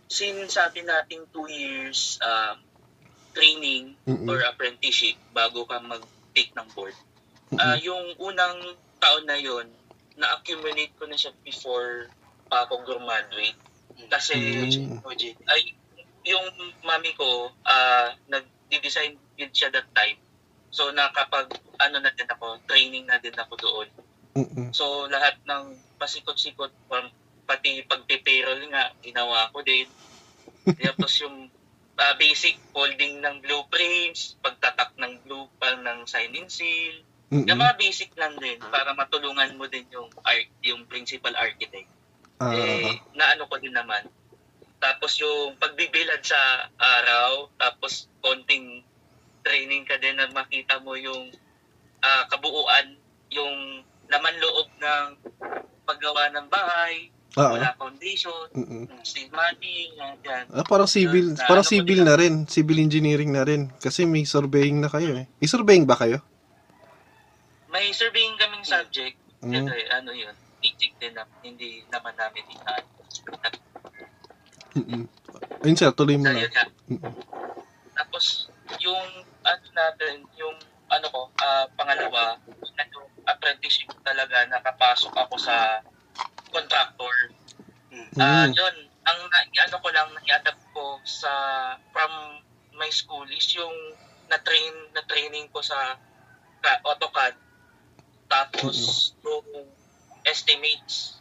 sinasabi 0.07 0.87
nating 0.87 1.27
two 1.35 1.43
years 1.51 2.15
ah, 2.23 2.55
training 3.35 3.99
Mm-mm. 4.07 4.31
or 4.31 4.39
apprenticeship 4.47 5.19
bago 5.35 5.67
ka 5.67 5.83
mag-take 5.83 6.55
ng 6.55 6.67
board. 6.71 6.95
Ah, 7.59 7.75
yung 7.83 8.15
unang 8.15 8.79
taon 9.03 9.27
na 9.27 9.35
yon 9.35 9.67
na-accumulate 10.15 10.95
ko 10.95 11.03
na 11.11 11.19
siya 11.19 11.35
before 11.43 12.07
pa 12.47 12.63
ako 12.63 12.87
graduate. 12.87 13.59
Kasi 14.07 14.35
Mm. 14.35 14.99
Ay 15.47 15.75
yung 16.27 16.47
mami 16.85 17.11
ko 17.17 17.49
ah 17.65 18.13
nag-design 18.71 19.19
din 19.35 19.51
siya 19.51 19.67
that 19.69 19.91
time. 19.91 20.15
So 20.71 20.95
nakapag 20.95 21.51
ano 21.83 21.99
na 21.99 22.15
din 22.15 22.31
ako, 22.31 22.63
training 22.63 23.03
na 23.03 23.19
din 23.19 23.35
ako 23.35 23.53
doon. 23.59 23.87
Mm-mm. 24.39 24.71
So 24.71 25.11
lahat 25.11 25.43
ng 25.43 25.75
pasikot-sikot 25.99 26.71
pati 27.43 27.83
pagpe-payroll 27.83 28.63
nga 28.71 28.95
ginawa 29.03 29.51
ko 29.51 29.59
din. 29.59 29.85
Tapos 30.79 31.11
yung 31.19 31.51
ah, 31.99 32.15
basic 32.15 32.55
folding 32.71 33.19
ng 33.19 33.43
blueprints, 33.43 34.39
pagtatak 34.39 34.95
ng 34.95 35.19
blue 35.27 35.51
ng 35.59 36.07
sign 36.07 36.31
in 36.31 36.47
seal. 36.47 37.03
Mm-mm. 37.31 37.47
Yung 37.47 37.59
mga 37.59 37.75
basic 37.75 38.15
lang 38.15 38.39
din 38.39 38.59
para 38.71 38.95
matulungan 38.95 39.55
mo 39.59 39.67
din 39.67 39.87
yung 39.91 40.07
art, 40.23 40.47
yung 40.63 40.87
principal 40.87 41.35
architect. 41.35 41.87
Ah, 42.39 42.55
eh, 42.55 42.97
naano 43.13 43.45
ko 43.51 43.59
din 43.59 43.75
naman. 43.75 44.07
Tapos 44.81 45.13
yung 45.21 45.53
pagbibilad 45.61 46.25
sa 46.25 46.65
araw, 46.75 47.53
tapos 47.61 48.09
konting 48.17 48.81
training 49.45 49.85
ka 49.85 50.01
din 50.01 50.17
na 50.17 50.25
makita 50.33 50.81
mo 50.81 50.97
yung 50.97 51.29
ah, 52.01 52.25
kabuuan, 52.25 52.97
yung 53.29 53.85
laman 54.09 54.35
loob 54.41 54.67
ng 54.81 55.07
paggawa 55.85 56.33
ng 56.33 56.49
bahay, 56.49 57.13
ah, 57.37 57.53
wala 57.53 57.77
foundation, 57.77 58.49
mm-mm. 58.57 58.89
steel 59.05 59.29
yan. 60.25 60.45
Ah, 60.49 60.65
parang 60.65 60.89
civil, 60.89 61.37
Na- 61.37 61.45
parang 61.45 61.65
ano 61.65 61.73
civil 61.77 62.01
na 62.01 62.17
rin, 62.17 62.49
civil 62.49 62.81
engineering 62.81 63.29
na 63.29 63.45
rin. 63.45 63.69
Kasi 63.77 64.09
may 64.09 64.25
surveying 64.25 64.81
na 64.81 64.89
kayo 64.89 65.13
eh. 65.13 65.25
May 65.37 65.47
surveying 65.47 65.85
ba 65.85 65.93
kayo? 65.93 66.25
May 67.69 67.93
surveying 67.93 68.35
kaming 68.35 68.65
subject, 68.65 69.15
Mm. 69.41 69.57
ito 69.57 69.73
eh, 69.73 69.87
ano 69.89 70.13
yun, 70.13 70.35
teaching 70.61 70.93
din 71.01 71.13
na, 71.17 71.25
hindi 71.41 71.81
naman 71.89 72.13
namin 72.13 72.45
inaan. 72.49 72.85
Mm-mm. 74.71 75.03
Ayun 75.61 75.77
sir, 75.77 75.91
tuloy 75.91 76.15
mo 76.15 76.25
na. 76.25 76.47
Mm-mm. 76.87 77.13
Tapos, 77.95 78.47
yung 78.79 79.03
ano 79.43 79.65
natin, 79.75 80.23
yung 80.39 80.55
ano 80.91 81.05
ko, 81.11 81.19
ah, 81.39 81.67
pangalawa, 81.75 82.39
yung 82.91 83.07
apprenticeship 83.27 83.91
talaga, 84.03 84.47
nakapasok 84.47 85.13
ako 85.15 85.35
sa 85.37 85.79
contractor. 86.51 87.15
Ah, 88.19 88.47
Mm. 88.47 88.55
yun, 88.55 88.75
ang 89.07 89.19
ano 89.31 89.75
ko 89.79 89.87
lang, 89.91 90.07
nai-adapt 90.15 90.63
ko 90.75 90.99
sa, 91.03 91.31
from 91.91 92.11
my 92.75 92.87
school 92.91 93.27
is 93.31 93.47
yung 93.55 93.75
na-train, 94.27 94.73
na 94.95 95.03
training 95.07 95.47
ko 95.51 95.59
sa 95.59 95.95
ka- 96.63 96.81
AutoCAD. 96.87 97.35
Tapos, 98.31 99.11
yung 99.23 99.47
estimates. 100.23 101.20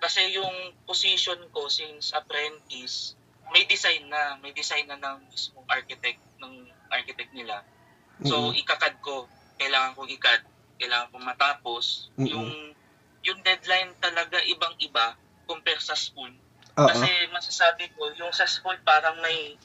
Kasi 0.00 0.32
yung 0.32 0.52
position 0.82 1.36
ko 1.52 1.68
since 1.68 2.10
apprentice, 2.10 3.14
may 3.50 3.62
design 3.64 4.08
na, 4.08 4.40
may 4.40 4.50
design 4.50 4.88
na 4.88 4.96
ng 4.96 5.28
mismong 5.28 5.68
architect, 5.68 6.18
ng 6.40 6.54
architect 6.88 7.30
nila. 7.30 7.60
So, 8.22 8.48
Mm-mm. 8.48 8.58
ikakad 8.58 8.96
ko. 9.00 9.28
Kailangan 9.56 9.92
kong 9.92 10.10
ikad. 10.10 10.40
Kailangan 10.76 11.08
kong 11.10 11.26
matapos. 11.26 12.08
Mm-mm. 12.16 12.26
Yung 12.26 12.48
yung 13.20 13.40
deadline 13.44 13.92
talaga 14.00 14.40
ibang-iba 14.42 15.12
compare 15.44 15.76
sa 15.78 15.92
school. 15.92 16.32
Ah, 16.72 16.88
Kasi 16.88 17.04
masasabi 17.28 17.92
ko, 17.92 18.08
yung 18.16 18.32
sa 18.32 18.48
school 18.48 18.76
parang 18.80 19.20
may 19.20 19.60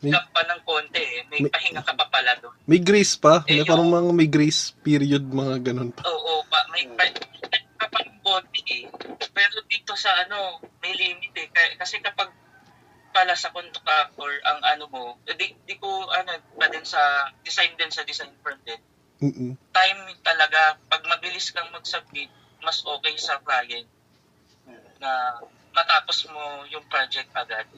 May- 0.00 0.14
gap 0.14 0.30
pa 0.30 0.46
ng 0.46 0.62
konti 0.62 0.96
eh. 0.96 1.26
May, 1.26 1.42
May- 1.42 1.50
pahinga 1.50 1.82
ka 1.82 1.92
pa 1.92 2.06
pala 2.06 2.32
doon. 2.38 2.54
May 2.64 2.78
grace 2.78 3.18
pa. 3.18 3.42
Eh, 3.44 3.60
May 3.60 3.66
parang 3.66 3.84
yung- 3.84 3.96
mga 4.00 4.10
may 4.14 4.28
grace 4.28 4.72
period, 4.78 5.26
mga 5.26 5.60
ganun 5.60 5.90
pa. 5.90 6.06
Oo, 6.06 6.40
pa, 6.46 6.62
may 6.70 6.86
pa, 6.88 7.04
may 7.04 7.62
pa 7.74 7.84
pa 7.84 7.98
ng 8.00 8.09
konti 8.30 8.62
eh. 8.70 8.84
Pero 9.34 9.56
dito 9.66 9.98
sa 9.98 10.14
ano, 10.22 10.62
may 10.78 10.94
limit 10.94 11.34
eh. 11.34 11.50
Kasi 11.74 11.98
kapag 11.98 12.30
pala 13.10 13.34
sa 13.34 13.50
contractor 13.50 14.30
ang 14.46 14.62
ano 14.62 14.84
mo, 14.86 15.04
eh, 15.26 15.34
di, 15.34 15.50
di 15.66 15.74
ko 15.82 16.06
ano, 16.06 16.38
pa 16.54 16.70
din 16.70 16.86
sa 16.86 17.26
design 17.42 17.74
din 17.74 17.90
sa 17.90 18.06
design 18.06 18.30
firm 18.46 18.62
din. 18.62 18.78
Mm-mm. 19.20 19.52
time 19.76 20.00
talaga, 20.24 20.80
pag 20.88 21.04
mabilis 21.04 21.52
kang 21.52 21.68
mag-submit, 21.76 22.32
mas 22.64 22.80
okay 22.80 23.12
sa 23.20 23.36
client 23.44 23.84
na 24.96 25.36
matapos 25.76 26.24
mo 26.32 26.64
yung 26.72 26.84
project 26.88 27.28
agad 27.36 27.68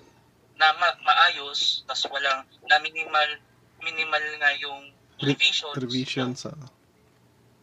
na 0.55 0.71
ma- 0.79 1.01
maayos, 1.03 1.83
tas 1.83 2.07
walang 2.07 2.47
na 2.71 2.79
minimal 2.79 3.43
minimal 3.83 4.25
nga 4.39 4.55
yung 4.63 4.95
Re- 5.19 5.35
revisions. 5.35 5.75
revisions. 5.75 6.41
ah. 6.47 6.67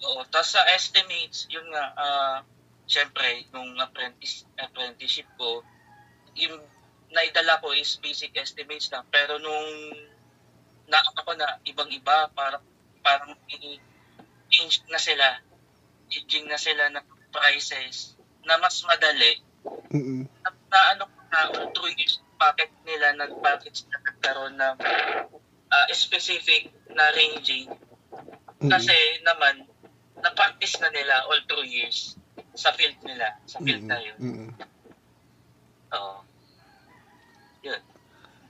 Oo. 0.04 0.28
Tapos 0.28 0.60
sa 0.60 0.64
estimates, 0.76 1.48
yun 1.48 1.64
nga, 1.72 1.86
ah, 1.96 2.38
syempre, 2.90 3.46
nung 3.54 3.78
apprentice, 3.78 4.50
apprenticeship 4.58 5.30
ko, 5.38 5.62
yung 6.34 6.58
naidala 7.14 7.62
ko 7.62 7.70
is 7.78 8.02
basic 8.02 8.34
estimates 8.34 8.90
lang. 8.90 9.06
Pero 9.14 9.38
nung 9.38 9.94
nakita 10.90 11.22
ko 11.22 11.32
na 11.38 11.62
ibang-iba, 11.70 12.34
parang, 12.34 12.66
parang 13.06 13.38
i-change 13.46 14.82
na 14.90 14.98
sila, 14.98 15.38
changing 16.10 16.50
na 16.50 16.58
sila 16.58 16.90
ng 16.90 17.06
prices 17.30 18.18
na 18.42 18.58
mas 18.58 18.82
madali. 18.90 19.38
Mm-mm. 19.94 20.26
Na, 20.42 20.50
na 20.50 20.80
ano 20.98 21.04
ko 21.06 21.20
na, 21.30 21.40
through 21.78 21.94
years, 21.94 22.18
bakit 22.42 22.74
nila 22.90 23.14
nag-package 23.22 23.86
na 23.94 24.02
nagkaroon 24.02 24.58
ng 24.58 24.78
ah, 25.70 25.88
specific 25.94 26.74
na 26.90 27.14
ranging 27.14 27.70
kasi 28.60 28.98
naman, 29.24 29.70
na-practice 30.20 30.76
na 30.84 30.92
nila 30.92 31.24
all 31.32 31.40
through 31.48 31.64
years 31.64 32.20
sa 32.56 32.74
field 32.74 32.97
nila, 33.06 33.38
sa 33.45 33.58
field 33.62 33.84
na 33.86 33.97
yun. 34.02 34.18
Mm-mm. 34.20 34.50
Oo. 35.95 36.30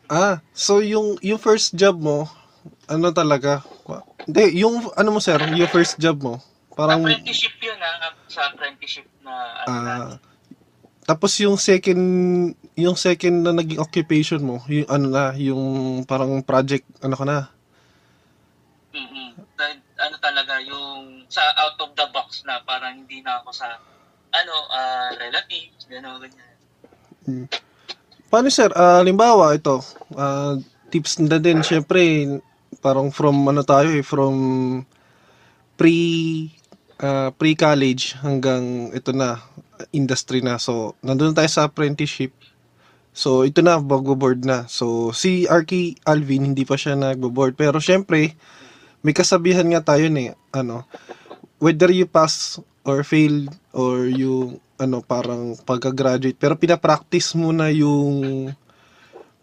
Ah, 0.10 0.42
so 0.58 0.82
yung 0.82 1.22
yung 1.22 1.38
first 1.38 1.78
job 1.78 2.02
mo, 2.02 2.26
ano 2.90 3.14
talaga? 3.14 3.62
Hindi, 4.26 4.66
yung 4.66 4.90
ano 4.98 5.10
mo 5.14 5.20
sir, 5.22 5.38
yung 5.54 5.70
first 5.70 6.02
job 6.02 6.18
mo, 6.18 6.42
parang 6.74 7.06
apprenticeship 7.06 7.54
yun 7.62 7.78
ah, 7.78 8.10
sa 8.26 8.50
apprenticeship 8.50 9.06
na 9.22 9.34
ano 9.64 9.70
ah 9.70 9.78
natin. 9.86 10.18
tapos 11.06 11.32
yung 11.38 11.62
second 11.62 12.02
yung 12.74 12.98
second 12.98 13.46
na 13.46 13.54
naging 13.54 13.78
occupation 13.78 14.42
mo, 14.42 14.66
yung 14.66 14.90
ano 14.90 15.06
na, 15.14 15.38
yung 15.38 15.62
parang 16.10 16.42
project 16.42 16.90
ano 17.06 17.14
ka 17.14 17.26
na. 17.30 17.38
Mm-mm. 18.98 19.30
Na- 19.62 19.86
ano 20.10 20.16
talaga, 20.18 20.58
yung 20.66 20.99
sa 21.30 21.42
out 21.62 21.78
of 21.80 21.94
the 21.94 22.08
box 22.10 22.42
na 22.44 22.60
parang 22.66 23.06
hindi 23.06 23.22
na 23.22 23.40
ako 23.40 23.54
sa 23.54 23.78
ano, 24.34 24.56
ah 24.74 25.10
relatives, 25.18 25.86
gano'n, 25.86 26.18
ganyan. 26.22 27.46
Paano 28.30 28.50
sir? 28.50 28.70
Ah, 28.74 29.02
limbawa 29.06 29.54
ito, 29.54 29.82
ah, 30.18 30.58
tips 30.90 31.22
na 31.22 31.38
din 31.38 31.62
syempre 31.62 32.26
parang 32.82 33.14
from 33.14 33.46
ano 33.46 33.62
tayo 33.62 33.94
eh, 33.94 34.06
from 34.06 34.36
pre 35.78 35.98
ah, 37.00 37.30
pre-college 37.34 38.18
hanggang 38.20 38.90
ito 38.92 39.14
na 39.14 39.40
industry 39.96 40.44
na. 40.44 40.60
So, 40.60 41.00
nandun 41.00 41.38
tayo 41.38 41.48
sa 41.48 41.70
apprenticeship. 41.70 42.36
So, 43.16 43.44
ito 43.44 43.64
na, 43.64 43.80
magbo-board 43.82 44.44
na. 44.46 44.68
So, 44.70 45.12
si 45.16 45.50
Arky 45.50 45.98
Alvin, 46.06 46.54
hindi 46.54 46.64
pa 46.64 46.76
siya 46.76 46.96
nagbo-board. 46.96 47.56
Pero, 47.58 47.82
syempre, 47.82 48.36
may 49.02 49.16
kasabihan 49.16 49.66
nga 49.72 49.96
tayo 49.96 50.12
eh, 50.12 50.36
ano, 50.52 50.84
whether 51.60 51.92
you 51.92 52.08
pass 52.08 52.58
or 52.88 53.04
fail 53.04 53.48
or 53.76 54.08
you, 54.08 54.58
ano, 54.80 55.04
parang 55.04 55.60
pagka-graduate, 55.68 56.40
pero 56.40 56.56
pinapractice 56.56 57.36
mo 57.36 57.52
na 57.52 57.70
yung, 57.70 58.50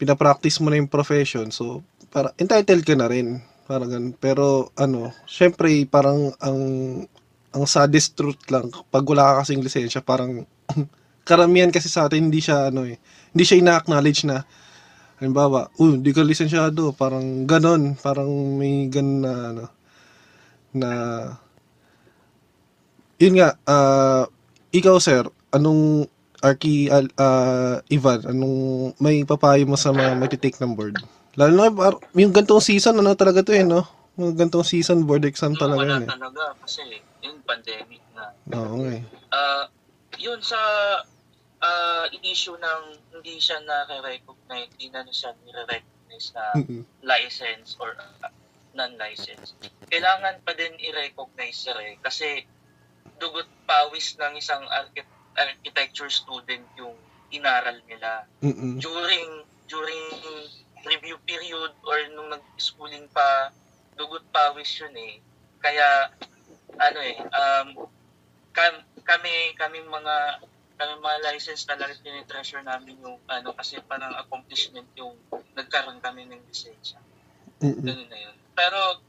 pinapractice 0.01 0.59
mo 0.61 0.73
na 0.73 0.81
yung 0.81 0.91
profession. 0.91 1.53
So, 1.53 1.85
para 2.11 2.33
entitled 2.41 2.83
ka 2.83 2.97
na 2.97 3.09
rin. 3.13 3.45
Parang 3.69 3.93
ganun. 3.93 4.15
Pero, 4.17 4.73
ano, 4.79 5.13
syempre, 5.29 5.85
parang 5.85 6.33
ang, 6.41 6.61
ang 7.53 7.65
saddest 7.69 8.17
truth 8.17 8.41
lang, 8.49 8.73
pag 8.89 9.05
wala 9.05 9.37
ka 9.37 9.45
kasing 9.45 9.61
lisensya, 9.61 10.01
parang, 10.01 10.49
karamihan 11.29 11.69
kasi 11.69 11.93
sa 11.93 12.09
atin, 12.09 12.33
hindi 12.33 12.41
siya, 12.41 12.73
ano 12.73 12.89
eh, 12.89 12.97
hindi 13.35 13.45
siya 13.45 13.61
ina-acknowledge 13.61 14.25
na, 14.25 14.47
halimbawa, 15.19 15.73
uh, 15.77 15.93
hindi 15.93 16.13
ka 16.13 16.23
lisensyado, 16.23 16.93
parang 16.97 17.45
ganon, 17.45 17.97
parang 17.99 18.29
may 18.57 18.87
ganon 18.89 19.21
na, 19.21 19.35
ano, 19.53 19.65
na, 20.77 20.91
yun 23.17 23.35
nga, 23.41 23.57
ah, 23.69 24.25
ikaw 24.73 24.97
sir, 25.01 25.25
anong, 25.53 26.09
Arki, 26.45 26.93
Al- 26.93 27.17
ah, 27.17 27.81
Ivan, 27.89 28.23
anong 28.29 28.59
may 29.01 29.25
papayo 29.25 29.65
mo 29.65 29.75
sa 29.75 29.91
mga 29.91 30.21
magti-take 30.21 30.61
ng 30.61 30.77
board? 30.77 31.01
Lalo 31.37 31.53
na, 31.53 31.69
yung 32.17 32.33
gantong 32.33 32.65
season, 32.65 33.01
ano 33.01 33.17
talaga 33.17 33.41
to 33.45 33.57
eh, 33.57 33.65
no? 33.65 33.85
Yung 34.17 34.33
gantong 34.33 34.65
season, 34.65 35.05
board 35.05 35.29
exam 35.29 35.53
talaga 35.53 35.85
wala 35.85 35.93
yun 36.01 36.05
eh. 36.05 36.09
talaga 36.09 36.45
kasi 36.65 36.83
yung 37.21 37.41
pandemic 37.45 38.01
na. 38.17 38.33
Oo 38.57 38.81
nga 38.81 38.91
eh. 38.97 39.03
Ah, 39.33 39.65
yun 40.17 40.41
sa 40.41 40.57
ah 41.61 42.05
issue 42.25 42.57
ng 42.57 42.83
hindi 43.17 43.37
siya 43.41 43.61
na-recognize, 43.65 44.73
hindi 44.77 44.89
na 44.93 45.05
siya 45.09 45.33
nire-recognize 45.45 46.29
na 46.37 46.45
license 47.05 47.77
or 47.81 47.97
uh, 47.97 48.29
non-license. 48.77 49.57
Kailangan 49.89 50.41
pa 50.45 50.53
din 50.53 50.77
i-recognize 50.81 51.57
sir 51.57 51.77
eh, 51.81 51.97
kasi 52.01 52.45
dugot 53.17 53.49
pawis 53.65 54.17
ng 54.21 54.37
isang 54.37 54.63
archi- 54.69 55.15
architecture 55.37 56.09
student 56.09 56.65
yung 56.77 56.97
inaral 57.33 57.77
nila. 57.89 58.25
Mm-mm. 58.41 58.79
During 58.81 59.29
during 59.67 60.05
review 60.87 61.19
period 61.27 61.75
or 61.83 61.99
nung 62.15 62.31
nag-schooling 62.31 63.11
pa, 63.11 63.51
dugot 63.99 64.23
pawis 64.31 64.71
yun 64.79 64.95
eh. 64.95 65.19
Kaya 65.59 66.15
ano 66.77 66.99
eh, 67.03 67.17
um, 67.19 67.69
kam, 68.55 68.75
kami 69.03 69.57
kami 69.59 69.83
mga 69.83 70.17
kami 70.77 70.93
mga 71.01 71.19
license 71.33 71.65
talaga 71.65 71.97
tinitreasure 72.05 72.61
namin 72.61 73.01
yung 73.01 73.17
ano 73.27 73.57
kasi 73.57 73.81
parang 73.85 74.13
accomplishment 74.21 74.87
yung 74.95 75.17
nagkaroon 75.57 75.99
kami 76.05 76.29
ng 76.29 76.45
lisensya. 76.47 77.01
Ganun 77.61 78.09
na 78.13 78.19
yun. 78.21 78.37
Pero 78.53 79.01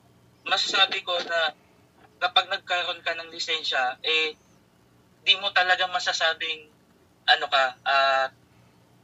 masasabi 0.48 1.04
ko 1.04 1.12
na 1.28 1.52
kapag 2.18 2.50
nagkaroon 2.50 3.02
ka 3.02 3.14
ng 3.18 3.30
lisensya, 3.30 3.98
eh, 4.02 4.34
di 5.24 5.34
mo 5.42 5.50
talaga 5.54 5.86
masasabing, 5.90 6.70
ano 7.28 7.46
ka, 7.50 7.64
ah, 7.84 8.28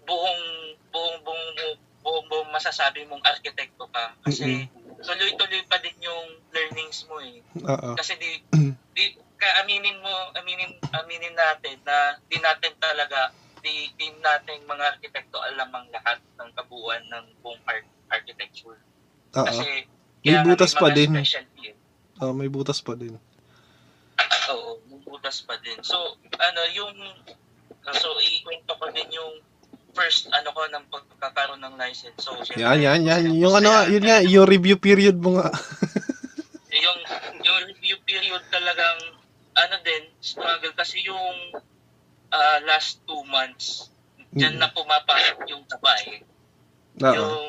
buong, 0.07 0.43
buong, 0.91 1.17
buong, 1.23 1.47
buong, 2.03 2.25
buong 2.27 2.49
masasabi 2.51 3.07
mong 3.07 3.23
arkitekto 3.23 3.87
ka. 3.91 4.15
Kasi 4.23 4.67
tuloy-tuloy 5.03 5.63
pa 5.67 5.77
din 5.79 5.95
yung 6.03 6.27
learnings 6.51 7.03
mo 7.07 7.19
eh. 7.19 7.43
Oo. 7.67 7.95
Kasi 7.95 8.15
di, 8.19 8.39
di 8.95 9.05
ka 9.39 9.63
aminin 9.63 9.99
mo, 9.99 10.31
aminin, 10.39 10.71
aminin 10.95 11.35
natin 11.35 11.79
na 11.83 12.15
di 12.31 12.39
natin 12.39 12.71
talaga, 12.79 13.35
di, 13.59 13.91
di 13.99 14.07
natin 14.23 14.63
mga 14.63 14.95
arkitekto 14.95 15.39
alam 15.39 15.71
ang 15.71 15.87
lahat 15.91 16.19
ng 16.39 16.49
kabuuan 16.55 17.03
ng 17.11 17.25
buong 17.43 17.59
art, 17.67 17.87
architecture. 18.11 18.79
Oo. 19.35 19.47
Kasi 19.47 19.87
May 20.23 20.39
butas 20.39 20.71
pa 20.71 20.87
din. 20.95 21.11
specialty 21.11 21.75
eh. 21.75 21.82
Oo, 22.23 22.31
may 22.31 22.47
butas 22.47 22.79
pa 22.79 22.95
din. 22.95 23.19
Oo, 24.51 24.79
may 24.87 24.99
butas 25.03 25.43
pa 25.43 25.59
din. 25.59 25.75
So, 25.83 26.15
ano, 26.39 26.61
yung, 26.71 26.95
so, 27.91 28.07
ikwento 28.23 28.71
ko 28.79 28.87
din 28.95 29.11
yung 29.11 29.43
first, 29.91 30.31
ano 30.31 30.49
ko, 30.55 30.63
ng 30.71 30.85
pagkakaroon 30.87 31.61
ng 31.61 31.75
license. 31.75 32.17
So, 32.23 32.33
syempre, 32.41 32.63
Yan, 32.63 32.79
yan, 32.79 33.01
yan. 33.03 33.21
Yung 33.35 33.53
ano, 33.53 33.85
yun 33.91 34.03
nga, 34.07 34.23
yung 34.23 34.47
review 34.47 34.79
period 34.79 35.19
mo 35.19 35.37
nga. 35.37 35.51
yung 36.73 36.99
yung 37.45 37.59
review 37.69 37.97
period 38.01 38.41
talagang 38.49 38.99
ano 39.53 39.75
din 39.85 40.09
struggle 40.17 40.73
kasi 40.73 41.05
yung 41.05 41.53
ah, 42.33 42.57
last 42.65 43.05
two 43.05 43.21
months 43.29 43.93
diyan 44.33 44.57
Mm. 44.57 44.61
na 44.65 44.73
pumapasok 44.73 45.45
yung 45.53 45.61
tabay 45.69 46.25
Oo. 46.97 47.13
yung 47.13 47.45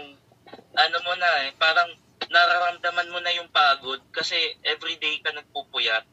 ano 0.76 0.96
mo 1.00 1.12
na 1.16 1.48
eh 1.48 1.56
parang 1.56 1.88
nararamdaman 2.30 3.12
mo 3.12 3.18
na 3.20 3.32
yung 3.36 3.50
pagod 3.50 4.00
kasi 4.10 4.36
everyday 4.64 5.20
ka 5.22 5.30
nagpupuyat 5.34 6.04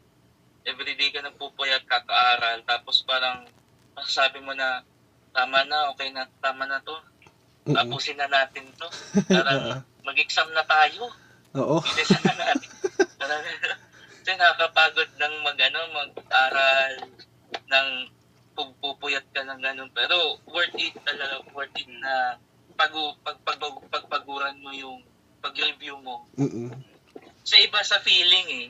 everyday 0.67 1.09
ka 1.09 1.21
nagpupuyat 1.25 1.81
kakaaral 1.89 2.61
tapos 2.65 3.01
parang 3.07 3.47
masasabi 3.97 4.43
mo 4.43 4.53
na 4.53 4.85
tama 5.33 5.65
na 5.65 5.89
okay 5.93 6.13
na 6.13 6.27
tama 6.43 6.67
na 6.67 6.83
to 6.83 6.93
Mm-mm. 7.65 7.77
tapusin 7.77 8.17
na 8.17 8.27
natin 8.29 8.65
to 8.77 8.87
parang 9.33 9.81
mag-exam 10.05 10.49
na 10.53 10.65
tayo 10.65 11.09
Oo. 11.55 11.77
Bilisan 11.85 12.23
na 12.23 12.33
natin. 12.35 12.71
Kasi 14.21 14.37
nakakapagod 14.37 15.09
ng 15.17 15.35
mag, 15.43 15.57
ano, 15.57 15.79
mag-aral, 15.91 16.93
ng 17.51 17.89
pupuyat 18.53 19.25
ka 19.33 19.41
ng 19.43 19.59
ganun. 19.59 19.89
Pero 19.91 20.37
worth 20.47 20.77
it 20.77 20.93
talaga, 21.03 21.41
worth 21.51 21.73
it 21.75 21.89
na 21.89 22.37
pag, 22.77 22.93
pag, 23.25 23.37
pag, 23.43 23.59
pagpaguran 23.89 24.61
mo 24.61 24.71
yung 24.71 25.01
pag-review 25.41 25.97
mo. 25.99 26.23
Mm-mm. 26.37 26.69
Sa 27.41 27.57
iba 27.57 27.81
sa 27.81 27.97
feeling 27.99 28.47
eh. 28.47 28.67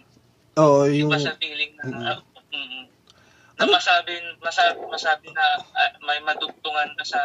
Oo, 0.57 0.88
yung... 0.88 1.11
Iba 1.11 1.19
sa 1.19 1.36
feeling 1.36 1.76
na, 1.78 1.84
Mm-mm. 1.86 2.05
ah, 2.07 2.19
mm, 2.49 2.84
na 3.59 3.63
masabi, 3.67 4.15
masabi, 4.39 4.80
masabi 4.88 5.28
na 5.30 5.45
ah, 5.72 5.91
may 6.01 6.17
madugtungan 6.24 6.95
ka 6.95 7.05
sa 7.05 7.22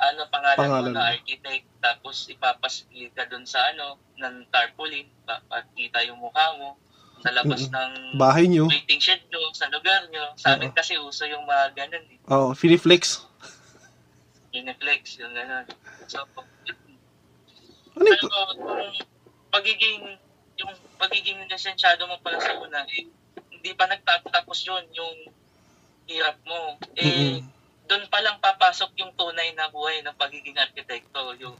ano 0.00 0.24
pangalan, 0.32 0.56
Pangalan 0.58 0.90
mo 0.90 0.96
na 0.96 1.12
architect 1.12 1.68
tapos 1.78 2.24
ipapasigil 2.26 3.12
ka 3.12 3.28
doon 3.28 3.44
sa 3.44 3.60
ano 3.68 4.00
ng 4.16 4.48
tarpaulin 4.48 5.04
papakita 5.22 6.00
yung 6.08 6.16
mukha 6.18 6.56
mo 6.56 6.80
sa 7.20 7.28
labas 7.30 7.68
ng 7.68 8.16
Bahay 8.16 8.48
nyo. 8.48 8.64
waiting 8.64 8.96
shed 8.96 9.20
nyo 9.28 9.52
sa 9.52 9.68
lugar 9.68 10.08
nyo 10.08 10.32
sa 10.40 10.56
amin 10.56 10.72
kasi 10.72 10.96
uso 10.96 11.28
yung 11.28 11.44
mga 11.44 11.76
ganun 11.76 12.06
eh 12.08 12.18
Oo, 12.32 12.56
Filiflex. 12.56 13.20
Uniflex 14.50 15.20
yung 15.20 15.36
ganun 15.36 15.68
so 16.08 16.24
Ano 18.00 18.08
yung... 18.08 18.16
pero 18.16 18.52
kung 18.56 18.96
pagiging 19.52 20.02
yung 20.60 20.72
pagiging 21.00 21.40
lisensyado 21.48 22.04
mo 22.04 22.20
pala 22.20 22.36
sa 22.40 22.52
una, 22.60 22.84
eh, 22.92 23.08
hindi 23.48 23.70
pa 23.76 23.88
nagtatapos 23.88 24.58
yun, 24.68 24.84
yung 24.92 25.16
hirap 26.08 26.36
mo. 26.44 26.76
Eh, 26.96 27.40
Mm-mm. 27.40 27.48
doon 27.88 28.04
pa 28.12 28.20
lang 28.20 28.36
papasok 28.40 28.92
yung 29.00 29.12
tunay 29.16 29.52
na 29.56 29.72
buhay 29.72 30.04
ng 30.04 30.16
pagiging 30.20 30.56
arkitekto. 30.60 31.36
Yung 31.40 31.56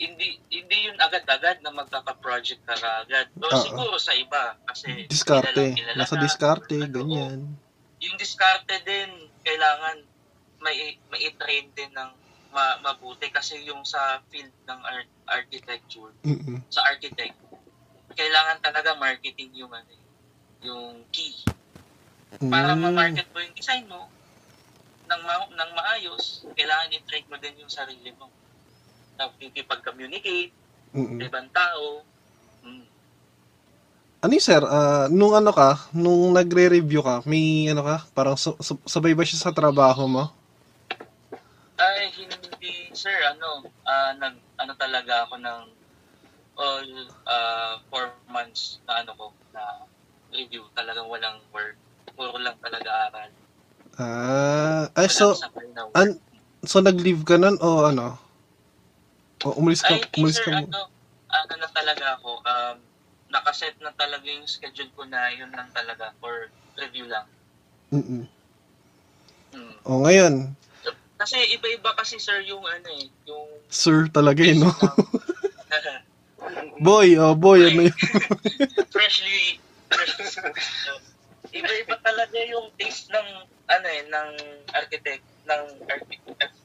hindi 0.00 0.40
hindi 0.48 0.76
yun 0.88 0.96
agad-agad 0.96 1.60
na 1.60 1.72
magkaka-project 1.76 2.64
ka 2.64 2.74
agad. 3.04 3.28
O 3.36 3.44
Oo. 3.52 3.60
siguro 3.60 3.96
sa 4.00 4.16
iba 4.16 4.56
kasi 4.64 5.04
Diskarte. 5.04 5.52
kilalang 5.52 5.76
kilala 5.76 6.00
Nasa 6.00 6.16
ka, 6.16 6.22
diskarte, 6.24 6.76
ano, 6.80 6.88
ganyan. 6.88 7.38
Yung 8.00 8.16
diskarte 8.16 8.80
din 8.84 9.28
kailangan 9.44 10.00
may 10.64 10.96
may 11.12 11.28
train 11.36 11.68
din 11.76 11.92
ng 11.92 12.10
ma- 12.50 12.78
mabuti 12.82 13.30
kasi 13.30 13.62
yung 13.64 13.82
sa 13.82 14.20
field 14.28 14.50
ng 14.66 14.80
art, 14.82 15.10
architecture, 15.26 16.10
Mm-mm. 16.22 16.58
sa 16.68 16.82
architect, 16.86 17.34
kailangan 18.12 18.58
talaga 18.60 18.94
marketing 18.94 19.54
yung 19.54 19.70
ano, 19.70 19.94
yung 20.60 21.02
key 21.08 21.32
para 22.46 22.78
Mm. 22.78 22.82
ma-market 22.86 23.26
mo 23.34 23.42
yung 23.42 23.56
design 23.58 23.84
mo 23.90 24.06
ng, 25.10 25.20
ma- 25.26 25.50
ng 25.50 25.70
maayos, 25.74 26.46
kailangan 26.54 26.94
i-train 26.94 27.26
mo 27.26 27.34
din 27.36 27.58
yung 27.58 27.72
sarili 27.72 28.14
mo. 28.14 28.30
Nakikipag-communicate 29.18 30.54
Mm-mm. 30.94 31.18
sa 31.18 31.24
ibang 31.26 31.50
tao. 31.50 32.06
Mm. 32.62 32.86
Ano 34.20 34.32
yun, 34.36 34.44
sir? 34.44 34.62
Ah, 34.62 35.10
nung 35.10 35.34
ano 35.34 35.50
ka, 35.50 35.90
nung 35.90 36.30
nagre-review 36.30 37.02
ka, 37.02 37.26
may 37.26 37.66
ano 37.66 37.82
ka, 37.82 38.06
parang 38.14 38.38
su- 38.38 38.58
su- 38.62 38.84
sabay 38.86 39.10
ba 39.10 39.26
siya 39.26 39.42
sa 39.42 39.50
trabaho 39.50 40.06
mo? 40.06 40.30
Ay, 41.80 42.12
hindi, 42.12 42.92
sir, 42.92 43.16
ano, 43.24 43.64
ah, 43.88 44.12
nag, 44.12 44.36
ano 44.60 44.72
talaga 44.76 45.24
ako 45.24 45.40
ng 45.40 45.60
all 46.60 46.90
ah, 47.24 47.80
four 47.88 48.12
months 48.28 48.84
na 48.84 49.00
ano 49.00 49.16
ko, 49.16 49.32
na 49.56 49.88
review. 50.28 50.68
Talagang 50.76 51.08
walang 51.08 51.40
work. 51.56 51.76
Puro 52.12 52.36
lang 52.36 52.56
talaga 52.60 53.08
aral. 53.08 53.30
Ah, 53.96 54.84
ay 54.92 55.08
Walang 55.08 55.16
so, 55.16 55.26
sakay 55.32 55.66
na 55.72 55.82
work. 55.88 55.96
an- 55.96 56.20
so 56.68 56.84
nag-leave 56.84 57.24
ka 57.24 57.40
nun 57.40 57.56
o 57.64 57.88
ano? 57.88 58.20
O 59.40 59.56
umalis 59.56 59.80
ka, 59.80 59.96
Ay, 59.96 60.04
hindi, 60.04 60.20
umalis 60.20 60.36
sir, 60.36 60.44
ka 60.44 60.52
mo? 60.52 60.68
ano, 60.68 60.80
ano 61.32 61.52
na 61.56 61.68
talaga 61.72 62.04
ako, 62.20 62.30
um, 62.44 62.76
nakaset 63.32 63.72
na 63.80 63.88
talaga 63.96 64.26
yung 64.28 64.44
schedule 64.44 64.92
ko 64.92 65.08
na 65.08 65.32
yun 65.32 65.48
lang 65.56 65.72
talaga 65.72 66.12
for 66.20 66.52
review 66.76 67.08
lang. 67.08 67.24
Mm-mm. 67.88 68.28
Mm. 69.50 69.74
O 69.88 70.04
ngayon, 70.06 70.54
Kasi 71.20 71.36
iba-iba 71.52 71.92
kasi 72.00 72.16
sir 72.16 72.40
yung 72.48 72.64
ano 72.64 72.88
eh, 72.96 73.12
yung 73.28 73.44
sir 73.68 74.08
talaga 74.08 74.40
eh, 74.40 74.56
no? 74.56 74.72
boy, 76.86 77.12
oh 77.20 77.36
boy, 77.36 77.68
ano 77.68 77.92
yun? 77.92 77.96
freshly 78.94 79.60
iba-iba 81.50 81.96
talaga 82.00 82.38
yung 82.46 82.70
taste 82.78 83.10
ng 83.10 83.28
ano 83.68 83.86
eh 83.86 84.02
ng 84.06 84.28
architect 84.72 85.24
ng 85.44 85.62
archi- 85.90 86.22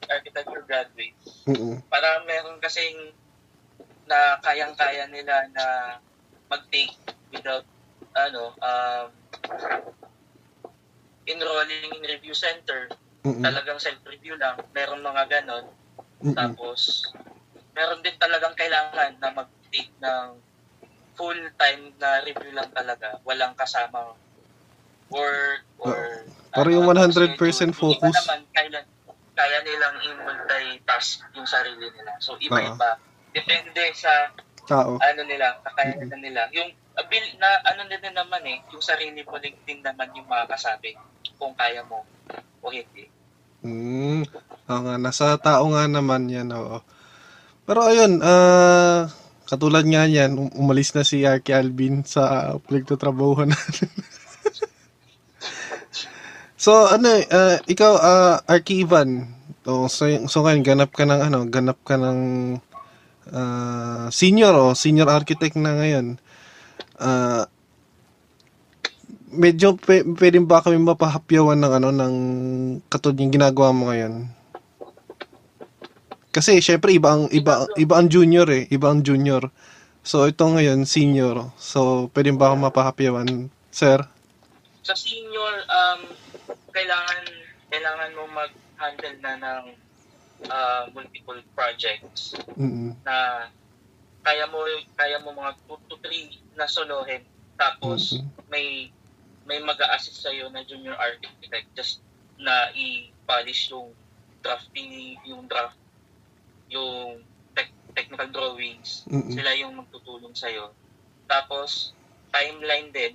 architecture 0.08 0.64
graduate. 0.64 1.16
Mm-mm. 1.50 1.82
Para 1.90 2.22
meron 2.24 2.62
kasing 2.62 3.12
na 4.06 4.38
kayang-kaya 4.40 5.10
nila 5.10 5.50
na 5.52 5.98
mag-take 6.46 6.94
without 7.34 7.66
ano 8.14 8.54
um 8.62 9.06
enrolling 11.26 11.90
in 11.90 12.02
review 12.06 12.32
center 12.32 12.86
Mm-mm. 13.26 13.42
talagang 13.42 13.82
self-review 13.82 14.38
lang 14.38 14.54
meron 14.70 15.02
mga 15.02 15.26
ganon 15.26 15.66
Mm-mm. 16.22 16.32
Tapos, 16.32 17.12
meron 17.76 18.00
din 18.00 18.16
talagang 18.16 18.56
kailangan 18.56 19.20
na 19.20 19.28
mag-take 19.36 19.92
ng 20.00 20.40
full-time 21.16 21.92
na 22.00 22.24
review 22.24 22.52
lang 22.56 22.68
talaga. 22.72 23.20
Walang 23.24 23.52
kasamang 23.56 24.16
work 25.12 25.64
or... 25.80 26.24
Para 26.52 26.68
yung 26.72 26.88
ano, 26.88 27.04
100% 27.04 27.12
schedule. 27.12 27.52
Yung 27.68 27.76
focus. 27.76 28.16
Iba 28.16 28.20
naman, 28.24 28.40
kaya, 28.52 28.80
kaya 29.36 29.58
nilang 29.64 29.96
i-multitask 30.08 31.20
yung 31.36 31.48
sarili 31.48 31.92
nila. 31.92 32.16
So, 32.20 32.40
iba-iba. 32.40 32.96
Depende 33.36 33.92
sa 33.92 34.32
Tao. 34.64 34.96
ano 34.96 35.20
nila, 35.28 35.60
kakayanan 35.68 36.20
nila. 36.20 36.48
Yung 36.56 36.72
abil 36.96 37.24
na 37.36 37.60
ano 37.68 37.84
din 37.84 38.00
naman 38.08 38.40
eh, 38.48 38.64
yung 38.72 38.80
sarili 38.80 39.20
mo 39.20 39.36
din, 39.36 39.52
din 39.68 39.84
naman 39.84 40.16
yung 40.16 40.24
makakasabi 40.24 40.96
kung 41.36 41.52
kaya 41.52 41.84
mo 41.84 42.08
o 42.64 42.72
hindi. 42.72 43.12
Mm. 43.66 44.22
Oo 44.66 44.80
nga, 44.86 44.94
nasa 44.98 45.34
tao 45.42 45.66
nga 45.74 45.84
naman 45.90 46.30
yan, 46.30 46.50
oo. 46.54 46.78
Pero 47.66 47.82
ayun, 47.82 48.22
ah, 48.22 49.10
katulad 49.50 49.82
nga 49.86 50.06
yan, 50.06 50.38
um- 50.38 50.54
umalis 50.54 50.94
na 50.94 51.02
si 51.02 51.26
Arky 51.26 51.50
Alvin 51.50 52.06
sa 52.06 52.54
pinagtatrabahuhan 52.62 53.50
natin. 53.50 53.90
so, 56.64 56.86
ano, 56.86 57.06
eh, 57.10 57.26
ah, 57.30 57.58
ikaw, 57.66 57.92
ah, 57.98 58.36
Arky 58.46 58.86
Ivan, 58.86 59.34
oh, 59.66 59.90
so, 59.90 60.06
so 60.30 60.46
ngayon, 60.46 60.62
ganap 60.62 60.94
ka 60.94 61.02
ng, 61.02 61.20
ano, 61.26 61.38
ganap 61.50 61.78
ka 61.82 61.98
ng 61.98 62.20
ah, 63.34 64.06
senior, 64.14 64.54
o 64.54 64.74
senior 64.78 65.10
architect 65.10 65.58
na 65.58 65.74
ngayon. 65.78 66.22
Ah, 66.98 67.50
medyo 69.36 69.76
pe, 69.76 70.02
pwede 70.02 70.40
ba 70.42 70.64
kami 70.64 70.80
mapahapyawan 70.80 71.60
ng 71.60 71.72
ano 71.78 71.88
ng 71.92 72.14
katulad 72.88 73.20
yung 73.20 73.32
ginagawa 73.32 73.70
mo 73.70 73.88
ngayon? 73.88 74.26
Kasi 76.32 76.60
syempre 76.60 76.92
iba 76.92 77.16
ang 77.16 77.32
iba 77.32 77.64
iba 77.80 77.94
ang 77.96 78.08
junior 78.12 78.44
eh, 78.52 78.68
iba 78.68 78.92
ang 78.92 79.00
junior. 79.00 79.48
So 80.04 80.28
ito 80.28 80.44
ngayon 80.44 80.84
senior. 80.84 81.48
So 81.56 82.12
pwede 82.12 82.36
ba 82.36 82.52
ako 82.52 82.56
mapahapyawan, 82.68 83.48
sir? 83.72 84.04
Sa 84.84 84.94
senior, 84.94 85.64
um, 85.66 86.00
kailangan 86.70 87.24
kailangan 87.72 88.10
mo 88.14 88.24
mag-handle 88.30 89.16
na 89.18 89.32
ng 89.40 89.64
uh, 90.46 90.82
multiple 90.92 91.40
projects 91.56 92.36
Mm. 92.56 92.96
na 93.04 93.48
kaya 94.22 94.44
mo 94.48 94.60
kaya 94.94 95.20
mo 95.20 95.32
mga 95.32 95.52
2 95.68 95.88
to 95.88 95.96
3 96.00 96.56
na 96.56 96.64
solohin 96.66 97.20
tapos 97.56 98.16
Mhm. 98.16 98.28
may 98.48 98.88
may 99.46 99.62
mag-a-assist 99.62 100.26
sa 100.26 100.34
na 100.50 100.66
junior 100.66 100.98
architect 100.98 101.70
just 101.78 102.02
na 102.36 102.68
i-polish 102.74 103.70
yung 103.70 103.94
drafting 104.42 105.16
yung 105.24 105.46
draft 105.46 105.78
yung 106.66 107.22
tech- 107.54 107.72
technical 107.94 108.28
drawings. 108.28 109.06
Mm. 109.06 109.30
sila 109.32 109.50
yung 109.54 109.78
magtutulong 109.78 110.34
sa 110.34 110.50
tapos 111.30 111.94
timeline 112.34 112.90
din. 112.90 113.14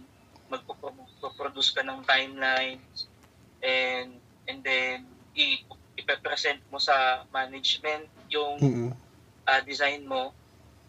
Magpo-produce 0.52 1.72
ka 1.72 1.84
ng 1.84 2.04
timelines. 2.04 3.08
And 3.64 4.20
and 4.48 4.60
then 4.66 5.08
i 5.38 5.64
ipe-present 5.96 6.60
mo 6.74 6.80
sa 6.82 7.28
management 7.30 8.08
yung 8.32 8.58
Mm. 8.60 8.90
ah, 9.48 9.62
design 9.64 10.08
mo. 10.08 10.32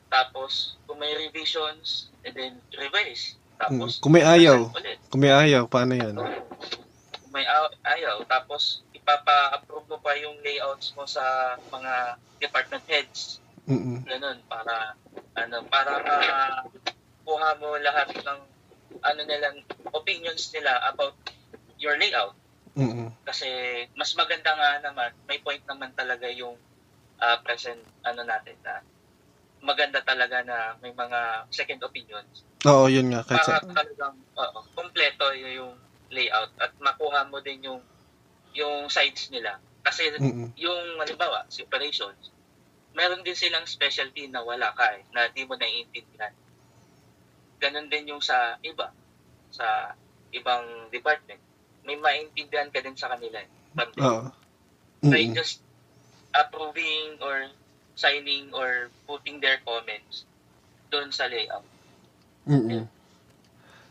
Tapos 0.06 0.78
kung 0.86 1.02
may 1.02 1.12
revisions 1.18 2.10
and 2.22 2.34
then 2.34 2.54
revise 2.78 3.38
tapos. 3.62 4.02
Kung 4.02 4.12
may 4.18 4.26
ayaw. 4.26 4.74
Kung 5.06 5.20
may 5.22 5.30
ayaw, 5.30 5.70
paano 5.70 5.94
'yan? 5.94 6.16
Kung 6.18 7.32
may 7.32 7.46
ayaw 7.86 8.22
tapos 8.26 8.82
ipapa-approve 8.94 9.86
mo 9.90 9.98
pa 10.02 10.14
yung 10.18 10.38
layouts 10.42 10.94
mo 10.94 11.06
sa 11.06 11.56
mga 11.70 12.18
department 12.42 12.84
heads 12.90 13.38
Mm. 13.62 14.02
ganun 14.02 14.42
para 14.50 14.98
ano 15.38 15.62
para 15.70 15.94
kuha 17.22 17.50
mo 17.62 17.78
lahat 17.78 18.10
ng 18.10 18.40
ano 19.06 19.20
nila 19.22 19.54
opinions 19.94 20.50
nila 20.50 20.82
about 20.90 21.14
your 21.78 21.94
layout 21.94 22.34
Mm. 22.74 23.14
kasi 23.22 23.46
mas 23.94 24.10
maganda 24.18 24.50
nga 24.50 24.82
naman 24.82 25.14
may 25.30 25.38
point 25.38 25.62
naman 25.70 25.94
talaga 25.94 26.26
yung 26.34 26.58
ah, 27.22 27.38
present 27.46 27.78
ano 28.02 28.26
natin 28.26 28.58
na 28.66 28.82
maganda 29.62 30.02
talaga 30.02 30.42
na 30.42 30.74
may 30.82 30.90
mga 30.90 31.46
second 31.54 31.86
opinions 31.86 32.42
Oo, 32.62 32.86
yun 32.86 33.10
nga 33.10 33.26
kahit 33.26 33.42
sa 33.42 33.58
para 33.58 33.74
talagang 33.74 34.16
oo, 34.38 34.58
kompleto 34.78 35.34
yung 35.34 35.74
layout 36.14 36.52
at 36.62 36.70
makuha 36.78 37.26
mo 37.26 37.42
din 37.42 37.58
yung 37.66 37.82
yung 38.54 38.86
sides 38.86 39.32
nila 39.34 39.58
kasi 39.82 40.12
Mm. 40.20 40.54
yung 40.54 41.00
halimbawa 41.02 41.42
si 41.50 41.64
operations 41.66 42.30
meron 42.94 43.24
din 43.26 43.34
silang 43.34 43.66
specialty 43.66 44.28
na 44.30 44.44
wala 44.44 44.70
ka 44.76 44.94
eh, 44.94 45.02
na 45.10 45.26
di 45.32 45.42
mo 45.48 45.56
naiintindihan 45.58 46.30
ganun 47.58 47.88
din 47.90 48.10
yung 48.14 48.22
sa 48.22 48.56
iba 48.62 48.92
sa 49.50 49.96
ibang 50.32 50.88
department 50.94 51.40
may 51.82 51.98
maintindihan 51.98 52.70
ka 52.70 52.78
din 52.78 52.94
sa 52.94 53.10
kanila 53.10 53.42
eh. 53.42 53.50
Oo. 53.98 54.30
by 55.10 55.26
Mm. 55.26 55.34
just 55.34 55.66
approving 56.30 57.18
or 57.18 57.50
signing 57.98 58.54
or 58.54 58.86
putting 59.10 59.42
their 59.42 59.58
comments 59.66 60.24
doon 60.94 61.10
sa 61.10 61.26
layout. 61.26 61.66
Mm. 62.48 62.86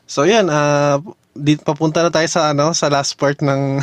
So 0.06 0.28
yan, 0.28 0.52
ah 0.52 1.00
di 1.32 1.56
papunta 1.56 2.04
na 2.04 2.12
tayo 2.12 2.28
sa 2.28 2.52
ano, 2.52 2.76
sa 2.76 2.92
last 2.92 3.16
part 3.16 3.40
ng 3.40 3.80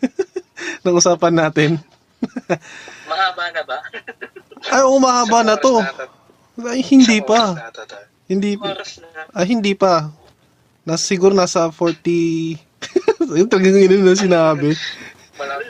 ng 0.86 0.94
usapan 0.94 1.34
natin. 1.34 1.70
Mahaba 3.10 3.44
na 3.50 3.62
ba? 3.66 3.78
Ay, 4.74 4.82
umahaba 4.82 5.46
na 5.46 5.54
to. 5.54 5.78
Ay, 6.66 6.82
hindi 6.82 7.22
pa. 7.22 7.54
Hindi, 8.26 8.58
na. 8.58 8.74
ah, 9.30 9.46
hindi 9.46 9.72
pa. 9.78 10.10
Nas, 10.82 11.00
siguro 11.06 11.30
nasa 11.30 11.70
40... 11.70 12.58
Yung 13.38 13.46
talagang 13.46 13.78
yun 13.78 14.02
na 14.02 14.18
sinabi. 14.18 14.74
Parang, 15.38 15.62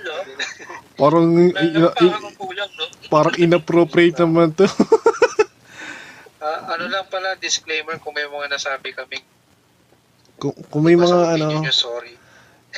Parang 0.97 1.26
i- 1.37 1.53
i- 1.53 1.85
parang 1.93 2.35
kulang, 2.35 2.70
no? 2.74 2.85
parang 3.12 3.35
inappropriate 3.37 4.16
naman 4.18 4.57
to. 4.57 4.64
Ano 6.79 6.95
lang 6.95 7.11
pala, 7.11 7.35
disclaimer, 7.35 7.99
kung 7.99 8.14
may 8.14 8.22
mga 8.22 8.55
nasabi 8.55 8.95
kami, 8.95 9.18
kung, 10.39 10.55
kung 10.70 10.87
may 10.87 10.95
mga 10.95 11.35
ano... 11.35 11.59
nyo, 11.59 11.74
sorry. 11.74 12.14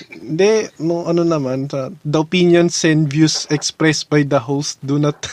Hindi, 0.09 0.73
no, 0.81 1.05
ano 1.05 1.21
naman, 1.21 1.69
sa, 1.69 1.93
the 2.01 2.25
opinions 2.25 2.81
and 2.89 3.13
views 3.13 3.45
expressed 3.53 4.09
by 4.09 4.25
the 4.25 4.41
host 4.41 4.81
do 4.81 4.97
not... 4.97 5.21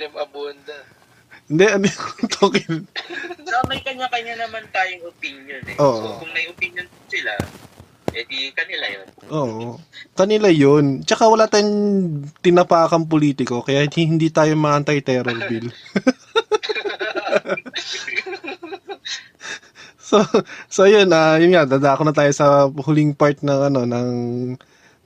Lim 0.00 0.16
Abunda. 0.16 0.88
Hindi, 1.52 1.64
ano 1.68 1.84
yung 1.84 2.32
talking? 2.40 2.88
So, 3.44 3.60
may 3.68 3.84
kanya-kanya 3.84 4.48
naman 4.48 4.64
tayong 4.72 5.04
opinion 5.04 5.60
eh. 5.68 5.76
Oo. 5.76 6.00
So, 6.00 6.24
kung 6.24 6.32
may 6.32 6.48
opinion 6.48 6.88
sila, 7.12 7.36
edi 8.12 8.52
kanila 8.52 8.86
yun. 8.88 9.06
Oo. 9.32 9.80
Kanila 10.12 10.48
yun. 10.52 11.00
Tsaka 11.02 11.28
wala 11.28 11.48
tayong 11.48 11.72
tinapakang 12.44 13.08
politiko, 13.08 13.64
kaya 13.64 13.88
hindi- 13.88 14.32
tayo 14.32 14.52
ma-anti-terror 14.56 15.38
bill. 15.50 15.68
so, 20.08 20.20
so 20.68 20.84
yun, 20.84 21.08
ah 21.12 21.40
yun 21.40 21.56
nga, 21.56 21.64
dadako 21.64 22.04
na 22.04 22.14
tayo 22.14 22.32
sa 22.36 22.68
huling 22.68 23.16
part 23.16 23.40
ng 23.40 23.60
ano, 23.72 23.80
ng, 23.88 24.10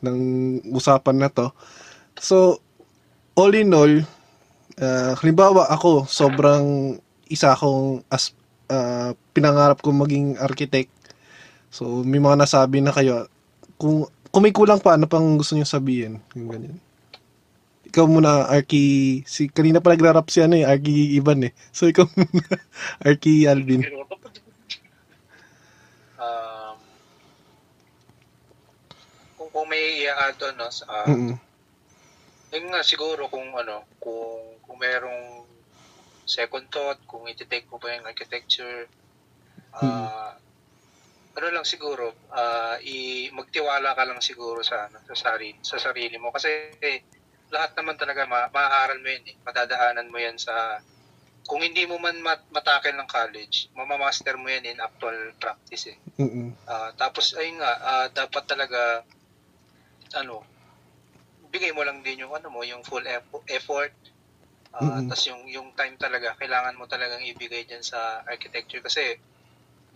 ng 0.02 0.18
usapan 0.74 1.16
na 1.22 1.30
to. 1.30 1.54
So, 2.18 2.58
all 3.36 3.52
in 3.54 3.70
all, 3.76 4.02
ah, 4.80 5.12
halimbawa 5.20 5.68
ako, 5.70 6.08
sobrang 6.08 6.96
isa 7.28 7.52
akong 7.52 8.00
as, 8.08 8.32
ah, 8.72 9.12
pinangarap 9.36 9.84
kong 9.84 10.00
maging 10.00 10.40
architect. 10.40 10.88
So, 11.70 12.02
may 12.06 12.22
mga 12.22 12.40
nasabi 12.40 12.80
na 12.80 12.94
kayo, 12.94 13.26
kung, 13.76 14.08
kung 14.30 14.42
may 14.42 14.54
kulang 14.54 14.80
pa, 14.80 14.96
ano 14.96 15.04
pang 15.10 15.36
gusto 15.36 15.54
niyo 15.54 15.68
sabihin? 15.68 16.22
Yung 16.32 16.48
ganyan. 16.48 16.78
Ikaw 17.86 18.04
muna, 18.08 18.50
Arky, 18.50 19.22
si, 19.24 19.48
kanina 19.48 19.80
pa 19.80 19.94
nagra-rap 19.94 20.28
si 20.28 20.42
ano 20.42 20.58
eh, 20.58 20.66
Arky 20.66 21.16
Ivan 21.16 21.48
eh. 21.48 21.52
So, 21.70 21.88
ikaw 21.88 22.08
muna, 22.12 22.56
Arky 23.08 23.46
Alvin. 23.46 23.84
Um, 26.16 26.76
kung, 29.36 29.50
kung 29.52 29.66
may 29.68 30.04
i-add 30.04 30.40
on, 30.42 30.54
no, 30.56 30.68
sa, 30.72 30.84
Mm-mm. 31.06 31.36
yun 32.52 32.66
nga 32.72 32.80
siguro 32.80 33.28
kung 33.28 33.52
ano, 33.52 33.84
kung, 34.00 34.60
kung 34.64 34.78
merong 34.80 35.44
second 36.26 36.66
thought, 36.68 36.98
kung 37.06 37.24
iti-take 37.30 37.70
mo 37.70 37.78
ba 37.78 37.94
yung 37.94 38.08
architecture, 38.08 38.90
ah, 39.78 40.34
ano 41.36 41.46
lang 41.52 41.66
siguro, 41.68 42.24
ah, 42.32 42.76
i 42.80 43.28
magtiwala 43.32 43.92
ka 43.92 44.02
lang 44.08 44.20
siguro 44.24 44.64
sa 44.64 44.88
ano, 44.88 44.98
sa 45.04 45.14
sarili, 45.14 45.58
sa 45.60 45.76
sarili 45.76 46.16
mo 46.16 46.32
kasi 46.32 46.48
eh, 46.80 47.04
lahat 47.52 47.76
naman 47.78 47.96
talaga 48.00 48.24
ma 48.26 48.48
maaaral 48.50 48.98
mo 49.04 49.08
yun 49.12 49.24
eh. 49.28 49.36
Madadaanan 49.44 50.08
mo 50.10 50.18
yan 50.18 50.36
sa 50.40 50.80
kung 51.46 51.62
hindi 51.62 51.86
mo 51.86 51.96
man 52.02 52.18
mat 52.24 52.42
matakil 52.50 52.96
ng 52.98 53.06
college, 53.10 53.70
mamamaster 53.78 54.34
mo 54.40 54.50
yan 54.50 54.66
in 54.66 54.80
actual 54.82 55.14
practice 55.38 55.92
eh. 55.94 55.98
Mm-mm. 56.18 56.56
Ah, 56.66 56.90
tapos 56.98 57.36
ayun 57.38 57.60
nga, 57.62 57.72
ah, 57.84 58.06
dapat 58.10 58.44
talaga 58.50 58.80
ano, 60.16 60.42
bigay 61.52 61.70
mo 61.76 61.82
lang 61.86 62.02
din 62.02 62.24
yung 62.26 62.34
ano 62.34 62.48
mo, 62.50 62.64
yung 62.66 62.82
full 62.82 63.04
effo- 63.06 63.44
effort. 63.46 63.92
Ah, 64.74 65.00
Mm-mm. 65.00 65.08
tas 65.08 65.22
yung 65.30 65.46
yung 65.48 65.68
time 65.78 65.96
talaga, 66.00 66.34
kailangan 66.40 66.76
mo 66.76 66.84
talagang 66.90 67.22
ibigay 67.22 67.64
diyan 67.68 67.84
sa 67.84 68.24
architecture 68.26 68.82
kasi 68.82 69.04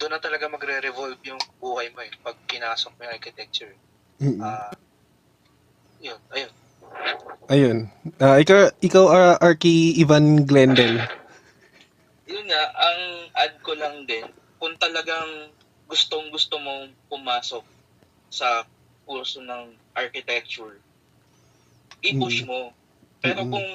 doon 0.01 0.17
na 0.17 0.23
talaga 0.25 0.49
magre-revolve 0.49 1.21
yung 1.29 1.41
buhay 1.61 1.93
mo 1.93 2.01
eh 2.01 2.09
pag 2.25 2.41
pinasok 2.49 2.97
mo 2.97 3.01
yung 3.05 3.15
architecture. 3.21 3.75
Mm-mm. 4.17 4.41
Ah, 4.41 4.73
yun, 6.01 6.17
ayun. 6.33 6.53
Ayun. 7.53 7.79
Ah, 8.17 8.41
ikaw, 8.41 8.73
ikaw 8.81 9.05
ah, 9.13 9.37
Arky 9.37 10.01
Ivan 10.01 10.49
Glendale. 10.49 11.05
Yun 12.25 12.47
nga, 12.49 12.63
ang 12.81 13.01
add 13.37 13.55
ko 13.61 13.77
lang 13.77 14.09
din, 14.09 14.25
kung 14.57 14.73
talagang 14.81 15.53
gustong 15.85 16.33
gusto 16.33 16.57
mong 16.57 16.97
pumasok 17.13 17.67
sa 18.33 18.65
kurso 19.05 19.45
ng 19.45 19.77
architecture, 19.93 20.81
i-push 22.01 22.47
Mm. 22.47 22.49
mo. 22.49 22.61
Pero 23.21 23.45
Mm. 23.45 23.51
kung 23.53 23.71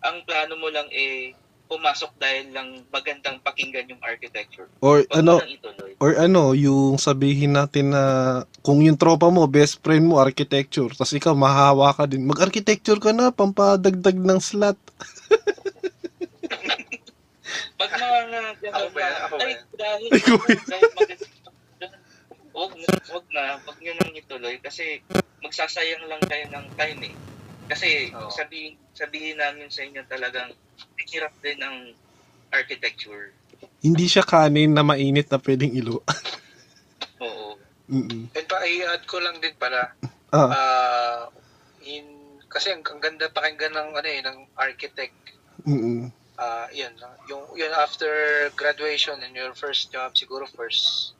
ang 0.00 0.16
plano 0.24 0.54
mo 0.56 0.72
lang 0.72 0.88
eh 0.94 1.34
pumasok 1.68 2.16
dahil 2.16 2.48
lang 2.50 2.82
magandang 2.88 3.38
pakinggan 3.44 3.92
yung 3.92 4.00
architecture, 4.00 4.66
Or 4.80 5.04
wag 5.04 5.20
ano, 5.20 5.38
or 6.00 6.16
ano, 6.16 6.56
yung 6.56 6.96
sabihin 6.96 7.54
natin 7.54 7.92
na 7.92 8.02
kung 8.64 8.80
yung 8.80 8.96
tropa 8.96 9.28
mo, 9.28 9.44
best 9.44 9.84
friend 9.84 10.08
mo, 10.08 10.16
architecture, 10.16 10.88
tapos 10.88 11.12
ikaw 11.12 11.36
mahawa 11.36 11.92
ka 11.92 12.08
din, 12.08 12.24
mag-architecture 12.24 12.96
ka 12.96 13.12
na, 13.12 13.28
pampadagdag 13.28 14.16
ng 14.16 14.40
slot. 14.40 14.80
Pag 17.78 17.90
mga 17.94 18.20
nga 18.28 18.42
Ako 18.74 18.86
ba 18.90 18.98
yan? 18.98 19.14
Ako 19.22 19.34
ba 19.38 19.46
ay, 19.46 19.54
dahil, 19.78 20.08
Ikaw 20.10 20.36
ba 20.36 20.46
yan? 20.50 20.64
dahil 20.66 20.90
maganda, 20.96 21.26
wag 22.58 22.72
na, 22.74 22.88
wag 23.12 23.26
na, 23.30 23.42
wag 23.62 23.78
nyo 23.78 23.92
nang 23.94 24.12
ituloy 24.18 24.56
kasi 24.58 24.98
magsasayang 25.44 26.10
lang 26.10 26.22
kayo 26.26 26.44
ng 26.50 26.66
time 26.74 27.00
eh. 27.06 27.14
Kasi 27.68 28.10
Oo. 28.16 28.32
sabihin, 28.32 28.74
sabihin 28.96 29.36
namin 29.36 29.68
sa 29.68 29.84
inyo 29.84 30.02
talagang 30.08 30.50
hirap 31.08 31.32
din 31.44 31.60
ang 31.60 31.92
architecture. 32.48 33.32
Hindi 33.84 34.08
siya 34.08 34.24
kanin 34.24 34.72
na 34.72 34.82
mainit 34.82 35.28
na 35.28 35.38
pwedeng 35.38 35.72
ilo. 35.76 36.00
Oo. 37.24 37.60
Mm-mm. 37.88 38.28
And 38.36 38.46
pa 38.48 38.60
i-add 38.68 39.04
ko 39.08 39.16
lang 39.20 39.40
din 39.40 39.56
pala 39.56 39.96
Ah, 40.28 40.52
ah 40.52 41.20
in 41.80 42.36
kasi 42.52 42.68
ang, 42.72 42.84
ang 42.84 43.00
ganda 43.00 43.32
pakinggan 43.32 43.72
ng 43.72 43.90
ano 43.96 44.08
eh 44.08 44.20
ng 44.20 44.38
architect 44.60 45.16
mm-mm. 45.64 46.12
ah 46.36 46.68
yun 46.68 46.92
yung 47.32 47.44
yun 47.56 47.72
after 47.72 48.12
graduation 48.56 49.16
in 49.24 49.32
your 49.32 49.56
first 49.56 49.88
job 49.88 50.12
siguro 50.12 50.44
first 50.44 51.16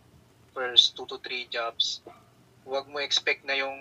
first 0.53 0.93
two 0.93 1.09
to 1.09 1.17
three 1.25 1.49
jobs 1.49 2.05
huwag 2.69 2.85
mo 2.93 3.01
expect 3.01 3.49
na 3.49 3.57
yung 3.57 3.77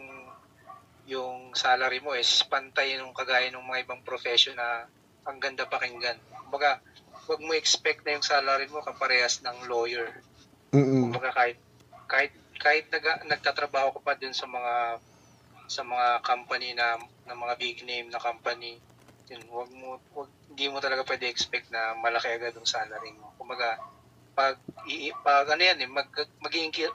yung 1.07 1.55
salary 1.55 2.03
mo 2.03 2.11
is 2.13 2.43
pantay 2.51 2.99
nung 2.99 3.15
kagaya 3.15 3.47
ng 3.49 3.63
mga 3.63 3.87
ibang 3.87 4.03
profession 4.03 4.59
na 4.59 4.85
ang 5.23 5.39
ganda 5.39 5.63
pakinggan 5.63 6.19
kumbaga 6.47 6.83
huwag 7.27 7.39
mo 7.43 7.55
expect 7.55 8.03
na 8.03 8.19
yung 8.19 8.25
salary 8.25 8.67
mo 8.67 8.83
kaparehas 8.83 9.39
ng 9.43 9.71
lawyer 9.71 10.11
Mm-mm. 10.75 11.07
kumbaga 11.07 11.31
kahit 11.31 11.59
kahit 12.07 12.33
kahit 12.59 12.85
nag, 12.91 13.27
nagtatrabaho 13.27 13.95
ka 13.95 14.01
pa 14.03 14.13
din 14.19 14.35
sa 14.35 14.47
mga 14.47 14.99
sa 15.67 15.81
mga 15.83 16.23
company 16.23 16.75
na 16.75 16.99
na 17.27 17.35
mga 17.35 17.55
big 17.55 17.83
name 17.87 18.07
na 18.11 18.19
company 18.19 18.79
yun 19.27 19.43
wag 19.51 19.71
mo 19.71 19.99
wag, 20.15 20.31
hindi 20.51 20.71
mo 20.71 20.79
talaga 20.79 21.03
pwede 21.03 21.27
expect 21.27 21.71
na 21.71 21.95
malaki 21.99 22.31
agad 22.31 22.55
ang 22.55 22.67
salary 22.67 23.11
mo 23.15 23.31
kumbaga 23.35 23.79
pag 24.37 24.61
i, 24.85 25.09
pag 25.25 25.49
ano 25.49 25.61
yan 25.65 25.81
eh 25.81 25.89
mag 25.89 26.13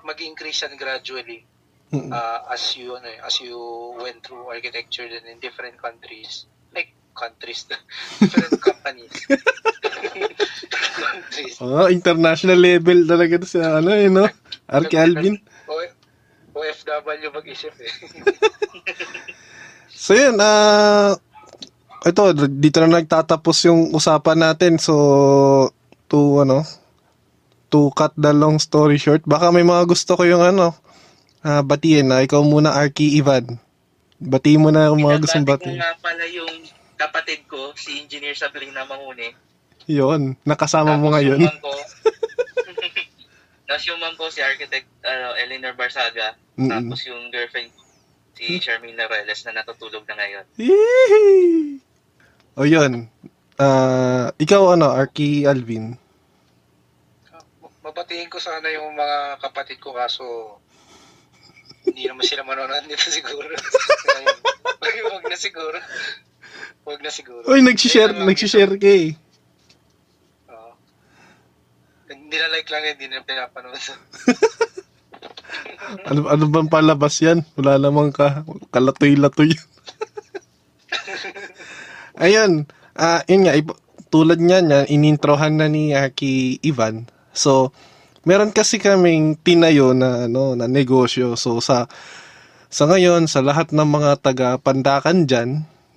mag-increase 0.07 0.63
yan 0.63 0.79
gradually. 0.79 1.43
Uh, 1.93 2.39
as 2.49 2.77
you 2.77 2.97
ano 2.97 3.09
eh, 3.09 3.21
as 3.21 3.41
you 3.41 3.57
went 4.01 4.25
through 4.25 4.49
architecture 4.49 5.05
din 5.05 5.25
in 5.29 5.39
different 5.39 5.77
countries 5.77 6.49
like 6.73 6.93
countries 7.13 7.69
different 8.21 8.57
companies 8.61 9.13
countries 10.97 11.55
Ah, 11.61 11.89
international 11.93 12.57
level 12.57 13.05
talaga 13.05 13.41
to 13.41 13.49
sa 13.49 13.79
ano 13.81 13.93
eh, 13.93 14.09
no? 14.09 14.25
Arky 14.73 14.97
Alvin. 14.97 15.37
O, 15.69 15.77
OFW 16.57 17.29
mag-isip 17.33 17.73
eh. 17.81 17.93
So 19.93 20.17
yun, 20.17 20.41
ah 20.41 21.15
ito, 22.03 22.23
dito 22.35 22.83
na 22.83 22.99
nagtatapos 22.99 23.57
yung 23.71 23.95
usapan 23.95 24.51
natin. 24.51 24.75
So, 24.83 25.71
to 26.11 26.43
ano, 26.43 26.67
to 27.71 27.95
cut 27.95 28.13
the 28.19 28.35
long 28.35 28.59
story 28.59 28.99
short, 28.99 29.23
baka 29.25 29.55
may 29.55 29.63
mga 29.63 29.87
gusto 29.87 30.19
ko 30.19 30.27
yung 30.27 30.43
ano, 30.43 30.75
ah 31.43 31.63
batiin 31.63 32.07
na. 32.09 32.23
Ikaw 32.23 32.43
muna, 32.43 32.75
Arky 32.75 33.19
Ivan. 33.19 33.59
Batiin 34.23 34.63
mo 34.63 34.71
na 34.71 34.87
yung 34.91 35.03
mga 35.03 35.19
gustong 35.19 35.43
Binabati 35.43 35.67
ko 35.67 35.71
batiin. 35.75 35.79
nga 35.83 35.93
pala 35.99 36.25
yung 36.31 36.55
kapatid 36.95 37.41
ko, 37.51 37.75
si 37.75 37.99
Engineer 37.99 38.39
Sabrina 38.39 38.87
Mangune. 38.87 39.35
Yun, 39.91 40.39
nakasama 40.47 40.95
mo 40.95 41.11
Tapos 41.11 41.15
ngayon. 41.19 41.41
yung 41.43 41.51
mom 41.51 41.59
ko, 41.59 41.73
Tapos 43.67 43.85
yung 43.91 43.99
mom 43.99 44.15
ko, 44.15 44.25
si 44.31 44.39
Architect 44.39 44.87
uh, 45.03 45.35
Eleanor 45.43 45.75
Barsaga. 45.75 46.39
Mm-mm. 46.55 46.71
Tapos 46.71 47.03
yung 47.03 47.35
girlfriend 47.35 47.75
ko, 47.75 47.83
si 48.39 48.63
Charmaine 48.63 49.03
Reles 49.03 49.43
na 49.43 49.59
natutulog 49.59 50.07
na 50.07 50.15
ngayon. 50.15 50.45
Yee! 50.55 51.83
O 52.55 52.63
yun. 52.63 53.11
Ah, 53.59 54.31
ikaw 54.39 54.79
ano, 54.79 54.95
Arky 54.95 55.51
Alvin. 55.51 55.99
Mabatiin 57.83 58.31
ko 58.31 58.39
sana 58.39 58.71
yung 58.71 58.95
mga 58.95 59.43
kapatid 59.43 59.83
ko 59.83 59.91
kaso 59.91 60.23
hindi 61.87 62.03
naman 62.07 62.25
sila 62.27 62.47
manonood 62.47 62.87
nito 62.87 63.09
siguro. 63.11 63.53
Wag 64.83 64.95
wag 65.11 65.25
na 65.27 65.39
siguro. 65.39 65.79
Wag 66.87 67.01
na 67.03 67.11
siguro. 67.11 67.45
Uy, 67.47 67.63
nagsishare, 67.63 68.15
nagsishare 68.23 68.75
ka 68.79 68.91
eh. 68.91 69.15
Nilalike 72.33 72.71
lang 72.73 72.85
yun, 72.89 72.97
hindi 72.97 73.07
na 73.13 73.25
pinapanood. 73.25 73.77
Ano, 76.09 76.25
ano 76.25 76.49
bang 76.49 76.73
palabas 76.73 77.21
yan? 77.21 77.45
Wala 77.59 77.77
namang 77.77 78.17
ka, 78.17 78.49
kalatoy-latoy. 78.73 79.53
Ayun, 82.25 82.65
ah 82.97 83.21
yun 83.29 83.45
nga, 83.45 83.53
tulad 84.09 84.41
niyan, 84.41 84.73
yan, 84.73 84.87
inintrohan 84.89 85.61
na 85.61 85.69
ni 85.69 85.93
Aki 85.93 86.65
Ivan. 86.65 87.13
So, 87.37 87.77
meron 88.23 88.55
kasi 88.55 88.79
kaming 88.79 89.39
tinayo 89.41 89.93
na, 89.93 90.27
ano, 90.31 90.55
na 90.55 90.71
negosyo. 90.71 91.35
So, 91.35 91.59
sa, 91.59 91.91
sa 92.73 92.85
ngayon, 92.87 93.27
sa 93.27 93.43
lahat 93.43 93.71
ng 93.75 93.89
mga 93.89 94.11
taga-pandakan 94.23 95.27
dyan, 95.27 95.51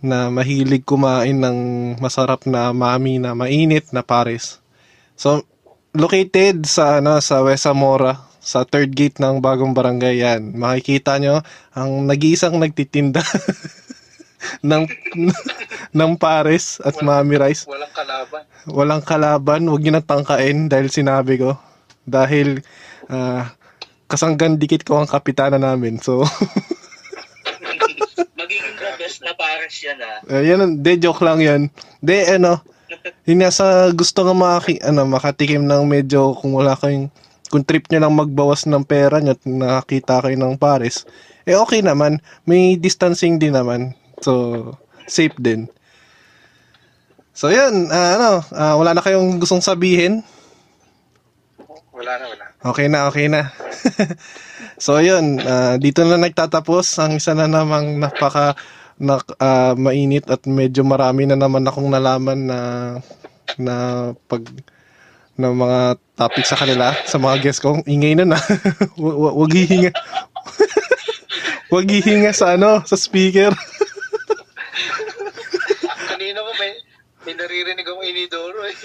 na 0.06 0.30
mahilig 0.30 0.86
kumain 0.86 1.34
ng 1.34 1.58
masarap 1.98 2.46
na 2.46 2.70
mami 2.70 3.18
na 3.18 3.34
mainit 3.34 3.90
na 3.90 4.06
pares. 4.06 4.62
So, 5.18 5.42
located 5.98 6.70
sa 6.70 7.02
ano 7.02 7.18
sa 7.26 7.42
West 7.42 7.66
Zamora, 7.66 8.22
sa 8.38 8.62
third 8.62 8.94
gate 8.94 9.18
ng 9.18 9.42
bagong 9.42 9.74
barangay 9.74 10.22
yan. 10.22 10.54
Makikita 10.54 11.18
nyo 11.18 11.42
ang 11.74 12.06
nag-iisang 12.06 12.62
nagtitinda 12.62 13.26
ng 14.70 14.86
ng 15.98 16.12
pares 16.22 16.78
at 16.86 17.02
mami 17.02 17.42
rice. 17.42 17.66
Walang 17.66 17.94
kalaban. 17.98 18.42
Walang 18.70 19.04
kalaban, 19.04 19.62
wag 19.66 19.82
niyo 19.82 19.92
nang 19.98 20.06
tangkain 20.06 20.70
dahil 20.70 20.94
sinabi 20.94 21.42
ko. 21.42 21.58
Dahil 22.06 22.62
ah, 23.10 23.50
kasanggan 24.06 24.62
dikit 24.62 24.86
ko 24.86 25.02
ang 25.02 25.10
kapitana 25.10 25.58
namin. 25.58 25.98
So, 26.00 26.24
Magiging 28.40 28.78
the 28.78 28.90
best 29.02 29.26
na 29.26 29.34
pares 29.34 29.76
yan 29.82 29.98
ah. 30.02 30.18
uh, 30.30 30.42
yan, 30.42 30.86
de 30.86 30.94
joke 31.02 31.26
lang 31.26 31.42
yan. 31.42 31.62
De, 32.00 32.38
ano, 32.38 32.62
yun 33.28 33.42
nga 33.42 33.50
sa 33.50 33.90
gusto 33.90 34.22
nga 34.22 34.36
maki, 34.38 34.78
ano, 34.86 35.10
makatikim 35.10 35.66
ng 35.66 35.84
medyo 35.90 36.38
kung 36.38 36.54
wala 36.54 36.78
kayong, 36.78 37.10
kung 37.50 37.66
trip 37.66 37.90
nyo 37.90 38.00
lang 38.06 38.14
magbawas 38.14 38.70
ng 38.70 38.86
pera 38.86 39.18
nyo 39.22 39.34
at 39.34 39.42
nakakita 39.46 40.22
kayo 40.22 40.38
ng 40.38 40.58
pares, 40.62 41.10
eh 41.46 41.58
okay 41.58 41.82
naman. 41.82 42.22
May 42.46 42.78
distancing 42.78 43.38
din 43.38 43.54
naman. 43.54 43.94
So, 44.22 44.74
safe 45.06 45.38
din. 45.38 45.70
So, 47.34 47.50
yun, 47.50 47.90
ah, 47.90 48.12
ano, 48.18 48.30
ah, 48.54 48.76
wala 48.78 48.94
na 48.94 49.02
kayong 49.02 49.42
gustong 49.42 49.66
sabihin? 49.66 50.22
Wala 51.96 52.12
na, 52.20 52.26
wala. 52.28 52.46
Okay 52.76 52.88
na, 52.92 53.00
okay 53.08 53.28
na. 53.32 53.56
so 54.86 55.00
yun, 55.00 55.40
ah, 55.40 55.80
dito 55.80 56.04
na 56.04 56.20
nagtatapos 56.20 57.00
ang 57.00 57.16
isa 57.16 57.32
na 57.32 57.48
namang 57.48 57.96
napaka 57.96 58.60
na, 59.00 59.24
ah, 59.40 59.74
mainit 59.80 60.28
at 60.28 60.44
medyo 60.44 60.84
marami 60.84 61.24
na 61.24 61.40
naman 61.40 61.64
akong 61.64 61.88
nalaman 61.88 62.52
na 62.52 62.60
na 63.56 63.76
pag 64.28 64.44
na 65.40 65.52
mga 65.52 65.80
topic 66.16 66.44
sa 66.44 66.60
kanila 66.60 66.92
sa 67.08 67.16
mga 67.16 67.36
guests 67.40 67.64
ko. 67.64 67.80
Ingay 67.88 68.20
na 68.20 68.28
na. 68.28 68.40
Wa- 69.00 69.16
wa- 69.32 69.36
Wag 69.40 69.52
hihinga. 69.56 69.92
Wag 71.74 71.88
hihinga 71.88 72.32
sa 72.36 72.60
ano, 72.60 72.84
sa 72.84 73.00
speaker. 73.00 73.56
Kanina 76.12 76.40
ko 76.40 76.52
may, 76.56 76.72
may 77.24 77.36
naririnig 77.36 77.84
akong 77.84 78.04
inidoro 78.04 78.64
eh. 78.64 78.76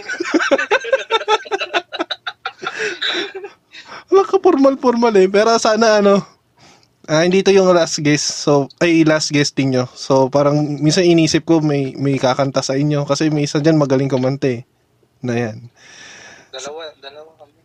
Wala 4.11 4.22
ka 4.26 4.37
formal-formal 4.43 5.14
eh. 5.20 5.28
Pero 5.31 5.55
sana 5.59 6.03
ano, 6.03 6.22
ah, 7.07 7.22
hindi 7.22 7.43
to 7.43 7.55
yung 7.55 7.70
last 7.70 8.03
guest. 8.03 8.43
So, 8.43 8.66
ay 8.83 9.07
last 9.07 9.31
guesting 9.31 9.74
nyo. 9.74 9.87
So, 9.95 10.28
parang 10.28 10.81
minsan 10.83 11.07
inisip 11.07 11.47
ko 11.47 11.62
may, 11.62 11.95
may 11.99 12.18
kakanta 12.18 12.62
sa 12.62 12.74
inyo. 12.74 13.07
Kasi 13.07 13.31
may 13.31 13.47
isa 13.47 13.62
dyan 13.62 13.78
magaling 13.78 14.11
kumante. 14.11 14.66
Na 15.20 15.37
yan. 15.37 15.68
Dalawa, 16.51 16.91
dalawa 16.99 17.31
kami. 17.39 17.59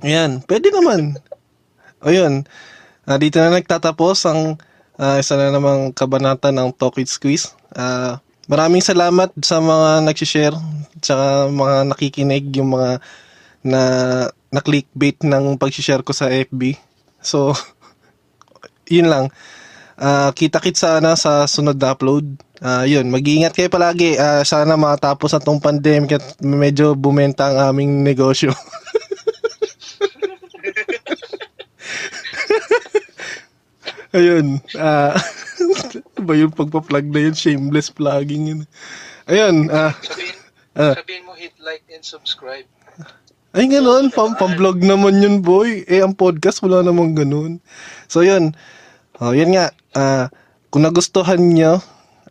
Ayan, 0.00 0.40
pwede 0.48 0.72
naman. 0.72 1.20
O 2.00 2.08
yun, 2.08 2.48
ah, 3.04 3.20
dito 3.20 3.36
na 3.36 3.52
nagtatapos 3.52 4.24
ang 4.24 4.56
ah, 4.96 5.16
isa 5.20 5.36
na 5.36 5.52
namang 5.52 5.92
kabanata 5.92 6.48
ng 6.48 6.72
Talk 6.76 6.96
It 6.96 7.08
Squeeze. 7.12 7.52
Ah, 7.76 8.20
maraming 8.48 8.80
salamat 8.80 9.32
sa 9.44 9.60
mga 9.60 10.04
nag-share, 10.08 10.56
tsaka 11.04 11.52
mga 11.52 11.76
nakikinig, 11.92 12.44
yung 12.56 12.76
mga 12.76 13.00
na 13.62 13.82
na 14.50 14.60
clickbait 14.60 15.20
ng 15.22 15.54
pag-share 15.60 16.02
ko 16.02 16.10
sa 16.10 16.26
FB. 16.26 16.74
So, 17.22 17.54
yun 18.94 19.06
lang. 19.06 19.30
Ah, 20.00 20.32
kita-kit 20.32 20.80
sana 20.80 21.12
sa 21.14 21.44
sunod 21.44 21.76
na 21.76 21.92
upload. 21.92 22.24
Ah, 22.60 22.88
yun, 22.88 23.08
mag-iingat 23.12 23.52
kayo 23.52 23.68
palagi. 23.68 24.16
Ah, 24.16 24.40
sana 24.42 24.74
matapos 24.80 25.32
na 25.36 25.40
tong 25.40 25.60
pandemic 25.60 26.16
at 26.16 26.24
medyo 26.40 26.96
bumenta 26.96 27.52
ang 27.52 27.76
aming 27.76 28.00
negosyo. 28.02 28.50
Ayun. 34.16 34.58
Ano 35.60 36.24
ba 36.24 36.32
yung 36.36 36.52
pagpa-plug 36.56 37.12
na 37.12 37.20
yun? 37.28 37.36
Shameless 37.36 37.92
plugging 37.92 38.44
yun. 38.48 38.60
Ayun. 39.28 39.68
Ah, 39.68 39.92
Sabihin, 40.00 40.36
Ah. 40.72 40.94
sabihin 40.96 41.24
mo 41.28 41.36
hit 41.36 41.52
like 41.60 41.84
and 41.92 42.00
subscribe. 42.00 42.64
Ay, 43.50 43.66
ganun. 43.66 44.14
Pam 44.14 44.38
pam-vlog 44.38 44.78
naman 44.78 45.18
yun, 45.18 45.42
boy. 45.42 45.82
Eh, 45.90 45.98
ang 45.98 46.14
podcast, 46.14 46.62
wala 46.62 46.86
namang 46.86 47.18
ganun. 47.18 47.58
So, 48.06 48.22
yun. 48.22 48.54
Oh, 49.18 49.34
yun 49.34 49.50
nga. 49.50 49.74
Ah, 49.90 50.30
kung 50.70 50.86
nagustuhan 50.86 51.42
nyo, 51.42 51.82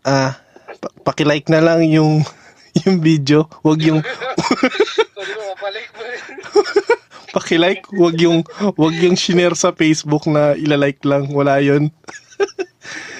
ah, 0.07 0.39
pa- 0.79 0.95
paki-like 1.11 1.51
na 1.51 1.59
lang 1.59 1.83
yung 1.83 2.23
yung 2.87 3.03
video. 3.03 3.51
Wag 3.67 3.83
yung 3.83 3.99
paki-like, 7.35 7.85
wag 7.93 8.17
yung 8.17 8.41
wag 8.73 8.95
yung 8.97 9.13
share 9.19 9.53
sa 9.53 9.75
Facebook 9.75 10.25
na 10.25 10.55
ilalike 10.55 11.03
lang. 11.03 11.27
Wala 11.29 11.59
yun. 11.59 11.91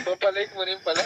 Mapalik 0.08 0.50
mo 0.56 0.64
rin 0.64 0.80
pala. 0.82 1.00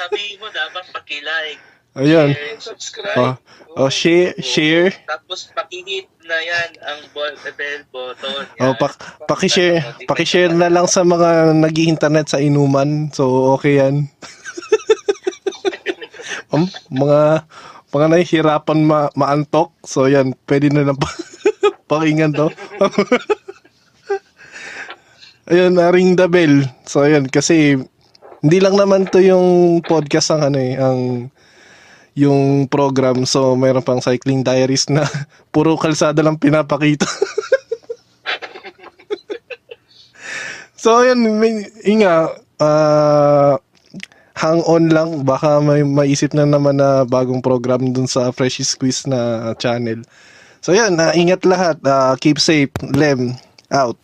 Sabihin 0.00 0.40
mo 0.40 0.48
dapat 0.50 0.84
pakilike. 0.90 1.71
Ayun. 1.92 2.32
share, 2.32 2.56
subscribe. 2.56 3.36
Oh, 3.76 3.84
oh 3.84 3.90
share, 3.92 4.32
share. 4.40 4.96
Tapos 5.04 5.52
pakihit 5.52 6.08
na 6.24 6.40
yan 6.40 6.70
ang 6.80 7.00
bell, 7.12 7.36
bell 7.36 7.80
button. 7.92 8.44
Oh, 8.64 8.72
Yan. 8.72 8.80
pak 8.80 8.92
paki-share, 9.28 9.84
paki-share 10.08 10.56
na 10.56 10.72
lang 10.72 10.88
sa 10.88 11.04
mga 11.04 11.52
nag-internet 11.52 12.32
sa 12.32 12.40
inuman. 12.40 13.12
So 13.12 13.52
okay 13.56 13.84
yan. 13.84 13.94
Um, 16.52 16.68
mga 16.92 17.48
mga 17.96 18.06
nahihirapan 18.12 18.84
ma 18.84 19.08
maantok. 19.16 19.72
So 19.88 20.04
yan, 20.04 20.36
pwede 20.44 20.68
na 20.68 20.84
lang 20.84 21.00
pa- 21.00 21.16
pakinggan 21.88 22.36
to. 22.36 22.52
Ayun, 25.48 25.80
ring 25.90 26.12
the 26.12 26.28
bell. 26.28 26.60
So 26.84 27.08
ayun, 27.08 27.32
kasi 27.32 27.80
hindi 28.44 28.58
lang 28.60 28.76
naman 28.76 29.08
to 29.08 29.24
yung 29.24 29.80
podcast 29.80 30.36
ang 30.36 30.52
ano 30.52 30.60
eh, 30.60 30.76
ang 30.76 31.32
yung 32.14 32.68
program. 32.68 33.24
So 33.24 33.56
mayroon 33.56 33.84
pang 33.84 34.04
cycling 34.04 34.44
diaries 34.44 34.88
na 34.92 35.06
puro 35.54 35.76
kalsada 35.76 36.20
lang 36.20 36.36
pinapakita. 36.40 37.06
So, 40.82 40.98
ayan, 40.98 41.22
may, 41.38 41.62
inga, 41.86 42.26
ah, 42.58 43.54
hang 44.34 44.66
on 44.66 44.90
lang, 44.90 45.22
baka 45.22 45.62
may 45.62 45.86
maisip 45.86 46.34
na 46.34 46.42
naman 46.42 46.82
na 46.82 47.06
bagong 47.06 47.38
program 47.38 47.94
dun 47.94 48.10
sa 48.10 48.34
Fresh 48.34 48.66
Squeeze 48.66 49.06
na 49.06 49.54
channel. 49.62 50.02
So, 50.58 50.74
yan, 50.74 50.98
ingat 50.98 51.46
lahat, 51.46 51.78
ah, 51.86 52.18
keep 52.18 52.42
safe, 52.42 52.74
Lem, 52.82 53.38
out. 53.70 53.94